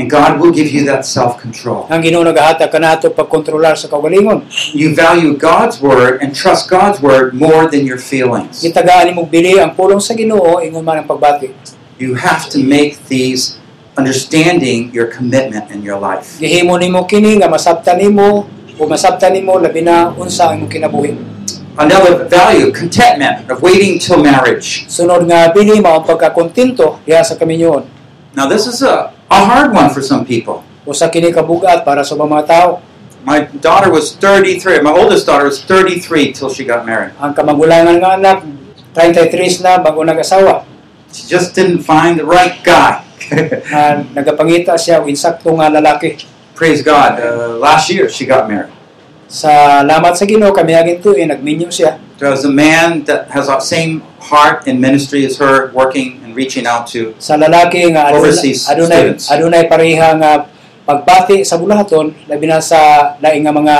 And 0.00 0.08
God 0.08 0.40
will 0.40 0.48
give 0.48 0.72
you 0.72 0.88
that 0.88 1.04
self-control. 1.04 1.92
Ang 1.92 2.00
Ginoo 2.00 2.24
nagahatag 2.24 2.72
kanato 2.72 3.12
pagkontrolar 3.12 3.76
sa 3.76 3.84
kaugalingon. 3.84 4.48
You 4.72 4.96
value 4.96 5.36
God's 5.36 5.76
word 5.76 6.24
and 6.24 6.32
trust 6.32 6.72
God's 6.72 7.04
word 7.04 7.36
more 7.36 7.68
than 7.68 7.84
your 7.84 8.00
feelings. 8.00 8.64
Gitagaan 8.64 9.12
bili 9.28 9.60
ang 9.60 9.76
pulong 9.76 10.00
sa 10.00 10.16
Ginoo 10.16 10.64
ingon 10.64 10.80
man 10.80 11.04
ang 11.04 11.06
pagbati. 11.06 11.52
You 12.00 12.16
have 12.16 12.48
to 12.48 12.64
make 12.64 12.96
these 13.12 13.60
understanding 13.92 14.88
your 14.96 15.12
commitment 15.12 15.68
in 15.68 15.84
your 15.84 16.00
life. 16.00 16.40
Gihimo 16.40 16.80
nimo 16.80 17.04
kini 17.04 17.36
nga 17.36 17.52
masabtan 17.52 18.00
nimo 18.00 18.48
o 18.80 18.88
masabtan 18.88 19.36
nimo 19.36 19.60
labi 19.60 19.84
na 19.84 20.16
unsa 20.16 20.48
ang 20.48 20.64
imong 20.64 20.72
kinabuhi. 20.72 21.12
Another 21.76 22.24
value, 22.24 22.72
contentment 22.72 23.44
of 23.52 23.60
waiting 23.60 24.00
till 24.00 24.24
marriage. 24.24 24.88
Sunod 24.88 25.28
nga 25.28 25.52
bili 25.52 25.76
mao 25.76 26.00
ang 26.00 26.08
pagkakontento 26.08 27.04
diha 27.04 27.20
sa 27.20 27.36
kaminyoon. 27.36 27.84
Now 28.32 28.48
this 28.48 28.64
is 28.64 28.80
a, 28.80 29.12
a 29.30 29.40
hard 29.46 29.70
one 29.72 29.88
for 29.94 30.02
some 30.02 30.26
people. 30.26 30.66
Usa 30.84 31.06
kini 31.06 31.30
kabugat 31.30 31.86
para 31.86 32.02
sa 32.02 32.18
mga 32.18 32.44
tao. 32.50 32.68
My 33.22 33.46
daughter 33.62 33.92
was 33.92 34.16
33, 34.16 34.80
my 34.80 34.90
oldest 34.90 35.28
daughter 35.28 35.44
was 35.44 35.60
33 35.62 36.32
till 36.32 36.48
she 36.48 36.64
got 36.64 36.88
married. 36.88 37.12
Ang 37.20 37.36
kamagulangan 37.36 38.00
nga 38.00 38.10
anak 38.16 38.38
33 38.96 39.60
na 39.60 39.78
bago 39.78 40.00
nag-asawa. 40.02 40.64
She 41.12 41.28
just 41.28 41.52
didn't 41.52 41.84
find 41.84 42.16
the 42.16 42.24
right 42.24 42.58
guy. 42.64 43.04
nga 43.30 44.02
nagapangita 44.16 44.74
siya 44.74 45.04
og 45.04 45.06
insakto 45.06 45.52
nga 45.54 45.70
lalaki. 45.70 46.18
Praise 46.56 46.82
God. 46.82 47.20
Uh, 47.20 47.56
last 47.60 47.92
year 47.92 48.08
she 48.08 48.26
got 48.26 48.48
married. 48.48 48.72
Sa 49.30 49.84
lamat 49.86 50.18
sa 50.18 50.26
Ginoo 50.26 50.50
kami 50.50 50.74
aging 50.74 50.98
tuig 50.98 51.22
nagminyo 51.28 51.70
siya. 51.70 52.00
There 52.18 52.28
was 52.32 52.42
a 52.44 52.52
man 52.52 53.06
that 53.06 53.30
has 53.30 53.46
the 53.46 53.62
same 53.62 54.02
heart 54.18 54.66
in 54.66 54.82
ministry 54.82 55.24
as 55.24 55.38
her, 55.38 55.72
working 55.72 56.20
and 56.20 56.29
reaching 56.40 56.64
out 56.64 56.88
to. 56.88 57.12
Sa 57.20 57.36
lalaki 57.36 57.92
nga 57.92 58.08
adunay 58.08 58.20
Overseas 58.24 58.64
adunay, 58.64 58.96
students. 58.96 59.24
adunay 59.28 59.62
pareha 59.68 60.16
nga 60.16 60.48
pagbati 60.88 61.44
sa 61.44 61.60
bulahaton 61.60 62.16
labi 62.24 62.48
na 62.48 62.64
sa 62.64 63.12
laing 63.20 63.44
nga 63.44 63.52
mga 63.52 63.76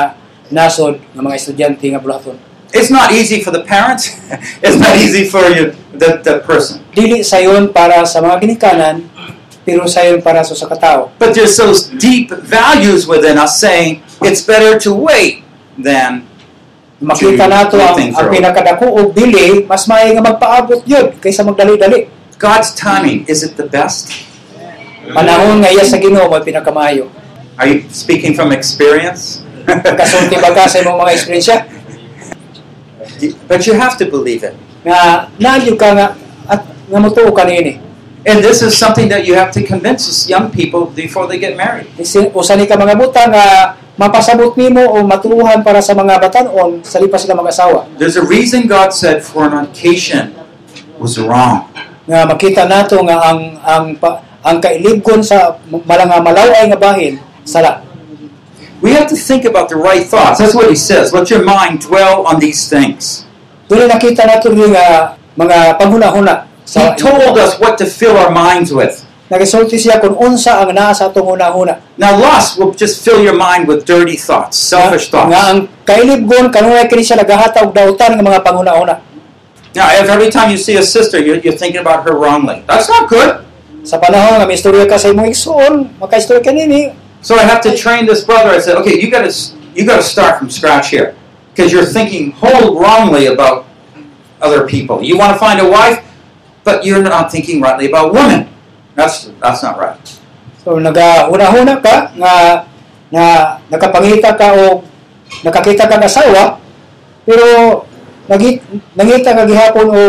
nasod 0.53 1.01
nga 1.17 1.23
mga 1.25 1.37
estudyante 1.41 1.89
nga 1.89 2.03
bulahaton. 2.05 2.37
It's 2.71 2.93
not 2.93 3.11
easy 3.11 3.43
for 3.43 3.51
the 3.51 3.67
parents. 3.67 4.15
it's 4.65 4.79
not 4.79 4.95
easy 4.95 5.27
for 5.27 5.43
you, 5.51 5.75
the, 5.91 6.23
the 6.23 6.39
person. 6.47 6.85
Dili 6.95 7.27
sayon 7.27 7.73
para 7.75 8.05
sa 8.05 8.21
mga 8.21 8.37
ginikanan 8.45 9.09
pero 9.65 9.89
sayon 9.89 10.21
para 10.21 10.45
sa 10.45 10.55
katao. 10.69 11.11
But 11.19 11.33
there's 11.33 11.57
those 11.57 11.89
deep 11.97 12.31
values 12.31 13.09
within 13.09 13.41
us 13.41 13.59
saying 13.59 14.05
it's 14.21 14.45
better 14.45 14.77
to 14.85 14.91
wait 14.93 15.43
than 15.81 16.31
Makita 17.01 17.49
nato 17.49 17.81
ang, 17.81 17.97
ang 18.13 18.29
pinakadako 18.29 18.93
og 18.93 19.17
bili 19.17 19.65
mas 19.65 19.89
maayo 19.89 20.13
nga 20.13 20.21
magpaabot 20.21 20.85
yun 20.85 21.17
kaysa 21.17 21.41
magdali-dali. 21.49 22.20
God's 22.41 22.73
timing. 22.73 23.29
Is 23.29 23.45
it 23.45 23.61
the 23.61 23.69
best? 23.69 24.09
Mm. 24.57 25.13
Panahon 25.13 25.61
nga 25.61 25.69
iya 25.69 25.85
sa 25.85 26.01
Ginoo 26.01 26.33
mo 26.33 26.41
pinakamaayo. 26.41 27.13
Are 27.61 27.69
you 27.69 27.85
speaking 27.93 28.33
from 28.33 28.51
experience? 28.51 29.45
Kasulti 30.01 30.41
ba 30.41 30.57
ka 30.57 30.65
sa 30.65 30.81
imong 30.81 30.97
mga 31.05 31.13
eksperyensya 31.13 31.57
but 33.49 33.67
you 33.67 33.75
have 33.75 34.01
to 34.01 34.09
believe 34.09 34.41
it. 34.41 34.57
nga 34.81 35.29
naadyo 35.37 35.77
ka 35.77 35.93
nga 35.93 36.07
at 36.49 36.65
nga 36.65 36.99
motuo 37.01 37.29
ka 37.37 37.45
niini. 37.45 37.77
And 38.21 38.45
this 38.45 38.61
is 38.61 38.77
something 38.77 39.09
that 39.09 39.25
you 39.25 39.33
have 39.33 39.49
to 39.57 39.65
convince 39.65 40.05
young 40.29 40.53
people 40.53 40.93
before 40.93 41.25
they 41.25 41.41
get 41.41 41.57
married. 41.57 41.89
Usa 41.97 42.53
ni 42.57 42.69
ka 42.69 42.77
mga 42.77 42.97
buta 42.97 43.29
nga 43.29 43.45
mapasabot 43.97 44.57
nimo 44.57 44.85
o 44.93 45.05
matuuhan 45.05 45.61
para 45.65 45.81
sa 45.81 45.97
mga 45.97 46.21
batan-on 46.21 46.85
sa 46.85 47.01
lipas 47.01 47.25
sila 47.25 47.37
mag-asawa. 47.37 47.89
There's 47.97 48.21
a 48.21 48.25
reason 48.25 48.69
God 48.69 48.93
said 48.93 49.25
fornication 49.25 50.37
was 51.01 51.17
wrong. 51.17 51.69
Nga 52.11 52.27
makita 52.27 52.67
nato 52.67 52.99
nga 53.07 53.23
ang 53.31 53.55
ang 53.63 53.85
ang 54.43 54.57
kailibgon 54.59 55.23
sa 55.23 55.55
malanga 55.87 56.19
malaway 56.19 56.67
nga 56.67 56.75
bahin 56.75 57.23
sala. 57.47 57.87
We 58.83 58.97
have 58.99 59.07
to 59.13 59.17
think 59.17 59.47
about 59.47 59.71
the 59.71 59.79
right 59.79 60.03
thoughts. 60.03 60.43
That's 60.43 60.57
what 60.57 60.67
he 60.67 60.75
says. 60.75 61.15
Let 61.15 61.31
your 61.31 61.45
mind 61.47 61.87
dwell 61.87 62.27
on 62.27 62.43
these 62.43 62.67
things. 62.67 63.23
Dili 63.71 63.87
nakita 63.87 64.27
nato 64.27 64.51
nga 64.51 65.15
mga 65.39 65.79
panghuna-huna 65.79 66.51
He 66.71 66.87
told 66.95 67.35
us 67.35 67.59
what 67.59 67.79
to 67.83 67.87
fill 67.87 68.15
our 68.15 68.31
minds 68.31 68.71
with. 68.71 69.03
Nagasulti 69.31 69.79
siya 69.79 70.03
kung 70.03 70.15
unsa 70.19 70.59
ang 70.63 70.75
naa 70.75 70.91
sa 70.91 71.07
atong 71.11 71.39
una-una. 71.39 71.79
Now, 71.95 72.19
lust 72.19 72.59
will 72.59 72.75
just 72.75 73.03
fill 73.03 73.23
your 73.23 73.35
mind 73.35 73.71
with 73.71 73.87
dirty 73.87 74.19
thoughts, 74.19 74.59
selfish 74.59 75.07
Nga 75.07 75.15
thoughts. 75.15 75.35
ang 75.35 75.59
kailibgon 75.87 76.51
kanunay 76.51 76.91
kini 76.91 77.07
siya 77.07 77.23
nagahata 77.23 77.63
og 77.63 77.71
dautan 77.71 78.19
nga 78.19 78.23
mga 78.27 78.43
panghuna-una. 78.43 78.95
Now, 79.75 79.87
if 79.95 80.09
every 80.11 80.31
time 80.31 80.51
you 80.51 80.59
see 80.59 80.77
a 80.77 80.83
sister, 80.83 81.19
you're, 81.23 81.39
you're 81.39 81.57
thinking 81.57 81.81
about 81.81 82.03
her 82.05 82.17
wrongly. 82.17 82.65
That's 82.67 82.89
not 82.89 83.09
good. 83.09 83.47
Sa 83.87 83.97
panahon 83.97 84.43
nga 84.43 84.47
may 84.47 84.59
istorya 84.59 84.85
ka 84.85 84.99
sa 84.99 85.09
imong 85.15 85.31
igsoon, 85.31 85.95
makaistorya 86.03 86.43
ka 86.45 86.53
nini, 86.53 86.93
So 87.21 87.37
I 87.37 87.45
have 87.45 87.61
to 87.69 87.77
train 87.77 88.07
this 88.09 88.25
brother. 88.25 88.51
I 88.51 88.61
said, 88.61 88.77
okay, 88.81 88.97
you 89.01 89.11
got 89.13 89.29
to 89.29 89.33
you 89.77 89.85
got 89.85 89.97
to 89.97 90.03
start 90.03 90.41
from 90.41 90.49
scratch 90.49 90.89
here 90.89 91.15
because 91.53 91.73
you're 91.73 91.85
thinking 91.85 92.33
whole 92.33 92.81
wrongly 92.81 93.27
about 93.27 93.69
other 94.41 94.67
people. 94.67 95.05
You 95.05 95.19
want 95.21 95.33
to 95.33 95.39
find 95.39 95.61
a 95.61 95.69
wife, 95.69 96.01
but 96.65 96.85
you're 96.85 97.03
not 97.03 97.31
thinking 97.31 97.61
rightly 97.61 97.89
about 97.89 98.13
women. 98.17 98.49
That's 98.97 99.29
that's 99.37 99.63
not 99.63 99.77
right. 99.77 100.01
So 100.65 100.81
nagahuna-huna 100.81 101.85
ka 101.85 102.17
nga 102.17 102.65
na 103.13 103.25
nakapangita 103.69 104.33
ka 104.41 104.49
o 104.57 104.85
nakakita 105.45 105.89
ka 105.89 106.01
ng 106.01 106.05
asawa 106.09 106.43
pero 107.27 107.85
nagi, 108.31 108.63
nangita 108.95 109.35
ka 109.35 109.43
gihapon 109.43 109.87
o 109.91 110.01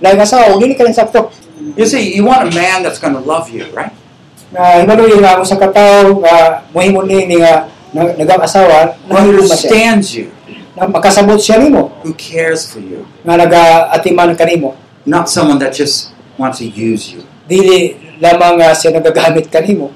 o 0.00 0.52
dili 0.56 0.72
ka 0.72 0.88
rin 0.88 0.96
sakto. 0.96 1.28
You 1.76 1.84
see, 1.84 2.16
you 2.16 2.24
want 2.24 2.48
a 2.48 2.50
man 2.50 2.80
that's 2.80 2.96
going 2.98 3.12
to 3.12 3.20
love 3.20 3.52
you, 3.52 3.68
right? 3.76 3.92
Nga 4.48 4.88
hibaloy 4.88 5.20
nga 5.20 5.36
usa 5.36 5.60
ka 5.60 5.68
tawo 5.68 6.24
nga 6.24 6.64
mohimo 6.72 7.04
ni 7.04 7.28
ni 7.28 7.36
nga 7.36 7.68
na- 7.92 8.16
nagag-asawa 8.16 8.96
Who 9.04 9.12
mahilom 9.12 9.44
na 9.44 9.52
siya. 9.52 9.68
understands 9.68 10.08
you, 10.16 10.26
Na 10.72 10.88
makasabot 10.88 11.36
siya 11.36 11.60
nimo 11.60 11.92
who 12.00 12.16
cares 12.16 12.64
for 12.64 12.80
you, 12.80 13.04
nga 13.20 13.36
nagaatiman 13.36 14.32
kanimo. 14.32 14.72
not 15.04 15.28
someone 15.28 15.56
that 15.60 15.72
just 15.76 16.12
wants 16.40 16.60
to 16.60 16.68
use 16.68 17.12
you. 17.12 17.20
Dili 17.48 17.96
lamang 18.20 18.56
nga 18.60 18.72
siya 18.72 18.92
nagagamit 18.96 19.48
kanimo. 19.52 19.92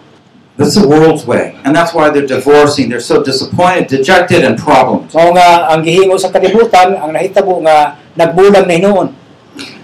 That's 0.60 0.76
the 0.76 0.84
world's 0.84 1.24
way, 1.24 1.56
and 1.64 1.72
that's 1.72 1.96
why 1.96 2.12
they're 2.12 2.28
divorcing. 2.28 2.92
They're 2.92 3.00
so 3.00 3.24
disappointed, 3.24 3.88
dejected, 3.88 4.44
and 4.44 4.60
problems. 4.60 5.16
Mao 5.16 5.32
nga 5.32 5.72
ang 5.72 5.80
gihimo 5.80 6.20
sa 6.20 6.28
kalibutan 6.28 6.92
ang 6.92 7.08
nahitabo 7.08 7.64
nga 7.64 7.96
nagbulag 8.20 8.68
na 8.68 8.74
hinuon. 8.76 9.08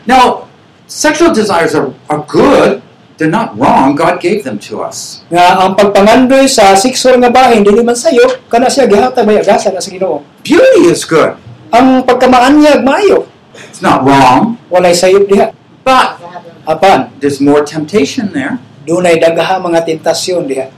Now, 0.05 0.45
sexual 0.85 1.33
desires 1.33 1.73
are, 1.73 1.89
are 2.13 2.21
good, 2.29 2.85
they're 3.17 3.33
not 3.33 3.57
wrong. 3.59 3.97
God 3.97 4.21
gave 4.21 4.45
them 4.45 4.61
to 4.69 4.81
us. 4.85 5.25
nga 5.33 5.59
ang 5.59 5.75
pagpangandoy 5.75 6.45
sa 6.47 6.77
sexual 6.79 7.19
nga 7.19 7.33
bahin 7.33 7.67
man 7.83 7.99
sayo 7.99 8.25
kana 8.47 8.71
siya 8.71 8.87
gihatag 8.87 9.27
may 9.27 9.43
na 9.43 9.59
sa 9.59 9.91
Ginoo 9.91 10.23
Beauty 10.47 10.89
is 10.89 11.03
good. 11.05 11.35
ang 11.75 12.07
pagkamaanyag 12.07 12.85
maayo 12.87 13.27
It's 13.69 13.83
not 13.83 14.07
wrong. 14.07 14.57
walay 14.71 14.95
sayop 14.95 15.27
diha 15.27 15.53
But 15.83 16.21
apan 16.69 17.09
there's 17.19 17.41
more 17.41 17.65
temptation 17.65 18.31
there. 18.37 18.61
Dunay 18.89 19.21
dagha 19.21 19.61
mga 19.61 19.85
tentasyon 19.85 20.49
diha 20.49 20.73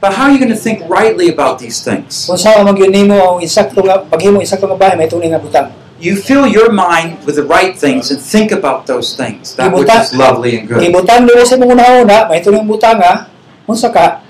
But 0.00 0.16
how 0.16 0.24
are 0.24 0.32
you 0.32 0.40
going 0.40 0.48
to 0.48 0.56
think 0.56 0.80
rightly 0.88 1.28
about 1.28 1.60
these 1.60 1.84
things? 1.84 2.24
kung 2.24 2.40
nimo 2.88 3.36
ang 3.36 3.44
insakto 3.44 3.84
nga 3.84 4.00
paghimo 4.00 4.40
insakto 4.40 4.64
nga 4.64 4.96
may 4.96 5.04
tunay 5.04 5.28
nga 5.28 5.36
butang 5.36 5.68
You 6.00 6.16
fill 6.16 6.48
your 6.48 6.72
mind 6.72 7.20
with 7.28 7.36
the 7.36 7.44
right 7.44 7.76
things 7.76 8.08
and 8.08 8.16
think 8.16 8.48
about 8.56 8.88
those 8.88 9.12
things, 9.12 9.52
that 9.60 9.68
which 9.68 9.84
is 9.92 10.16
lovely 10.16 10.56
and 10.56 10.64
good. 10.64 10.80
gibutang 10.80 11.28
nimo 11.28 11.44
sa 11.44 11.60
una 11.60 12.24
may 12.32 12.40
tunay 12.40 12.64
nga 12.96 13.28
unsa 13.68 13.92
ka 13.92 14.24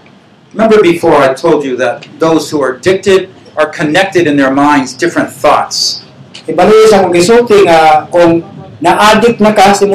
Remember 0.51 0.83
before 0.83 1.15
I 1.15 1.31
told 1.31 1.63
you 1.63 1.79
that 1.79 2.03
those 2.19 2.51
who 2.51 2.59
are 2.59 2.75
addicted 2.75 3.31
are 3.55 3.71
connected 3.71 4.27
in 4.27 4.35
their 4.35 4.51
minds 4.51 4.91
different 4.99 5.31
thoughts. 5.31 6.03
ibalik 6.51 6.91
sa 6.91 7.07
kong 7.07 7.15
gisulti 7.15 7.63
nga 7.63 8.11
kung 8.11 8.43
na-addict 8.83 9.39
na 9.39 9.55
ka 9.55 9.71
sa 9.71 9.87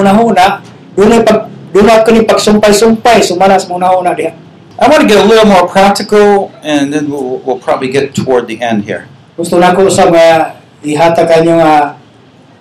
dunay 0.95 1.19
pag 1.27 1.51
dunay 1.75 1.99
kani 2.07 2.23
pagsumpay-sumpay 2.23 3.19
sumala 3.19 3.59
sa 3.59 3.67
imong 3.67 3.83
una 3.99 4.15
diha 4.15 4.31
I 4.79 4.87
want 4.87 5.03
to 5.03 5.07
get 5.07 5.23
a 5.23 5.23
little 5.23 5.47
more 5.47 5.71
practical, 5.71 6.51
and 6.59 6.91
then 6.91 7.07
we'll, 7.07 7.39
we'll 7.47 7.59
probably 7.59 7.87
get 7.87 8.11
toward 8.11 8.47
the 8.47 8.59
end 8.59 8.83
here. 8.83 9.07
gusto 9.35 9.59
sa 9.91 10.07
nga 10.07 10.55
ihatag 10.79 11.27
kanyo 11.27 11.59
nga 11.59 11.99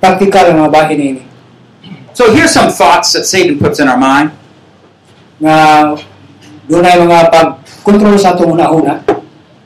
practical 0.03 0.51
nga 0.51 0.67
bahin 0.67 0.99
ini 0.99 1.23
So 2.15 2.31
here's 2.31 2.55
some 2.55 2.71
thoughts 2.71 3.11
that 3.15 3.27
Satan 3.27 3.59
puts 3.59 3.79
in 3.83 3.87
our 3.87 3.99
mind. 3.99 4.35
nga 5.39 5.95
dunay 6.67 6.99
mga 6.99 7.31
sa 8.19 8.35
atong 8.35 8.59
una-una 8.59 8.99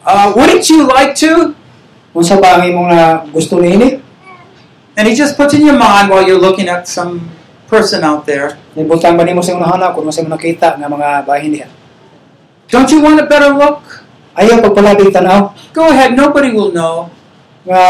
Uh, 0.08 0.32
wouldn't 0.32 0.64
you 0.72 0.88
like 0.88 1.12
to? 1.12 1.52
unsa 2.16 2.40
ba 2.40 2.56
ang 2.56 2.64
imong 2.64 2.88
gusto 3.32 3.60
niini 3.60 4.00
And 4.96 5.04
he 5.06 5.12
just 5.12 5.36
puts 5.36 5.52
in 5.52 5.62
your 5.62 5.76
mind 5.76 6.08
while 6.08 6.24
you're 6.24 6.40
looking 6.40 6.66
at 6.66 6.88
some 6.88 7.28
person 7.68 8.00
out 8.02 8.24
there. 8.24 8.56
nibutang 8.72 9.14
ba 9.14 9.22
nimo 9.22 9.44
sa 9.44 9.52
imong 9.52 9.76
una 9.76 9.92
kung 9.92 10.08
sa 10.08 10.24
imong 10.24 10.40
nakita 10.40 10.80
nga 10.80 10.88
mga 10.88 11.08
bahin 11.28 11.52
diha 11.52 11.68
Don't 12.68 12.88
you 12.88 13.04
want 13.04 13.20
a 13.20 13.28
better 13.28 13.52
look? 13.52 14.08
ayaw 14.34 14.64
pagpalabig 14.64 15.12
tanaw 15.12 15.52
Go 15.76 15.92
ahead, 15.92 16.16
nobody 16.16 16.50
will 16.50 16.72
know. 16.72 17.12
nga 17.68 17.80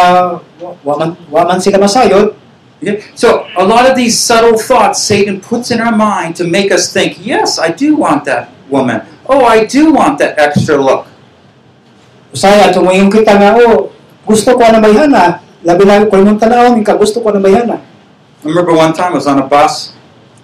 wa 0.58 0.94
wa 1.30 1.42
man, 1.46 1.62
sila 1.62 1.78
masayod 1.78 2.34
So 3.14 3.46
a 3.58 3.64
lot 3.66 3.90
of 3.90 3.98
these 3.98 4.14
subtle 4.14 4.58
thoughts 4.58 5.02
Satan 5.02 5.42
puts 5.42 5.70
in 5.74 5.82
our 5.82 5.94
mind 5.94 6.38
to 6.38 6.46
make 6.46 6.70
us 6.70 6.94
think, 6.94 7.18
yes, 7.18 7.58
I 7.58 7.74
do 7.74 7.98
want 7.98 8.22
that 8.30 8.54
woman. 8.70 9.02
Oh, 9.26 9.42
I 9.42 9.66
do 9.66 9.90
want 9.90 10.22
that 10.22 10.38
extra 10.38 10.78
look. 10.78 11.10
Usaya, 12.30 12.70
tumayong 12.70 13.10
kita 13.10 13.34
nga, 13.34 13.58
oh, 13.66 13.90
gusto 14.22 14.54
ko 14.54 14.62
na 14.62 14.78
bayhana. 14.78 15.42
Labi 15.66 15.82
na 15.90 16.06
ko 16.06 16.22
imong 16.22 16.38
tanaw, 16.38 16.78
ika 16.78 16.94
gusto 16.94 17.18
ko 17.18 17.34
na 17.34 17.42
bayhana. 17.42 17.82
Remember 18.48 18.72
one 18.72 18.96
time 18.96 19.12
I 19.12 19.20
was 19.20 19.28
on 19.28 19.38
a 19.38 19.46
bus. 19.46 19.92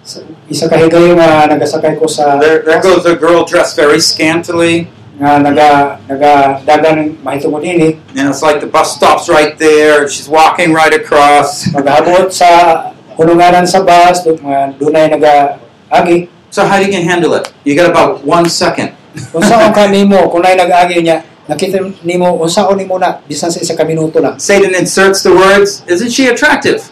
Sa- 0.05 0.21
Isa 0.45 0.69
ka 0.69 0.77
higayo 0.77 1.17
nagasakay 1.17 1.97
ko 1.97 2.05
sa 2.05 2.37
There, 2.37 2.61
there 2.61 2.77
goes 2.77 3.09
a 3.09 3.17
girl 3.17 3.41
dressed 3.41 3.73
very 3.73 3.97
scantily, 3.97 4.85
nga 5.17 5.41
naga 5.41 5.97
naga 6.05 6.61
dagan 6.61 7.17
mahitungod 7.25 7.65
ini 7.65 7.97
eh. 7.97 8.19
and 8.21 8.29
it's 8.29 8.45
like 8.45 8.61
the 8.61 8.69
bus 8.69 8.93
stops 8.93 9.25
right 9.25 9.57
there. 9.57 10.05
She's 10.05 10.29
walking 10.29 10.69
right 10.69 10.93
across. 10.93 11.65
maghabot 11.73 12.29
sa 12.29 12.93
hununganan 13.17 13.65
sa 13.65 13.81
bus 13.81 14.21
do- 14.21 14.37
nga 14.37 14.69
ah, 14.69 14.77
dunay 14.77 15.09
naga 15.09 15.57
agi 15.89 16.29
So 16.53 16.63
how 16.63 16.79
do 16.79 16.87
you 16.87 16.93
handle 17.03 17.33
it? 17.35 17.51
You 17.67 17.75
got 17.75 17.89
about 17.91 18.23
one 18.23 18.47
second. 18.47 18.95
kung 19.33 19.43
saan 19.43 19.71
ka 19.75 19.87
nimo 19.91 20.27
kung 20.31 20.43
nay 20.43 20.55
nag-agi 20.55 20.99
niya 21.03 21.23
nakita 21.47 21.79
nimo 22.03 22.35
unsaon 22.39 22.75
nimo 22.79 22.99
na 22.99 23.19
bisan 23.27 23.47
sa 23.51 23.59
isa 23.59 23.75
ka 23.75 23.83
minuto 23.87 24.19
lang 24.19 24.39
Satan 24.39 24.71
inserts 24.75 25.23
the 25.23 25.31
words, 25.31 25.81
"Isn't 25.87 26.11
she 26.11 26.27
attractive?" 26.27 26.91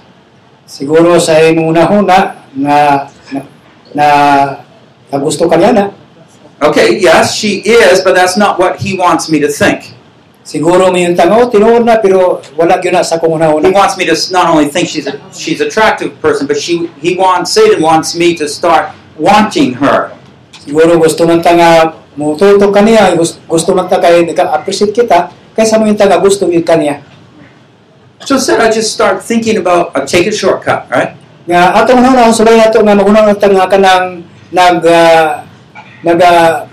Siguro 0.74 1.22
sa 1.22 1.38
nga 1.38 2.18
na, 2.58 2.76
na, 3.94 4.08
na 5.14 5.16
gusto 5.22 5.46
ka 5.46 5.58
niya 5.62 5.74
na 5.74 5.86
Okay, 6.64 6.96
yes, 6.96 7.36
she 7.36 7.60
is, 7.60 8.00
but 8.08 8.16
that's 8.16 8.40
not 8.40 8.56
what 8.56 8.80
he 8.80 8.96
wants 8.96 9.28
me 9.28 9.36
to 9.44 9.52
think. 9.52 9.94
siguro 10.44 10.92
may 10.92 11.08
yung 11.08 11.16
tango 11.16 11.48
tinuod 11.48 11.88
na 11.88 11.98
pero 12.04 12.44
wala 12.60 12.76
gyud 12.78 12.92
na 12.92 13.02
sa 13.02 13.16
kung 13.16 13.32
He 13.32 13.40
una-una 13.40 13.72
wants 13.72 13.96
me 13.96 14.04
to 14.04 14.16
not 14.36 14.52
only 14.52 14.68
think 14.68 14.92
she's 14.92 15.08
a, 15.08 15.16
she's 15.32 15.64
attractive 15.64 16.12
person, 16.20 16.46
but 16.46 16.60
she 16.60 16.92
he 17.00 17.16
wants 17.16 17.56
Satan 17.56 17.80
wants 17.80 18.14
me 18.14 18.36
to 18.36 18.46
start 18.52 18.92
wanting 19.16 19.80
her. 19.80 20.12
Siguro 20.60 21.00
gusto 21.00 21.24
man 21.24 21.40
ta 21.40 21.56
nga 21.56 21.72
mututo 22.20 22.70
kaniya, 22.76 23.16
gusto, 23.16 23.40
gusto 23.48 23.72
man 23.72 23.88
ta 23.88 24.04
kay 24.04 24.28
naka-appreciate 24.28 24.92
kita, 24.92 25.32
kaysa 25.56 25.80
mo 25.80 25.88
yung 25.88 25.98
taga 25.98 26.20
gusto 26.20 26.46
yun 26.52 26.62
kaniya. 26.62 27.00
So 28.26 28.36
instead, 28.36 28.60
I 28.60 28.72
just 28.72 28.94
start 28.96 29.20
thinking 29.24 29.58
about 29.58 29.92
I 29.96 30.06
take 30.08 30.28
a 30.28 30.32
shortcut, 30.32 30.88
right? 30.88 31.16
Nga 31.44 31.60
atong 31.76 32.00
na 32.00 32.16
ang 32.24 32.32
subay 32.32 32.56
nato 32.56 32.80
nga 32.80 32.96
magunaw 32.96 33.36
ta 33.36 33.52
nga 33.52 33.68
kanang 33.68 34.24
nag 34.56 34.80
uh, 34.80 35.44
nag 36.08 36.20
uh, 36.24 36.64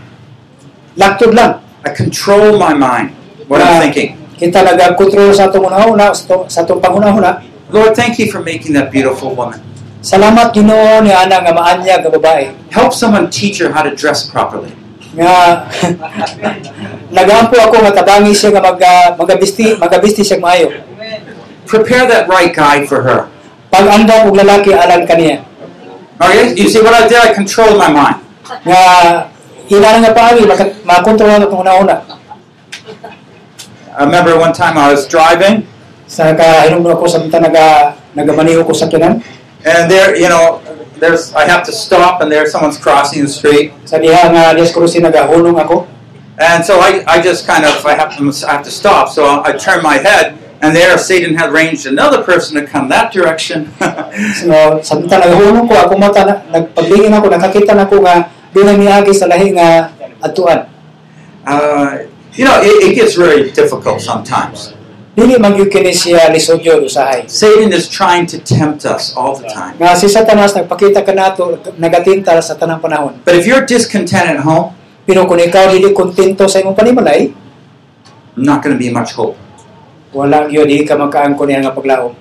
laktod 0.94 1.34
lang. 1.34 1.58
I 1.82 1.90
control 1.90 2.54
my 2.60 2.76
mind, 2.76 3.16
what 3.48 3.64
I'm 3.64 3.80
thinking. 3.82 4.20
Kita 4.36 4.60
nag-control 4.64 5.32
sa 5.32 5.48
atong 5.48 5.68
una-una, 5.68 6.12
sa 6.12 6.60
atong- 6.60 6.80
panghuna-huna. 6.80 7.40
Lord, 7.72 7.92
thank 7.96 8.20
you 8.20 8.28
for 8.32 8.40
making 8.44 8.76
that 8.76 8.92
beautiful 8.92 9.32
woman. 9.32 9.60
Salamat 10.00 10.56
Ginoo 10.56 11.04
ni 11.04 11.12
ana 11.12 11.44
nga 11.44 11.52
maanyag 11.52 12.04
nga 12.04 12.12
babae. 12.12 12.52
Help 12.72 12.96
someone 12.96 13.28
teach 13.28 13.60
her 13.60 13.68
how 13.72 13.84
to 13.84 13.92
dress 13.92 14.24
properly. 14.24 14.72
Nga 15.12 15.32
nagampo 17.16 17.56
ako 17.60 17.84
nga 17.84 17.92
tabangi 17.92 18.32
siya 18.32 18.48
nga 18.56 18.64
mag 18.64 18.80
uh, 18.80 19.08
magabisti 19.20 19.76
magabisti 19.76 20.24
siya 20.24 20.40
maayo. 20.40 20.72
Prepare 21.70 22.04
that 22.10 22.26
right 22.26 22.50
guy 22.50 22.82
for 22.82 23.06
her. 23.06 23.30
Pag-andam 23.70 24.26
og 24.26 24.34
lalaki 24.34 24.74
alang 24.74 25.06
kaniya. 25.06 25.46
Okay, 26.18 26.52
you 26.58 26.66
see 26.66 26.82
what 26.82 26.92
I 26.92 27.06
did? 27.06 27.22
I 27.22 27.30
controlled 27.32 27.78
my 27.78 27.86
mind. 27.86 28.18
nga 28.66 28.82
ina 29.70 29.88
nga 30.02 30.10
paagi 30.10 30.42
maka- 30.42 30.74
makontrol 30.82 31.30
na 31.30 31.46
itong 31.46 31.62
una-una 31.62 31.96
I 33.94 34.02
remember 34.06 34.38
one 34.38 34.54
time 34.54 34.78
I 34.78 34.90
was 34.90 35.06
driving, 35.06 35.66
sa 36.06 36.34
kahinom 36.34 36.86
ako 36.86 37.06
sa 37.06 37.18
mga 37.22 37.38
naga 37.50 37.66
nagamaniho 38.14 38.66
ko 38.66 38.74
sa 38.74 38.86
kinan 38.90 39.22
and 39.66 39.90
there, 39.90 40.14
you 40.18 40.26
know, 40.26 40.58
there's 40.98 41.30
I 41.34 41.44
have 41.46 41.62
to 41.68 41.72
stop, 41.74 42.22
and 42.22 42.32
there 42.32 42.46
someone's 42.50 42.78
crossing 42.78 43.22
the 43.22 43.30
street, 43.30 43.74
sa 43.86 43.98
diha 44.02 44.30
nga 44.30 44.54
Dias 44.58 44.74
Cruzi 44.74 44.98
nagahunong 45.02 45.58
ako 45.58 45.86
and 46.40 46.64
so 46.64 46.80
I, 46.80 47.04
I 47.06 47.22
just 47.22 47.46
kind 47.46 47.62
of 47.62 47.78
I 47.86 47.94
have 47.94 48.14
to 48.18 48.22
I 48.46 48.58
have 48.58 48.64
to 48.66 48.72
stop, 48.74 49.10
so 49.14 49.42
I 49.46 49.54
turn 49.54 49.82
my 49.82 49.98
head, 49.98 50.38
and 50.60 50.76
there 50.76 50.96
Satan 51.00 51.34
had 51.34 51.50
arranged 51.50 51.88
another 51.88 52.22
person 52.22 52.60
to 52.60 52.64
come 52.68 52.88
that 52.92 53.12
direction. 53.12 53.72
so 54.40 54.80
sa 54.84 55.00
nagahunong 55.00 55.66
ko 55.66 55.74
ako 55.74 55.94
mata 55.96 56.20
na, 56.24 56.34
nagpaglingin 56.52 57.12
ako 57.16 57.26
nakakita 57.32 57.72
na 57.72 57.88
ko 57.88 58.04
nga 58.04 58.28
doon 58.52 58.66
na 58.68 58.74
miagi 58.76 59.12
sa 59.16 59.26
lahi 59.26 59.56
nga 59.56 59.92
atuan 60.20 60.68
uh, 61.48 62.04
you 62.36 62.44
know, 62.44 62.60
it, 62.62 62.90
it 62.90 62.94
gets 62.94 63.16
very 63.16 63.50
difficult 63.50 64.00
sometimes. 64.00 64.76
dili 65.10 65.36
man 65.36 65.52
gyud 65.52 65.68
kini 65.68 65.90
siya 65.92 66.30
usahay 66.80 67.26
Satan 67.28 67.74
is 67.74 67.90
trying 67.90 68.24
to 68.24 68.38
tempt 68.40 68.86
us 68.86 69.12
all 69.18 69.36
the 69.36 69.44
time. 69.50 69.74
nga 69.76 69.92
si 69.98 70.06
Satanas 70.06 70.54
nagpakita 70.54 71.02
kanato 71.02 71.58
nagatinta 71.76 72.38
sa 72.40 72.54
tanang 72.54 72.80
panahon 72.80 73.18
But 73.26 73.36
if 73.36 73.44
you're 73.44 73.66
discontent 73.66 74.38
at 74.38 74.40
home, 74.46 74.72
pero 75.04 75.26
kung 75.26 75.42
ikaw 75.42 75.74
dili 75.74 75.90
kontento 75.92 76.46
sa 76.46 76.62
imong 76.62 76.78
panimalay 76.78 77.34
not 78.38 78.62
going 78.64 78.72
to 78.72 78.80
be 78.80 78.88
much 78.88 79.12
hope. 79.12 79.36
Wala 80.10 80.50
gyud 80.50 80.66
dili 80.66 80.82
ka 80.82 80.98
makaangkon 80.98 81.46
niya 81.46 81.62
nga 81.66 81.74
paglaom 81.74 82.14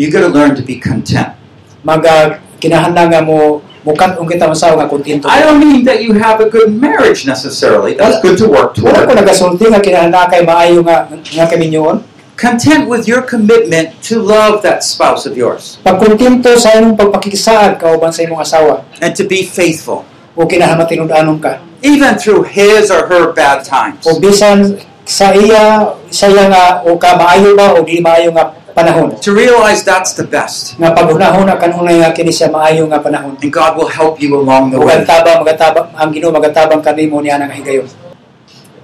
You 0.00 0.08
got 0.08 0.24
to 0.24 0.32
learn 0.32 0.56
to 0.56 0.64
be 0.64 0.80
content. 0.80 1.36
maga 1.84 2.08
ah, 2.08 2.24
kinahanglan 2.60 3.08
nga 3.08 3.20
mo 3.24 3.64
mukat 3.80 4.20
ung 4.20 4.28
kita 4.28 4.44
masaw 4.44 4.76
nga 4.76 4.84
kontento 4.84 5.24
I 5.28 5.40
don't 5.40 5.56
mean 5.56 5.80
that 5.88 6.04
you 6.04 6.12
have 6.12 6.40
a 6.44 6.48
good 6.48 6.68
marriage 6.68 7.24
necessarily. 7.24 7.96
That's 7.96 8.20
good 8.20 8.36
to 8.44 8.46
work 8.48 8.76
wala 8.76 9.08
ko 9.08 9.12
toward. 9.16 9.20
nagasulti 9.24 9.64
nga 9.72 9.80
kinahanglan 9.80 10.28
kay 10.28 10.44
maayo 10.44 10.84
nga 10.84 11.08
nga 11.08 11.46
kaminyoon 11.48 12.04
Content 12.40 12.88
with 12.88 13.04
your 13.04 13.20
commitment 13.20 13.92
to 14.08 14.16
love 14.16 14.64
that 14.64 14.80
spouse 14.80 15.24
of 15.28 15.36
yours 15.36 15.80
pagkontento 15.84 16.52
sa 16.60 16.76
imong 16.76 16.96
pagpakikisaad 16.96 17.80
kauban 17.80 18.12
sa 18.12 18.24
imong 18.24 18.40
asawa 18.44 18.84
and 19.00 19.12
to 19.16 19.24
be 19.24 19.44
faithful, 19.44 20.04
o 20.36 20.44
kinahanglan 20.44 21.40
ka 21.40 21.60
even 21.80 22.16
through 22.20 22.44
his 22.44 22.92
or 22.92 23.08
her 23.08 23.32
bad 23.32 23.64
times. 23.64 24.04
o 24.04 24.20
bisan 24.20 24.76
sa 25.10 25.34
iya 25.34 25.90
sa 26.14 26.30
iya 26.30 26.46
nga 26.46 26.64
o 26.86 26.94
ka 26.94 27.18
maayo 27.18 27.58
ba 27.58 27.74
o 27.74 27.82
di 27.82 27.98
maayo 27.98 28.30
nga 28.30 28.54
panahon 28.70 29.10
To 29.18 29.34
realize 29.34 29.82
that's 29.82 30.14
the 30.14 30.22
best. 30.22 30.78
nga 30.78 30.94
paghunahon 30.94 31.50
na 31.50 31.58
kanunay 31.58 31.98
nga 31.98 32.14
kini 32.14 32.30
siya 32.30 32.46
maayo 32.54 32.86
nga 32.86 33.02
panahon 33.02 33.34
And 33.34 33.50
God 33.50 33.74
will 33.74 33.90
help 33.90 34.22
you 34.22 34.38
along 34.38 34.70
the 34.70 34.78
way. 34.78 35.02
tabang 35.02 35.42
magatabang 35.42 35.90
ang 35.98 36.14
Ginoo 36.14 36.30
magatabang 36.30 36.78
kanimo 36.78 37.18
niya 37.18 37.42
nga 37.42 37.50
higayon 37.50 37.90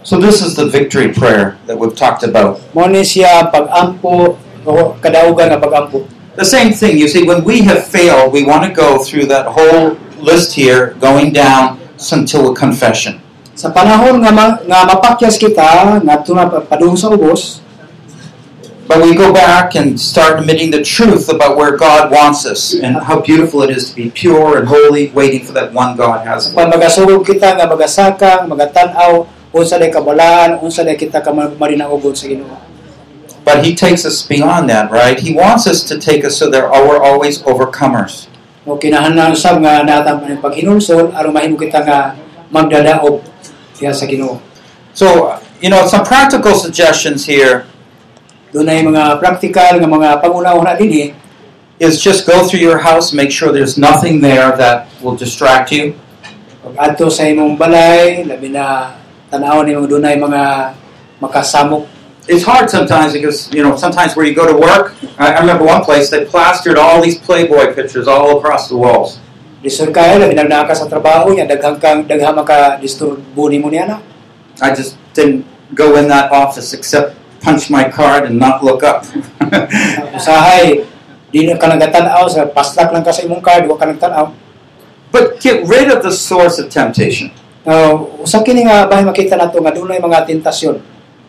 So, 0.06 0.22
this 0.22 0.38
is 0.38 0.54
the 0.54 0.70
victory 0.70 1.10
prayer 1.10 1.58
that 1.66 1.74
we've 1.74 1.94
talked 1.94 2.22
about. 2.22 2.62
mo 2.74 2.86
ni 2.90 3.02
o 4.66 4.98
kadaugan 4.98 5.54
nga 5.54 5.58
pag-ampo 5.62 6.02
The 6.36 6.44
same 6.44 6.74
thing, 6.74 6.98
you 6.98 7.08
see, 7.08 7.24
when 7.24 7.44
we 7.48 7.62
have 7.62 7.86
failed, 7.86 8.28
we 8.30 8.44
want 8.44 8.68
to 8.68 8.72
go 8.72 8.98
through 9.00 9.24
that 9.32 9.46
whole 9.46 9.96
list 10.20 10.52
here 10.52 10.92
going 11.00 11.32
down 11.32 11.80
until 12.12 12.52
a 12.52 12.54
confession. 12.54 13.24
Sa 13.56 13.72
panahon 13.72 14.20
nga, 14.20 14.28
ma, 14.28 14.60
nga 14.60 14.84
mapakyas 14.84 15.40
kita, 15.40 15.96
nga 16.04 16.16
na 16.20 16.44
padung 16.60 16.92
sa 16.92 17.08
ubos, 17.08 17.64
But 18.86 19.02
we 19.02 19.18
go 19.18 19.34
back 19.34 19.74
and 19.74 19.98
start 19.98 20.38
admitting 20.38 20.70
the 20.70 20.78
truth 20.78 21.26
about 21.26 21.58
where 21.58 21.74
God 21.74 22.06
wants 22.14 22.46
us 22.46 22.70
and 22.70 22.94
how 22.94 23.18
beautiful 23.18 23.66
it 23.66 23.70
is 23.74 23.90
to 23.90 23.98
be 23.98 24.14
pure 24.14 24.62
and 24.62 24.68
holy, 24.70 25.10
waiting 25.10 25.42
for 25.42 25.50
that 25.58 25.74
one 25.74 25.98
God 25.98 26.22
has. 26.22 26.54
pag 26.54 26.70
magasugod 26.70 27.26
kita 27.26 27.58
nga 27.58 27.66
magasaka, 27.66 28.46
magatanaw, 28.46 29.26
unsa 29.50 29.82
day 29.82 29.90
kabalaan, 29.90 30.62
unsa 30.62 30.86
day 30.86 30.94
kita 30.94 31.18
ka 31.18 31.34
ma- 31.34 31.50
marinaugod 31.58 32.14
sa 32.14 32.30
Ginoo. 32.30 32.54
But 33.42 33.66
He 33.66 33.74
takes 33.74 34.06
us 34.06 34.22
beyond 34.22 34.70
that, 34.70 34.94
right? 34.94 35.18
He 35.18 35.34
wants 35.34 35.66
us 35.66 35.82
to 35.90 35.98
take 35.98 36.22
us 36.22 36.38
so 36.38 36.46
that 36.54 36.70
we're 36.70 37.02
always 37.02 37.42
overcomers. 37.42 38.30
O 38.62 38.78
kinahanglan 38.78 39.34
usab 39.34 39.66
nga 39.66 39.82
natang 39.82 40.22
ang 40.22 40.38
paghinulsol 40.38 41.10
aron 41.10 41.34
mahimo 41.34 41.58
kita 41.58 41.82
nga 41.82 42.14
magdadaog 42.54 43.18
diha 43.78 43.92
sa 43.94 44.06
Ginoo. 44.06 44.40
So, 44.96 45.36
you 45.60 45.68
know, 45.68 45.86
some 45.86 46.04
practical 46.04 46.56
suggestions 46.56 47.24
here 47.28 47.68
Doon 48.56 48.72
ay 48.72 48.80
mga 48.80 49.20
practical 49.20 49.76
nga 49.76 49.84
mga 49.84 50.08
pangunaw 50.24 50.56
na 50.64 50.72
dinhi 50.72 51.10
eh. 51.10 51.82
is 51.82 52.00
just 52.00 52.24
go 52.24 52.46
through 52.48 52.64
your 52.64 52.80
house, 52.80 53.12
make 53.12 53.28
sure 53.28 53.52
there's 53.52 53.76
nothing 53.76 54.24
there 54.24 54.56
that 54.56 54.88
will 55.04 55.12
distract 55.12 55.68
you. 55.68 55.92
pag 56.64 56.96
adto 56.96 57.12
sa 57.12 57.28
imong 57.28 57.60
balay, 57.60 58.24
labi 58.24 58.48
na 58.48 58.96
tan-aw 59.28 59.60
ni 59.60 59.76
mga 59.76 59.92
dunay 59.92 60.16
mga 60.16 60.72
makasamok. 61.20 61.84
It's 62.32 62.42
hard 62.48 62.72
sometimes 62.72 63.12
because, 63.12 63.52
you 63.52 63.60
know, 63.60 63.76
sometimes 63.76 64.16
where 64.16 64.24
you 64.24 64.34
go 64.34 64.48
to 64.48 64.56
work, 64.56 64.96
I, 65.20 65.36
I 65.36 65.38
remember 65.44 65.68
one 65.68 65.84
place 65.84 66.08
they 66.08 66.24
plastered 66.24 66.80
all 66.80 66.98
these 67.04 67.20
Playboy 67.20 67.76
pictures 67.76 68.08
all 68.08 68.40
across 68.40 68.72
the 68.72 68.80
walls. 68.80 69.20
Disur 69.66 69.90
kaya 69.90 70.22
labi 70.22 70.38
na 70.38 70.46
naa 70.46 70.62
ka 70.62 70.78
sa 70.78 70.86
trabaho 70.86 71.34
niya 71.34 71.50
daghang 71.50 71.82
kang 71.82 72.06
daghang 72.06 72.38
maka 72.38 72.78
disturbo 72.78 73.50
nimo 73.50 73.66
niya 73.66 73.90
na. 73.90 73.96
I 74.62 74.70
just 74.70 74.94
didn't 75.10 75.42
go 75.74 75.98
in 75.98 76.06
that 76.06 76.30
office 76.30 76.70
except 76.70 77.18
punch 77.42 77.66
my 77.66 77.90
card 77.90 78.30
and 78.30 78.38
not 78.38 78.62
look 78.62 78.86
up. 78.86 79.02
Usahay 80.18 80.86
di 81.34 81.50
ka 81.58 81.66
nagatan-aw 81.66 82.30
sa 82.30 82.46
paslak 82.46 82.94
lang 82.94 83.02
ka 83.02 83.10
sa 83.10 83.26
imong 83.26 83.42
card, 83.42 83.66
wa 83.66 83.74
ka 83.74 83.90
nagtan-aw. 83.90 84.46
but 85.16 85.40
get 85.40 85.66
rid 85.66 85.90
of 85.90 86.02
the 86.02 86.12
source 86.12 86.58
of 86.58 86.68
temptation. 86.68 87.32
Uh, 87.66 88.06
usa 88.22 88.44
kini 88.44 88.68
nga 88.68 88.86
bahay 88.86 89.02
makita 89.02 89.34
nato 89.34 89.58
nga 89.64 89.72
dunay 89.72 89.98
mga 89.98 90.28
tentasyon. 90.28 90.78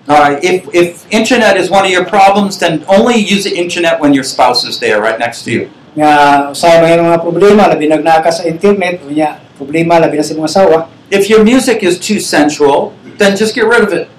Uh, 0.08 0.40
if, 0.40 0.64
if 0.72 1.04
internet 1.12 1.56
is 1.58 1.68
one 1.68 1.84
of 1.84 1.92
your 1.92 2.06
problems, 2.06 2.60
then 2.60 2.84
only 2.88 3.16
use 3.16 3.44
the 3.44 3.56
internet 3.56 4.00
when 4.00 4.14
your 4.14 4.24
spouse 4.24 4.64
is 4.64 4.80
there 4.80 5.00
right 5.00 5.20
next 5.20 5.44
to 5.44 5.52
you. 5.52 5.64
Nga 5.96 6.12
usahay 6.52 6.84
mga 6.84 7.06
mga 7.06 7.22
problema 7.22 7.70
labi 7.70 7.86
nagnaa 7.88 8.20
ka 8.20 8.34
sa 8.34 8.44
internet, 8.44 9.06
unya 9.08 9.40
problema 9.56 10.02
labi 10.02 10.20
na 10.20 10.26
sa 10.26 10.34
imong 10.36 10.50
asawa. 10.50 10.78
If 11.08 11.32
your 11.32 11.46
music 11.46 11.86
is 11.86 11.96
too 12.02 12.20
sensual, 12.20 12.92
then 13.22 13.40
just 13.40 13.56
get 13.56 13.70
rid 13.70 13.86
of 13.86 13.92
it. 13.96 14.12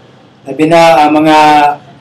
Labi 0.49 0.71
na 0.71 1.05
ang 1.05 1.13
mga 1.13 1.37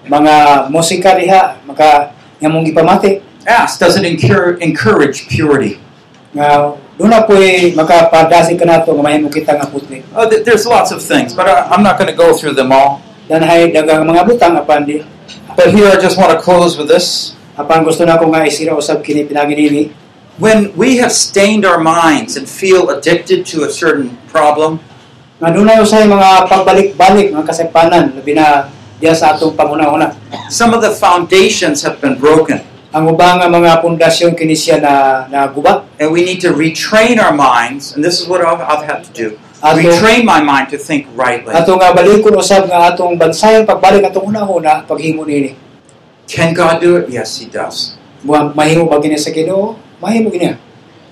mga 0.07 0.33
musika 0.71 1.19
diha 1.19 1.59
maka 1.67 2.15
nga 2.39 2.47
mong 2.47 2.63
gipamati 2.63 3.27
Ask, 3.47 3.79
does 3.79 3.95
it 3.95 4.03
encourage, 4.03 4.59
encourage 4.59 5.31
purity? 5.31 5.79
nga 6.35 6.75
doon 6.99 7.09
na 7.13 7.23
po'y 7.23 7.71
makapadasi 7.71 8.57
ka 8.59 8.65
nato 8.67 8.91
nga 8.91 9.03
mahimo 9.05 9.31
kita 9.31 9.55
nga 9.55 9.69
putli. 9.69 10.03
Oh, 10.11 10.27
there's 10.27 10.65
lots 10.67 10.91
of 10.91 10.99
things, 10.99 11.31
but 11.31 11.47
I, 11.47 11.69
I'm 11.69 11.85
not 11.85 11.95
going 11.95 12.09
to 12.09 12.17
go 12.17 12.33
through 12.33 12.57
them 12.57 12.73
all. 12.73 12.99
Danahay 13.29 13.71
dagang 13.71 14.03
mga 14.03 14.27
butang 14.27 14.57
apan 14.57 14.83
di 14.83 15.05
But 15.55 15.73
here 15.73 15.89
I 15.89 15.97
just 15.97 16.19
want 16.19 16.35
to 16.35 16.39
close 16.39 16.77
with 16.77 16.91
this. 16.91 17.36
Apan 17.57 17.81
gusto 17.81 18.05
na 18.05 18.21
ko 18.21 18.29
nga 18.29 18.45
isira 18.45 18.77
usab 18.77 19.01
kini 19.01 19.25
pinaginini 19.25 20.07
When 20.37 20.69
we 20.77 21.01
have 21.01 21.09
stained 21.09 21.65
our 21.65 21.81
minds 21.81 22.37
and 22.37 22.45
feel 22.45 22.93
addicted 22.93 23.41
to 23.57 23.65
a 23.65 23.73
certain 23.73 24.21
problem, 24.29 24.77
nga 25.41 25.49
dunay 25.49 25.81
usay 25.81 26.05
mga 26.05 26.45
pagbalik-balik 26.45 27.33
mga 27.33 27.41
kasaypanan 27.41 28.13
labi 28.13 28.37
na 28.37 28.69
diya 29.01 29.17
sa 29.17 29.33
atong 29.33 29.57
panguna-una. 29.57 30.13
some 30.53 30.77
of 30.77 30.85
the 30.85 30.93
foundations 30.93 31.81
have 31.81 31.97
been 31.97 32.21
broken. 32.21 32.61
Ang 32.93 33.09
ubang 33.17 33.41
nga 33.41 33.49
mga 33.49 33.81
pundasyon 33.81 34.37
kini 34.37 34.53
siya 34.53 34.77
na 34.77 35.25
naguba. 35.25 35.89
And 35.97 36.13
we 36.13 36.21
need 36.21 36.37
to 36.45 36.53
retrain 36.53 37.17
our 37.17 37.33
minds, 37.33 37.97
and 37.97 38.05
this 38.05 38.21
is 38.21 38.29
what 38.29 38.45
I've, 38.45 38.61
I've 38.61 38.85
had 38.85 39.09
to 39.09 39.11
do. 39.17 39.27
Ato, 39.65 39.81
Retrain 39.81 40.21
my 40.21 40.37
mind 40.37 40.69
to 40.69 40.77
think 40.77 41.09
rightly. 41.17 41.49
ato 41.49 41.81
nga 41.81 41.89
balikon 41.97 42.37
usab 42.37 42.69
nga 42.69 42.93
atong 42.93 43.17
bansayan 43.17 43.65
pagbalik 43.65 44.05
atong 44.05 44.29
una-una 44.29 44.85
paghimo 44.85 45.25
nini. 45.25 45.57
Can 46.27 46.51
God 46.51 46.83
do 46.83 46.99
it? 46.99 47.07
Yes, 47.07 47.39
He 47.39 47.47
does. 47.47 47.95
Mahimo 48.27 48.91
ba 48.91 48.99
kini 48.99 49.15
sa 49.15 49.31
Ginoo? 49.31 49.79
Mahimo 50.03 50.27
kini. 50.27 50.59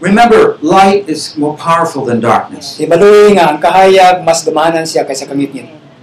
Remember, 0.03 0.59
light 0.59 1.07
is 1.07 1.39
more 1.39 1.55
powerful 1.55 2.03
than 2.03 2.19
darkness. 2.19 2.75
Ibaluy 2.83 3.39
nga 3.39 3.55
ang 3.55 3.63
kahayag 3.63 4.27
mas 4.27 4.43
siya 4.43 5.07
kaysa. 5.07 5.23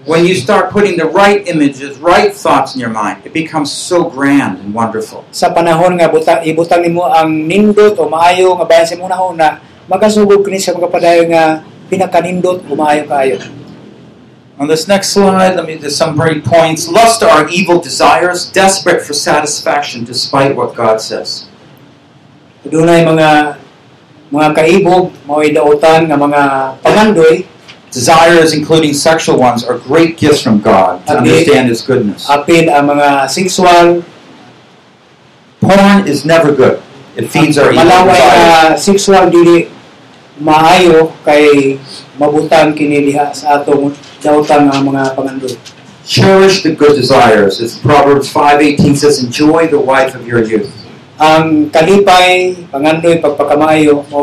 When 0.02 0.26
you 0.26 0.34
start 0.34 0.72
putting 0.72 0.96
the 0.98 1.06
right 1.06 1.46
images, 1.46 2.00
right 2.00 2.32
thoughts 2.32 2.74
in 2.74 2.80
your 2.80 2.90
mind, 2.90 3.22
it 3.22 3.36
becomes 3.36 3.70
so 3.70 4.08
grand 4.08 4.58
and 4.58 4.74
wonderful. 4.74 5.22
Sa 5.30 5.52
panahon 5.52 6.00
nga 6.00 6.08
buta, 6.10 6.42
ibutang 6.42 6.82
nimo 6.82 7.06
ang 7.06 7.30
nindot 7.46 8.00
o 8.00 8.08
maayo 8.08 8.56
nga 8.58 8.66
bayan 8.66 8.88
sa 8.88 8.96
imong 8.98 9.36
una, 9.36 9.60
makasugod 9.86 10.42
kini 10.42 10.58
siya 10.58 10.74
magapadayon 10.74 11.28
nga 11.30 11.62
pinakanindot 11.86 12.64
o 12.66 12.74
maayo 12.74 13.04
kaayo. 13.06 13.38
On 14.62 14.70
this 14.70 14.86
next 14.86 15.10
slide, 15.10 15.58
let 15.58 15.66
me 15.66 15.74
do 15.74 15.90
some 15.90 16.14
brief 16.14 16.46
points. 16.46 16.86
Lust 16.86 17.26
are 17.26 17.50
evil 17.50 17.82
desires, 17.82 18.46
desperate 18.46 19.02
for 19.02 19.10
satisfaction 19.10 20.06
despite 20.06 20.54
what 20.54 20.78
God 20.78 21.02
says. 21.02 21.50
Dunay 22.62 23.02
mga 23.02 23.58
mga 24.30 24.48
kaibog, 24.54 25.10
mao 25.26 25.42
idautan 25.42 26.06
nga 26.06 26.14
mga 26.14 26.42
pangandoy, 26.78 27.50
Desires, 27.90 28.54
including 28.54 28.94
sexual 28.94 29.36
ones, 29.36 29.66
are 29.66 29.76
great 29.76 30.16
gifts 30.16 30.40
from 30.40 30.62
God 30.62 31.04
to 31.10 31.18
understand 31.18 31.66
His 31.66 31.82
goodness. 31.82 32.30
ang 32.30 32.86
mga 32.86 33.28
sexual, 33.28 34.06
Porn 35.58 36.06
is 36.06 36.22
never 36.24 36.54
good. 36.54 36.78
It 37.18 37.34
feeds 37.34 37.58
our 37.58 37.74
evil 37.74 37.84
desires. 37.84 38.78
sexual 38.78 39.26
dili 39.26 39.68
maayo 40.40 41.12
kay 41.26 41.76
mabutang 42.22 42.70
kini 42.78 43.10
diha 43.10 43.34
sa 43.34 43.58
atong 43.58 43.90
nga 44.70 44.78
mga 44.78 45.18
pangandoy. 45.18 45.58
Cherish 46.06 46.62
the 46.62 46.70
good 46.70 46.94
desires. 46.94 47.58
As 47.58 47.78
Proverbs 47.78 48.30
5.18 48.30 48.94
says, 48.94 49.18
enjoy 49.22 49.66
the 49.66 49.78
wife 49.78 50.14
of 50.14 50.22
your 50.22 50.42
youth. 50.42 50.70
Ang 51.18 51.70
kalipay, 51.70 52.54
pangandoy, 52.70 53.18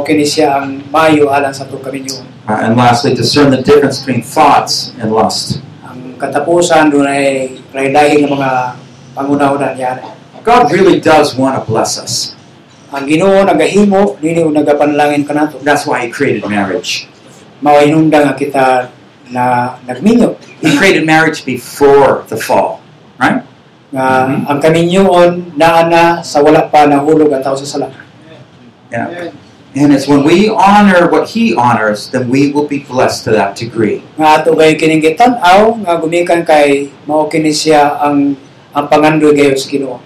kini 0.03 0.23
siya 0.23 0.63
ang 0.63 0.83
maayo 0.91 1.31
alang 1.31 1.51
sa 1.51 1.67
atong 1.67 1.83
kaminyo. 1.83 2.23
Uh, 2.47 2.59
and 2.63 2.75
lastly, 2.79 3.15
discern 3.15 3.51
the 3.51 3.63
difference 3.63 4.03
between 4.03 4.23
thoughts 4.23 4.95
and 4.99 5.11
lust. 5.11 5.59
Ang 5.83 6.15
katapusan 6.19 6.91
doon 6.91 7.07
ay 7.07 7.55
ng 8.23 8.31
mga 8.31 8.49
pangunahunan 9.15 9.75
yan. 9.75 9.97
God 10.43 10.71
really 10.71 10.99
does 10.99 11.35
want 11.35 11.55
to 11.55 11.63
bless 11.67 11.99
us. 11.99 12.35
Ang 12.89 13.05
Ginoo 13.05 13.45
nagahimo 13.45 14.17
dili 14.17 14.41
og 14.41 14.55
nagapanalangin 14.55 15.23
kanato. 15.23 15.61
That's 15.61 15.85
why 15.85 16.03
He 16.03 16.09
created 16.09 16.41
marriage. 16.49 17.05
Mao 17.59 17.79
hinungdan 17.79 18.31
nga 18.31 18.35
kita 18.35 18.65
na 19.29 19.75
nagminyo 19.85 20.35
He 20.59 20.75
created 20.75 21.05
marriage 21.05 21.45
before 21.45 22.27
the 22.27 22.35
fall, 22.35 22.83
right? 23.19 23.43
nga 23.89 24.29
Mhm. 24.29 24.45
ang 24.45 24.59
kaminyoon 24.61 25.29
naa 25.57 25.87
na 25.89 26.03
sa 26.21 26.45
wala 26.45 26.69
pa 26.69 26.85
nahulog 26.85 27.33
ang 27.33 27.41
tao 27.41 27.57
sa 27.57 27.65
sala. 27.65 27.89
Yeah. 28.93 29.33
And 29.77 29.93
it's 29.93 30.09
when 30.09 30.25
we 30.25 30.49
honor 30.49 31.09
what 31.13 31.29
He 31.29 31.53
honors, 31.53 32.09
then 32.09 32.25
we 32.29 32.49
will 32.49 32.65
be 32.65 32.81
blessed 32.85 33.29
to 33.29 33.31
that 33.37 33.53
degree. 33.53 34.01
Nga 34.17 34.41
ato 34.41 34.57
gay 34.57 34.73
kining 34.77 35.01
gitan-aw 35.01 35.77
nga 35.85 35.93
gumikan 36.01 36.41
kay 36.41 36.89
mao 37.05 37.29
kini 37.29 37.53
siya 37.53 38.01
ang 38.01 38.33
ang 38.73 38.85
pangandoy 38.89 39.33
gayon 39.33 39.57
sa 39.57 39.69
Ginoo. 39.69 39.97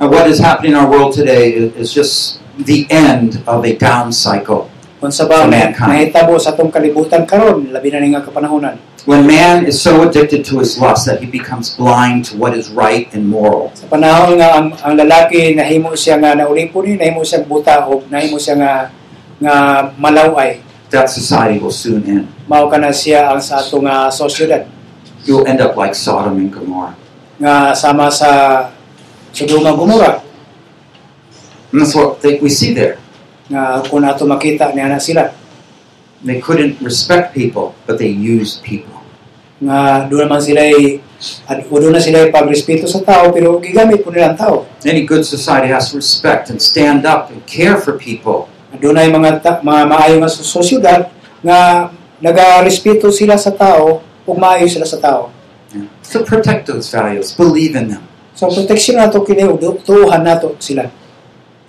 And 0.00 0.08
what 0.12 0.28
is 0.28 0.38
happening 0.40 0.72
in 0.72 0.78
our 0.78 0.88
world 0.88 1.12
today 1.12 1.52
is, 1.52 1.72
is 1.76 1.88
just 1.92 2.38
the 2.56 2.84
end 2.88 3.42
of 3.48 3.64
a 3.64 3.72
down 3.74 4.12
cycle. 4.12 4.70
Kung 4.98 5.14
sa 5.14 5.30
ba 5.30 5.46
mahitabo 5.46 6.34
sa 6.42 6.50
atong 6.50 6.74
kalibutan 6.74 7.22
karon 7.22 7.70
labi 7.70 7.94
na 7.94 8.02
nga 8.18 8.26
kapanahonan. 8.26 8.74
When 9.06 9.24
man 9.24 9.64
is 9.64 9.78
so 9.78 10.02
addicted 10.02 10.42
to 10.50 10.58
his 10.58 10.74
lust 10.76 11.06
that 11.06 11.22
he 11.22 11.30
becomes 11.30 11.72
blind 11.78 12.26
to 12.28 12.36
what 12.36 12.52
is 12.52 12.68
right 12.68 13.06
and 13.14 13.30
moral. 13.30 13.70
Sa 13.78 13.86
panahon 13.86 14.36
nga 14.36 14.58
ang, 14.58 14.74
ang 14.74 14.94
lalaki 14.98 15.54
nahimo 15.54 15.94
siya 15.94 16.18
nga 16.18 16.34
naulipon 16.34 16.82
ni 16.84 16.92
nahimo 16.98 17.22
siya 17.22 17.46
buta 17.46 17.86
o 17.86 18.02
nahimo 18.10 18.36
siya 18.36 18.58
nga 18.58 18.72
nga 19.38 19.54
malaway 19.96 20.60
That 20.90 21.08
society 21.14 21.62
will 21.62 21.70
soon 21.72 22.02
end. 22.04 22.26
mao 22.50 22.66
kana 22.66 22.90
siya 22.90 23.30
ang 23.32 23.38
sa 23.38 23.62
ato 23.62 23.78
nga 23.78 24.10
sosyedad 24.10 24.66
You'll 25.24 25.46
end 25.46 25.60
up 25.62 25.78
like 25.78 25.94
Sodom 25.94 26.36
and 26.42 26.50
Gomorrah. 26.50 26.98
nga 27.38 27.70
sama 27.72 28.10
sa 28.10 28.30
Sodoma 29.30 29.78
Gomora 29.78 30.26
And 31.70 31.84
that's 31.84 31.92
what 31.94 32.18
they, 32.24 32.40
we 32.40 32.48
see 32.48 32.72
there. 32.72 32.96
Nga 33.48 33.80
kung 33.88 34.04
ato 34.04 34.24
makita 34.28 34.72
niya 34.72 34.88
na 34.92 35.00
sila 35.00 35.32
They 36.18 36.42
couldn't 36.42 36.82
respect 36.82 37.30
people, 37.30 37.78
but 37.86 38.02
they 38.02 38.10
used 38.10 38.66
people. 38.66 38.98
nga 39.58 40.06
doon 40.06 40.30
naman 40.30 40.38
sila 40.38 40.62
o 41.66 41.74
doon 41.82 41.90
na 41.90 41.98
sila 41.98 42.30
pagrespeto 42.30 42.86
sa 42.86 43.02
tao 43.02 43.34
pero 43.34 43.58
gigamit 43.58 44.06
po 44.06 44.14
nila 44.14 44.30
ang 44.30 44.38
tao 44.38 44.56
Any 44.86 45.02
good 45.02 45.26
society 45.26 45.66
has 45.74 45.90
to 45.90 45.98
respect 45.98 46.46
and 46.46 46.62
stand 46.62 47.02
up 47.02 47.26
and 47.34 47.42
care 47.42 47.74
for 47.74 47.98
people 47.98 48.46
Adunay 48.70 49.10
mga 49.10 49.30
ta- 49.42 49.60
mga 49.64 49.82
maayo 49.88 50.14
nga 50.22 50.30
sa 50.30 50.44
sosyedad 50.46 51.10
nga 51.42 51.90
nagarespeto 52.20 53.08
sila 53.10 53.34
sa 53.40 53.50
tao 53.50 54.04
ug 54.28 54.36
maayo 54.36 54.68
sila 54.68 54.84
sa 54.84 55.00
tao. 55.00 55.32
So 56.04 56.20
protect 56.20 56.68
those 56.68 56.92
values. 56.92 57.32
Believe 57.32 57.72
in 57.78 57.88
them. 57.88 58.04
So 58.36 58.52
proteksyon 58.52 59.00
nato 59.00 59.24
kini 59.24 59.46
tuuhan 59.86 60.20
nato 60.20 60.52
sila. 60.60 60.92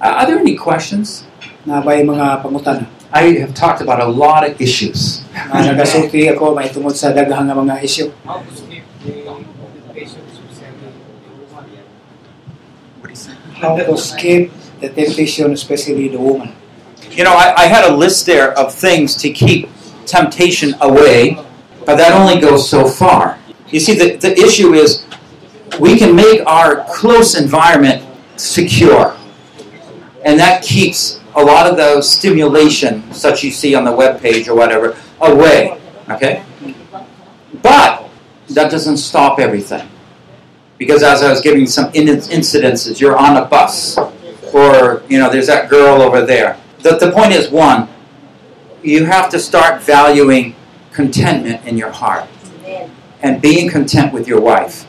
Uh, 0.01 0.11
are 0.19 0.25
there 0.27 0.41
any 0.43 0.59
questions? 0.59 1.23
Na 1.70 1.86
may 1.86 2.01
mga 2.01 2.41
pangutana. 2.41 2.89
I 3.13 3.38
have 3.45 3.53
talked 3.53 3.78
about 3.78 4.01
a 4.01 4.09
lot 4.09 4.41
of 4.41 4.57
issues. 4.57 5.22
Nga 5.53 5.78
nagasulti 5.78 6.26
ako 6.26 6.57
mahitungod 6.57 6.97
sa 6.97 7.13
daghang 7.13 7.45
nga 7.45 7.53
mga 7.53 7.78
isyu. 7.86 8.09
How 8.17 8.41
to 8.41 8.74
skip 8.74 8.89
the 9.22 9.30
temptation, 9.70 10.34
especially 10.34 11.30
the 11.30 11.38
woman. 11.38 11.70
What 12.97 13.05
do 13.05 13.13
you 13.13 13.22
say? 13.22 13.38
How 13.61 13.78
to 13.78 13.86
escape 13.93 14.49
the 14.82 14.89
temptation, 14.89 15.53
especially 15.53 16.07
the 16.09 16.17
woman. 16.17 16.49
You 17.13 17.22
know, 17.22 17.38
I, 17.38 17.53
I 17.53 17.65
had 17.70 17.86
a 17.86 17.93
list 17.93 18.26
there 18.26 18.57
of 18.57 18.74
things 18.74 19.13
to 19.22 19.30
keep 19.30 19.70
temptation 20.09 20.74
away, 20.82 21.38
but 21.86 22.01
that 22.01 22.17
only 22.17 22.41
goes 22.41 22.65
so 22.65 22.89
far. 22.89 23.38
You 23.70 23.78
see, 23.78 23.93
the, 23.93 24.17
the 24.17 24.34
issue 24.34 24.74
is 24.74 25.05
we 25.78 26.01
can 26.01 26.15
make 26.15 26.41
our 26.49 26.82
close 26.89 27.38
environment 27.38 28.01
secure, 28.41 29.13
and 30.26 30.39
that 30.39 30.65
keeps 30.65 31.18
a 31.36 31.43
lot 31.43 31.67
of 31.67 31.77
those 31.77 32.09
stimulation, 32.09 33.11
such 33.13 33.43
you 33.43 33.51
see 33.51 33.75
on 33.75 33.84
the 33.84 33.91
web 33.91 34.19
page 34.21 34.47
or 34.47 34.55
whatever, 34.55 34.97
away. 35.21 35.80
Okay? 36.09 36.43
But 37.61 38.09
that 38.49 38.71
doesn't 38.71 38.97
stop 38.97 39.39
everything. 39.39 39.88
Because 40.77 41.03
as 41.03 41.21
I 41.21 41.30
was 41.30 41.41
giving 41.41 41.65
some 41.67 41.91
in- 41.93 42.07
incidences, 42.07 42.99
you're 42.99 43.17
on 43.17 43.38
a 43.38 43.45
bus, 43.45 43.97
or 44.53 45.03
you 45.09 45.19
know, 45.19 45.30
there's 45.30 45.47
that 45.47 45.69
girl 45.69 46.01
over 46.01 46.25
there. 46.25 46.57
The, 46.80 46.97
the 46.97 47.11
point 47.11 47.34
is 47.34 47.49
one, 47.49 47.89
you 48.82 49.05
have 49.05 49.30
to 49.32 49.39
start 49.39 49.82
valuing 49.84 50.55
contentment 50.93 51.65
in 51.67 51.77
your 51.77 51.91
heart 51.91 52.25
and 53.21 53.41
being 53.41 53.69
content 53.69 54.13
with 54.13 54.27
your 54.27 54.39
wife. 54.39 54.88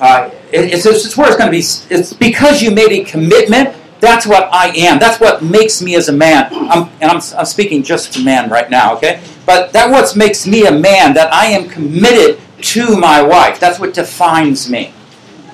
Uh, 0.00 0.30
it- 0.52 0.74
it's, 0.74 0.84
it's 0.86 1.16
where 1.16 1.28
it's 1.28 1.36
going 1.38 1.50
to 1.50 1.50
be. 1.50 1.94
It's 1.94 2.12
because 2.12 2.62
you 2.62 2.70
made 2.70 2.92
a 2.92 3.04
commitment. 3.04 3.74
That's 4.04 4.26
what 4.26 4.48
I 4.52 4.68
am. 4.76 4.98
That's 4.98 5.18
what 5.18 5.42
makes 5.42 5.80
me 5.80 5.96
as 5.96 6.08
a 6.08 6.12
man. 6.12 6.48
I'm, 6.52 6.90
and 7.00 7.10
I'm, 7.10 7.20
I'm 7.36 7.46
speaking 7.46 7.82
just 7.82 8.12
to 8.14 8.22
man 8.22 8.50
right 8.50 8.70
now, 8.70 8.94
okay? 8.96 9.22
But 9.46 9.72
that 9.72 9.90
what 9.90 10.14
makes 10.14 10.46
me 10.46 10.66
a 10.66 10.72
man. 10.72 11.14
That 11.14 11.32
I 11.32 11.46
am 11.46 11.68
committed 11.68 12.40
to 12.62 12.96
my 12.96 13.22
wife. 13.22 13.58
That's 13.58 13.80
what 13.80 13.94
defines 13.94 14.70
me. 14.70 14.92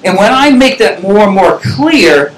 And 0.04 0.16
when 0.16 0.32
I 0.32 0.50
make 0.50 0.78
that 0.78 1.02
more 1.02 1.18
and 1.18 1.34
more 1.34 1.58
clear, 1.58 2.34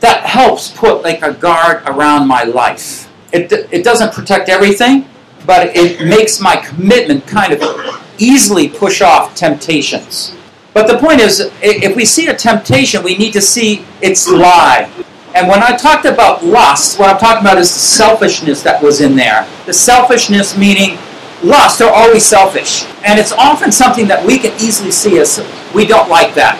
that 0.00 0.24
helps 0.24 0.70
put 0.70 1.02
like 1.02 1.22
a 1.22 1.32
guard 1.32 1.82
around 1.86 2.28
my 2.28 2.44
life. 2.44 3.10
It, 3.32 3.50
it 3.52 3.82
doesn't 3.82 4.12
protect 4.12 4.48
everything, 4.48 5.08
but 5.46 5.74
it 5.74 6.06
makes 6.06 6.40
my 6.40 6.56
commitment 6.56 7.26
kind 7.26 7.52
of 7.52 8.04
easily 8.18 8.68
push 8.68 9.00
off 9.02 9.34
temptations. 9.34 10.34
But 10.74 10.86
the 10.86 10.98
point 10.98 11.20
is, 11.20 11.50
if 11.62 11.96
we 11.96 12.04
see 12.04 12.28
a 12.28 12.36
temptation, 12.36 13.02
we 13.02 13.16
need 13.16 13.32
to 13.32 13.40
see 13.40 13.84
its 14.02 14.28
lie. 14.28 14.90
And 15.36 15.48
when 15.48 15.62
I 15.62 15.76
talked 15.76 16.06
about 16.06 16.42
lust, 16.42 16.98
what 16.98 17.10
I'm 17.10 17.18
talking 17.18 17.42
about 17.42 17.58
is 17.58 17.68
the 17.68 17.78
selfishness 17.78 18.62
that 18.62 18.82
was 18.82 19.02
in 19.02 19.16
there. 19.16 19.46
The 19.66 19.74
selfishness 19.74 20.56
meaning 20.56 20.96
lust 21.44 21.82
are 21.82 21.92
always 21.92 22.24
selfish. 22.24 22.86
And 23.04 23.20
it's 23.20 23.32
often 23.32 23.70
something 23.70 24.08
that 24.08 24.24
we 24.24 24.38
can 24.38 24.58
easily 24.58 24.90
see 24.90 25.18
as 25.18 25.46
we 25.74 25.86
don't 25.86 26.08
like 26.08 26.32
that. 26.36 26.56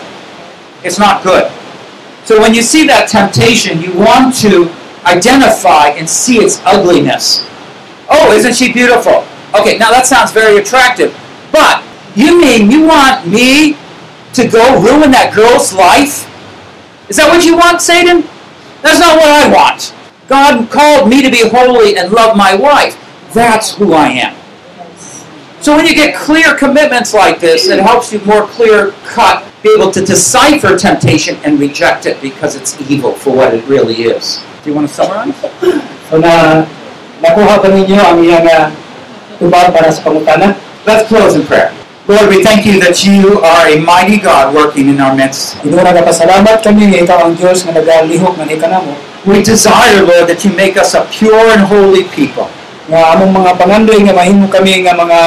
It's 0.83 0.99
not 0.99 1.23
good. 1.23 1.51
So 2.25 2.39
when 2.39 2.53
you 2.53 2.61
see 2.61 2.85
that 2.85 3.09
temptation, 3.09 3.81
you 3.81 3.97
want 3.97 4.35
to 4.45 4.69
identify 5.09 5.89
and 5.97 6.07
see 6.07 6.37
its 6.37 6.61
ugliness. 6.63 7.47
Oh, 8.07 8.31
isn't 8.31 8.53
she 8.53 8.71
beautiful? 8.71 9.25
Okay, 9.59 9.79
now 9.79 9.89
that 9.89 10.05
sounds 10.05 10.31
very 10.31 10.57
attractive. 10.61 11.17
But 11.51 11.81
you 12.15 12.39
mean 12.39 12.69
you 12.69 12.85
want 12.85 13.25
me 13.25 13.73
to 14.33 14.47
go 14.47 14.79
ruin 14.79 15.09
that 15.17 15.33
girl's 15.33 15.73
life? 15.73 16.29
Is 17.09 17.17
that 17.17 17.27
what 17.27 17.43
you 17.43 17.57
want, 17.57 17.81
Satan? 17.81 18.21
That's 18.81 18.99
not 18.99 19.17
what 19.17 19.29
I 19.29 19.51
want. 19.51 19.93
God 20.27 20.69
called 20.69 21.09
me 21.09 21.21
to 21.21 21.31
be 21.31 21.47
holy 21.47 21.97
and 21.97 22.11
love 22.11 22.35
my 22.35 22.55
wife. 22.55 22.97
That's 23.33 23.75
who 23.75 23.93
I 23.93 24.09
am. 24.09 24.35
So 25.61 25.75
when 25.75 25.85
you 25.85 25.95
get 25.95 26.15
clear 26.15 26.55
commitments 26.55 27.13
like 27.13 27.39
this, 27.39 27.67
it 27.67 27.79
helps 27.79 28.13
you 28.13 28.19
more 28.25 28.45
clear 28.47 28.91
cut 29.05 29.43
be 29.63 29.73
able 29.73 29.91
to 29.91 30.05
decipher 30.05 30.77
temptation 30.77 31.35
and 31.43 31.59
reject 31.59 32.05
it 32.05 32.21
because 32.21 32.55
it's 32.55 32.79
evil 32.89 33.13
for 33.13 33.35
what 33.35 33.53
it 33.53 33.65
really 33.65 34.03
is. 34.03 34.43
Do 34.63 34.69
you 34.69 34.75
want 34.75 34.87
to 34.87 34.93
summarize? 34.93 35.35
So 36.09 36.19
na 36.19 36.63
nakuha 37.19 37.59
ba 37.59 37.67
ninyo 37.67 37.99
ang 37.99 38.21
iyang 38.21 38.47
uh, 38.47 38.71
para 39.73 39.91
sa 39.91 40.01
pangutana? 40.05 40.55
Let's 40.85 41.09
close 41.09 41.35
in 41.35 41.43
prayer. 41.43 41.73
Lord, 42.07 42.31
we 42.31 42.39
thank 42.39 42.63
you 42.63 42.79
that 42.79 43.03
you 43.03 43.43
are 43.43 43.67
a 43.67 43.75
mighty 43.83 44.15
God 44.15 44.55
working 44.55 44.87
in 44.87 45.03
our 45.03 45.11
midst. 45.11 45.59
Ginoo 45.59 45.83
nagapasalamat 45.83 46.63
kami 46.63 46.87
nga 46.95 47.03
ikaw 47.03 47.17
ang 47.27 47.35
Dios 47.35 47.67
nga 47.67 47.75
nagalihok 47.75 48.39
nga 48.39 48.47
kanamo 48.47 48.95
We 49.27 49.43
desire, 49.43 50.07
Lord, 50.07 50.31
that 50.31 50.39
you 50.47 50.55
make 50.55 50.79
us 50.79 50.95
a 50.95 51.03
pure 51.11 51.51
and 51.51 51.67
holy 51.67 52.07
people. 52.15 52.47
nga 52.87 53.11
among 53.19 53.35
mga 53.43 53.59
pangandoy 53.59 53.99
nga 54.07 54.15
mahimo 54.15 54.47
kami 54.47 54.87
nga 54.87 54.95
mga 54.95 55.19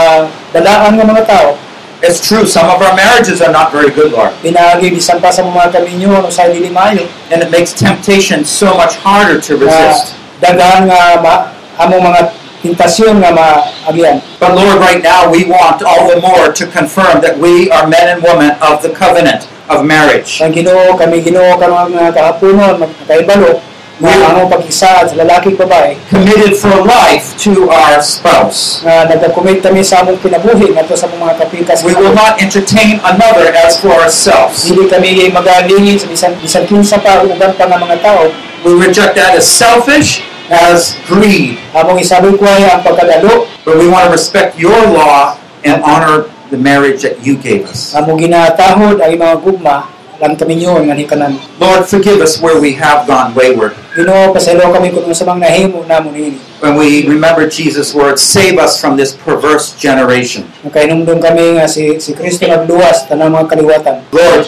dalaan 0.56 0.96
nga 0.96 1.04
mga 1.04 1.24
tao 1.28 1.60
It's 2.00 2.16
true, 2.16 2.48
some 2.48 2.64
of 2.72 2.80
our 2.80 2.96
marriages 2.96 3.44
are 3.44 3.52
not 3.52 3.68
very 3.76 3.92
good, 3.92 4.16
Lord. 4.16 4.32
pinaagi 4.40 4.88
bisan 4.88 5.20
pa 5.20 5.28
sa 5.28 5.44
mga 5.44 5.68
kami 5.68 6.00
nyo 6.00 6.16
ano 6.16 6.32
sa 6.32 6.48
dili 6.48 6.72
maayo 6.72 7.04
And 7.28 7.44
it 7.44 7.52
makes 7.52 7.76
temptation 7.76 8.40
so 8.48 8.72
much 8.72 8.96
harder 9.04 9.36
to 9.36 9.60
resist. 9.60 10.16
daghan 10.40 10.88
nga 10.88 11.20
ma, 11.20 11.52
among 11.76 12.08
mga 12.08 12.32
tentasyon 12.62 13.20
nga 13.20 13.30
maagian 13.32 14.20
But 14.40 14.56
Lord, 14.56 14.80
right 14.80 15.02
now 15.02 15.28
we 15.28 15.44
want 15.44 15.80
all 15.84 16.08
the 16.08 16.20
more 16.20 16.52
to 16.52 16.64
confirm 16.68 17.20
that 17.24 17.36
we 17.36 17.68
are 17.72 17.84
men 17.88 18.08
and 18.16 18.20
women 18.24 18.56
of 18.60 18.80
the 18.84 18.92
covenant 18.92 19.48
of 19.68 19.84
marriage. 19.84 20.38
sa 20.42 20.48
Ginoo 20.48 20.96
kami 20.96 21.20
Ginoo 21.22 21.56
karon 21.56 21.92
nga 21.94 22.12
kahaponon 22.12 22.80
magkaibalo 22.80 23.60
nga 24.00 24.08
Yeah. 24.16 24.48
pag-isa 24.48 25.04
sa 25.04 25.12
lalaki 25.12 25.52
babae 25.60 25.92
Committed 26.08 26.56
for 26.56 26.72
life 26.88 27.36
to 27.36 27.68
our 27.68 28.00
spouse. 28.00 28.80
nga 28.80 29.04
nagakomit 29.04 29.60
kami 29.60 29.84
sa 29.84 30.00
among 30.00 30.16
kinabuhi 30.24 30.72
ngadto 30.72 30.96
sa 30.96 31.04
mga 31.04 31.36
kapikas 31.36 31.84
We 31.84 31.92
will 31.92 32.16
not 32.16 32.40
entertain 32.40 32.96
another 33.04 33.52
as 33.52 33.76
for 33.76 33.92
ourselves. 33.92 34.64
Dili 34.64 34.88
kami 34.88 35.28
magalingin 35.28 36.00
sa 36.00 36.08
bisan 36.08 36.32
bisan 36.40 36.64
kinsa 36.64 36.96
pa 36.96 37.20
uban 37.20 37.52
pa 37.60 37.68
nga 37.68 37.76
mga 37.76 38.00
tao 38.00 38.32
We 38.64 38.72
reject 38.80 39.20
that 39.20 39.36
as 39.36 39.44
selfish, 39.44 40.24
as 40.50 40.98
greed. 41.06 41.56
among 41.72 42.02
isaboy 42.02 42.34
ang 42.66 42.82
pagkadalo 42.82 43.46
But 43.62 43.78
we 43.78 43.86
want 43.86 44.10
to 44.10 44.12
respect 44.12 44.58
your 44.58 44.76
law 44.90 45.38
and 45.62 45.78
honor 45.86 46.26
the 46.50 46.58
marriage 46.58 47.06
that 47.06 47.22
you 47.22 47.38
gave 47.38 47.64
us. 47.70 47.94
among 47.94 48.18
ginatahod 48.18 48.98
ang 48.98 49.14
mga 49.14 49.36
gugma 49.40 49.86
lang 50.20 50.36
kami 50.36 50.60
nyo 50.60 50.76
nga 50.84 50.92
hikanan 50.92 51.40
Lord, 51.56 51.88
forgive 51.88 52.20
us 52.20 52.36
where 52.44 52.60
we 52.60 52.76
have 52.76 53.08
gone 53.08 53.32
wayward. 53.32 53.72
Ginoo 53.96 54.36
pasaylo 54.36 54.68
kami 54.68 54.92
kung 54.92 55.08
sa 55.16 55.24
mga 55.24 55.48
nahimo 55.48 55.80
namo 55.88 56.12
niini 56.12 56.36
When 56.60 56.76
we 56.76 57.08
remember 57.08 57.48
Jesus' 57.48 57.96
words, 57.96 58.20
save 58.20 58.60
us 58.60 58.76
from 58.76 59.00
this 59.00 59.16
perverse 59.16 59.72
generation. 59.80 60.44
Kami 60.68 61.56
nga 61.56 61.64
si 61.64 61.96
si 62.04 62.12
Kristo 62.12 62.44
nagluwas 62.44 63.08
tanang 63.08 63.32
mga 63.32 63.48
kaliwatan 63.48 64.04
Lord, 64.12 64.44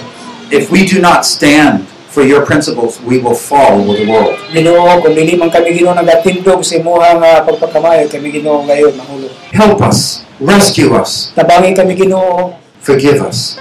if 0.52 0.68
we 0.68 0.84
do 0.84 1.00
not 1.00 1.24
stand 1.24 1.88
for 2.12 2.20
your 2.20 2.44
principles, 2.44 3.00
we 3.00 3.18
will 3.18 3.34
fall 3.34 3.80
with 3.80 4.04
the 4.04 4.08
world. 4.12 4.36
Ginoo 4.52 5.00
kung 5.00 5.16
dili 5.16 5.32
man 5.32 5.48
kami 5.48 5.72
Ginoo 5.72 5.96
nagatindog 5.96 6.60
sa 6.60 6.76
imuha 6.76 7.16
nga 7.16 7.40
pagpagkamayo 7.40 8.04
kami 8.12 8.28
Ginoo 8.36 8.68
ngayon 8.68 8.92
mahulog 9.00 9.32
Help 9.56 9.80
us, 9.80 10.20
rescue 10.36 10.92
us, 10.92 11.32
tabangi 11.32 11.72
kami 11.72 11.96
Ginoo 11.96 12.52
forgive 12.84 13.24
us. 13.24 13.56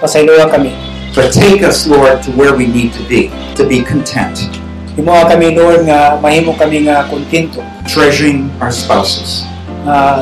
kami 0.51 0.75
But 1.11 1.31
take 1.35 1.59
us, 1.63 1.87
Lord, 1.87 2.23
to 2.23 2.31
where 2.39 2.55
we 2.55 2.67
need 2.67 2.95
to 2.95 3.03
be, 3.07 3.31
to 3.59 3.63
be 3.67 3.83
content, 3.83 4.51
Imuha 4.99 5.31
kami 5.31 5.55
Lord 5.55 5.87
nga 5.87 6.19
mahimo 6.19 6.51
kami 6.59 6.91
nga 6.91 7.07
kontento 7.07 7.63
treasuring 7.87 8.51
our 8.59 8.75
spouses. 8.75 9.47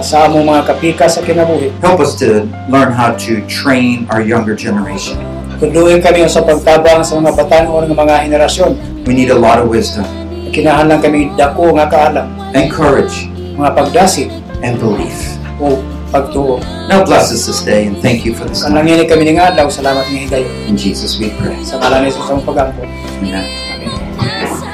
sa 0.06 0.30
among 0.30 0.48
mga 0.48 0.62
kapika 0.72 1.06
sa 1.10 1.20
kinabuhi 1.20 1.74
Help 1.84 2.00
us 2.00 2.16
to 2.16 2.48
learn 2.72 2.94
how 2.94 3.12
to 3.20 3.42
train 3.50 4.08
our 4.14 4.22
younger 4.22 4.56
generation. 4.56 5.18
Tunduin 5.60 6.00
kami 6.00 6.24
sa 6.26 6.40
pagtabang 6.40 7.04
sa 7.04 7.20
mga 7.20 7.36
batan-on 7.36 7.92
nga 7.92 7.96
mga 7.96 8.16
henerasyon 8.26 8.72
We 9.04 9.12
need 9.12 9.28
a 9.30 9.38
lot 9.38 9.60
of 9.60 9.68
wisdom 9.68 10.08
kinahanglan 10.50 10.98
kami 10.98 11.30
dako 11.38 11.78
nga 11.78 11.86
kaalam 11.86 12.26
and 12.58 12.74
courage 12.74 13.30
mga 13.54 13.76
pagdasig 13.78 14.34
and 14.66 14.80
belief. 14.82 15.38
o 15.62 15.78
pagtuo 16.10 16.58
Now 16.90 17.06
bless 17.06 17.30
us 17.30 17.46
this 17.46 17.62
day 17.62 17.86
and 17.86 18.00
thank 18.02 18.26
you 18.26 18.34
for 18.34 18.50
this 18.50 18.66
time. 18.66 18.74
kanang 18.74 18.90
ini 18.90 19.06
kami 19.06 19.30
ning 19.30 19.38
adlaw 19.38 19.70
salamat 19.70 20.10
nga 20.10 20.18
higayon 20.18 20.50
In 20.66 20.74
Jesus 20.74 21.22
we 21.22 21.30
pray. 21.38 21.60
sa 21.62 21.78
ngalan 21.78 22.08
ni 22.08 22.10
Jesus 22.10 22.26
ang 22.34 22.42
pagampo 22.42 22.82
Amen. 23.22 23.46
Amen 23.76 24.69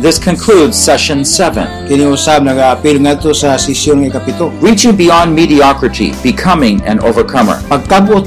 This 0.00 0.16
concludes 0.16 0.80
session 0.80 1.28
7. 1.28 1.84
Kini 1.84 2.08
usab 2.08 2.48
nagaapil 2.48 3.04
ngadto 3.04 3.36
sa 3.36 3.60
sesyon 3.60 4.00
nga 4.08 4.16
kapito. 4.16 4.48
Reaching 4.64 4.96
beyond 4.96 5.36
mediocrity, 5.36 6.16
becoming 6.24 6.80
an 6.88 7.04
overcomer. 7.04 7.60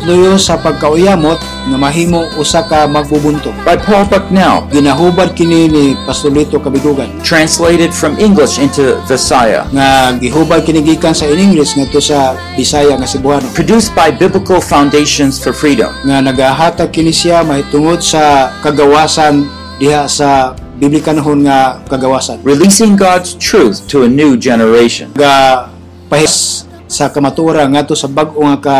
Luyo 0.05 0.37
sa 0.37 0.53
pagkauyamot 0.61 1.41
nga 1.41 1.77
mahimo 1.81 2.29
usa 2.37 2.61
ka 2.69 2.85
magbubunto. 2.85 3.49
By 3.65 3.81
Paul 3.81 4.05
Bucknell, 4.05 4.69
Ginahubad 4.69 5.33
kini 5.33 5.65
ni 5.65 5.97
Pastolito 6.05 6.61
Kabidugan 6.61 7.09
translated 7.25 7.89
from 7.89 8.21
English 8.21 8.61
into 8.61 9.01
Visaya. 9.09 9.65
nga 9.73 10.13
gihubad 10.13 10.61
kini 10.69 10.85
gikan 10.85 11.17
sa 11.17 11.25
English 11.25 11.73
ngadto 11.73 11.97
sa 11.97 12.37
Bisaya 12.53 12.93
nga 13.01 13.09
Cebuano. 13.09 13.49
Produced 13.57 13.97
by 13.97 14.13
Biblical 14.13 14.61
Foundations 14.61 15.41
for 15.41 15.57
Freedom. 15.57 15.89
nga 16.05 16.21
nagahatag 16.21 16.93
kini 16.93 17.09
siya 17.09 17.41
mahitungod 17.41 17.97
sa 18.05 18.53
kagawasan 18.61 19.49
diha 19.81 20.05
sa 20.05 20.53
biblikanhon 20.83 21.47
nga 21.47 21.79
kagawasan 21.87 22.43
Releasing 22.43 22.99
God's 22.99 23.39
truth 23.39 23.87
to 23.87 24.03
a 24.03 24.09
new 24.11 24.35
generation. 24.35 25.15
ga 25.15 25.71
pahis 26.11 26.67
sa 26.85 27.09
kamatura 27.09 27.65
ngadto 27.65 27.97
sa 27.97 28.05
bag-o 28.05 28.37
nga 28.53 28.57
ka, 28.61 28.77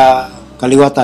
kaliwatan 0.61 1.01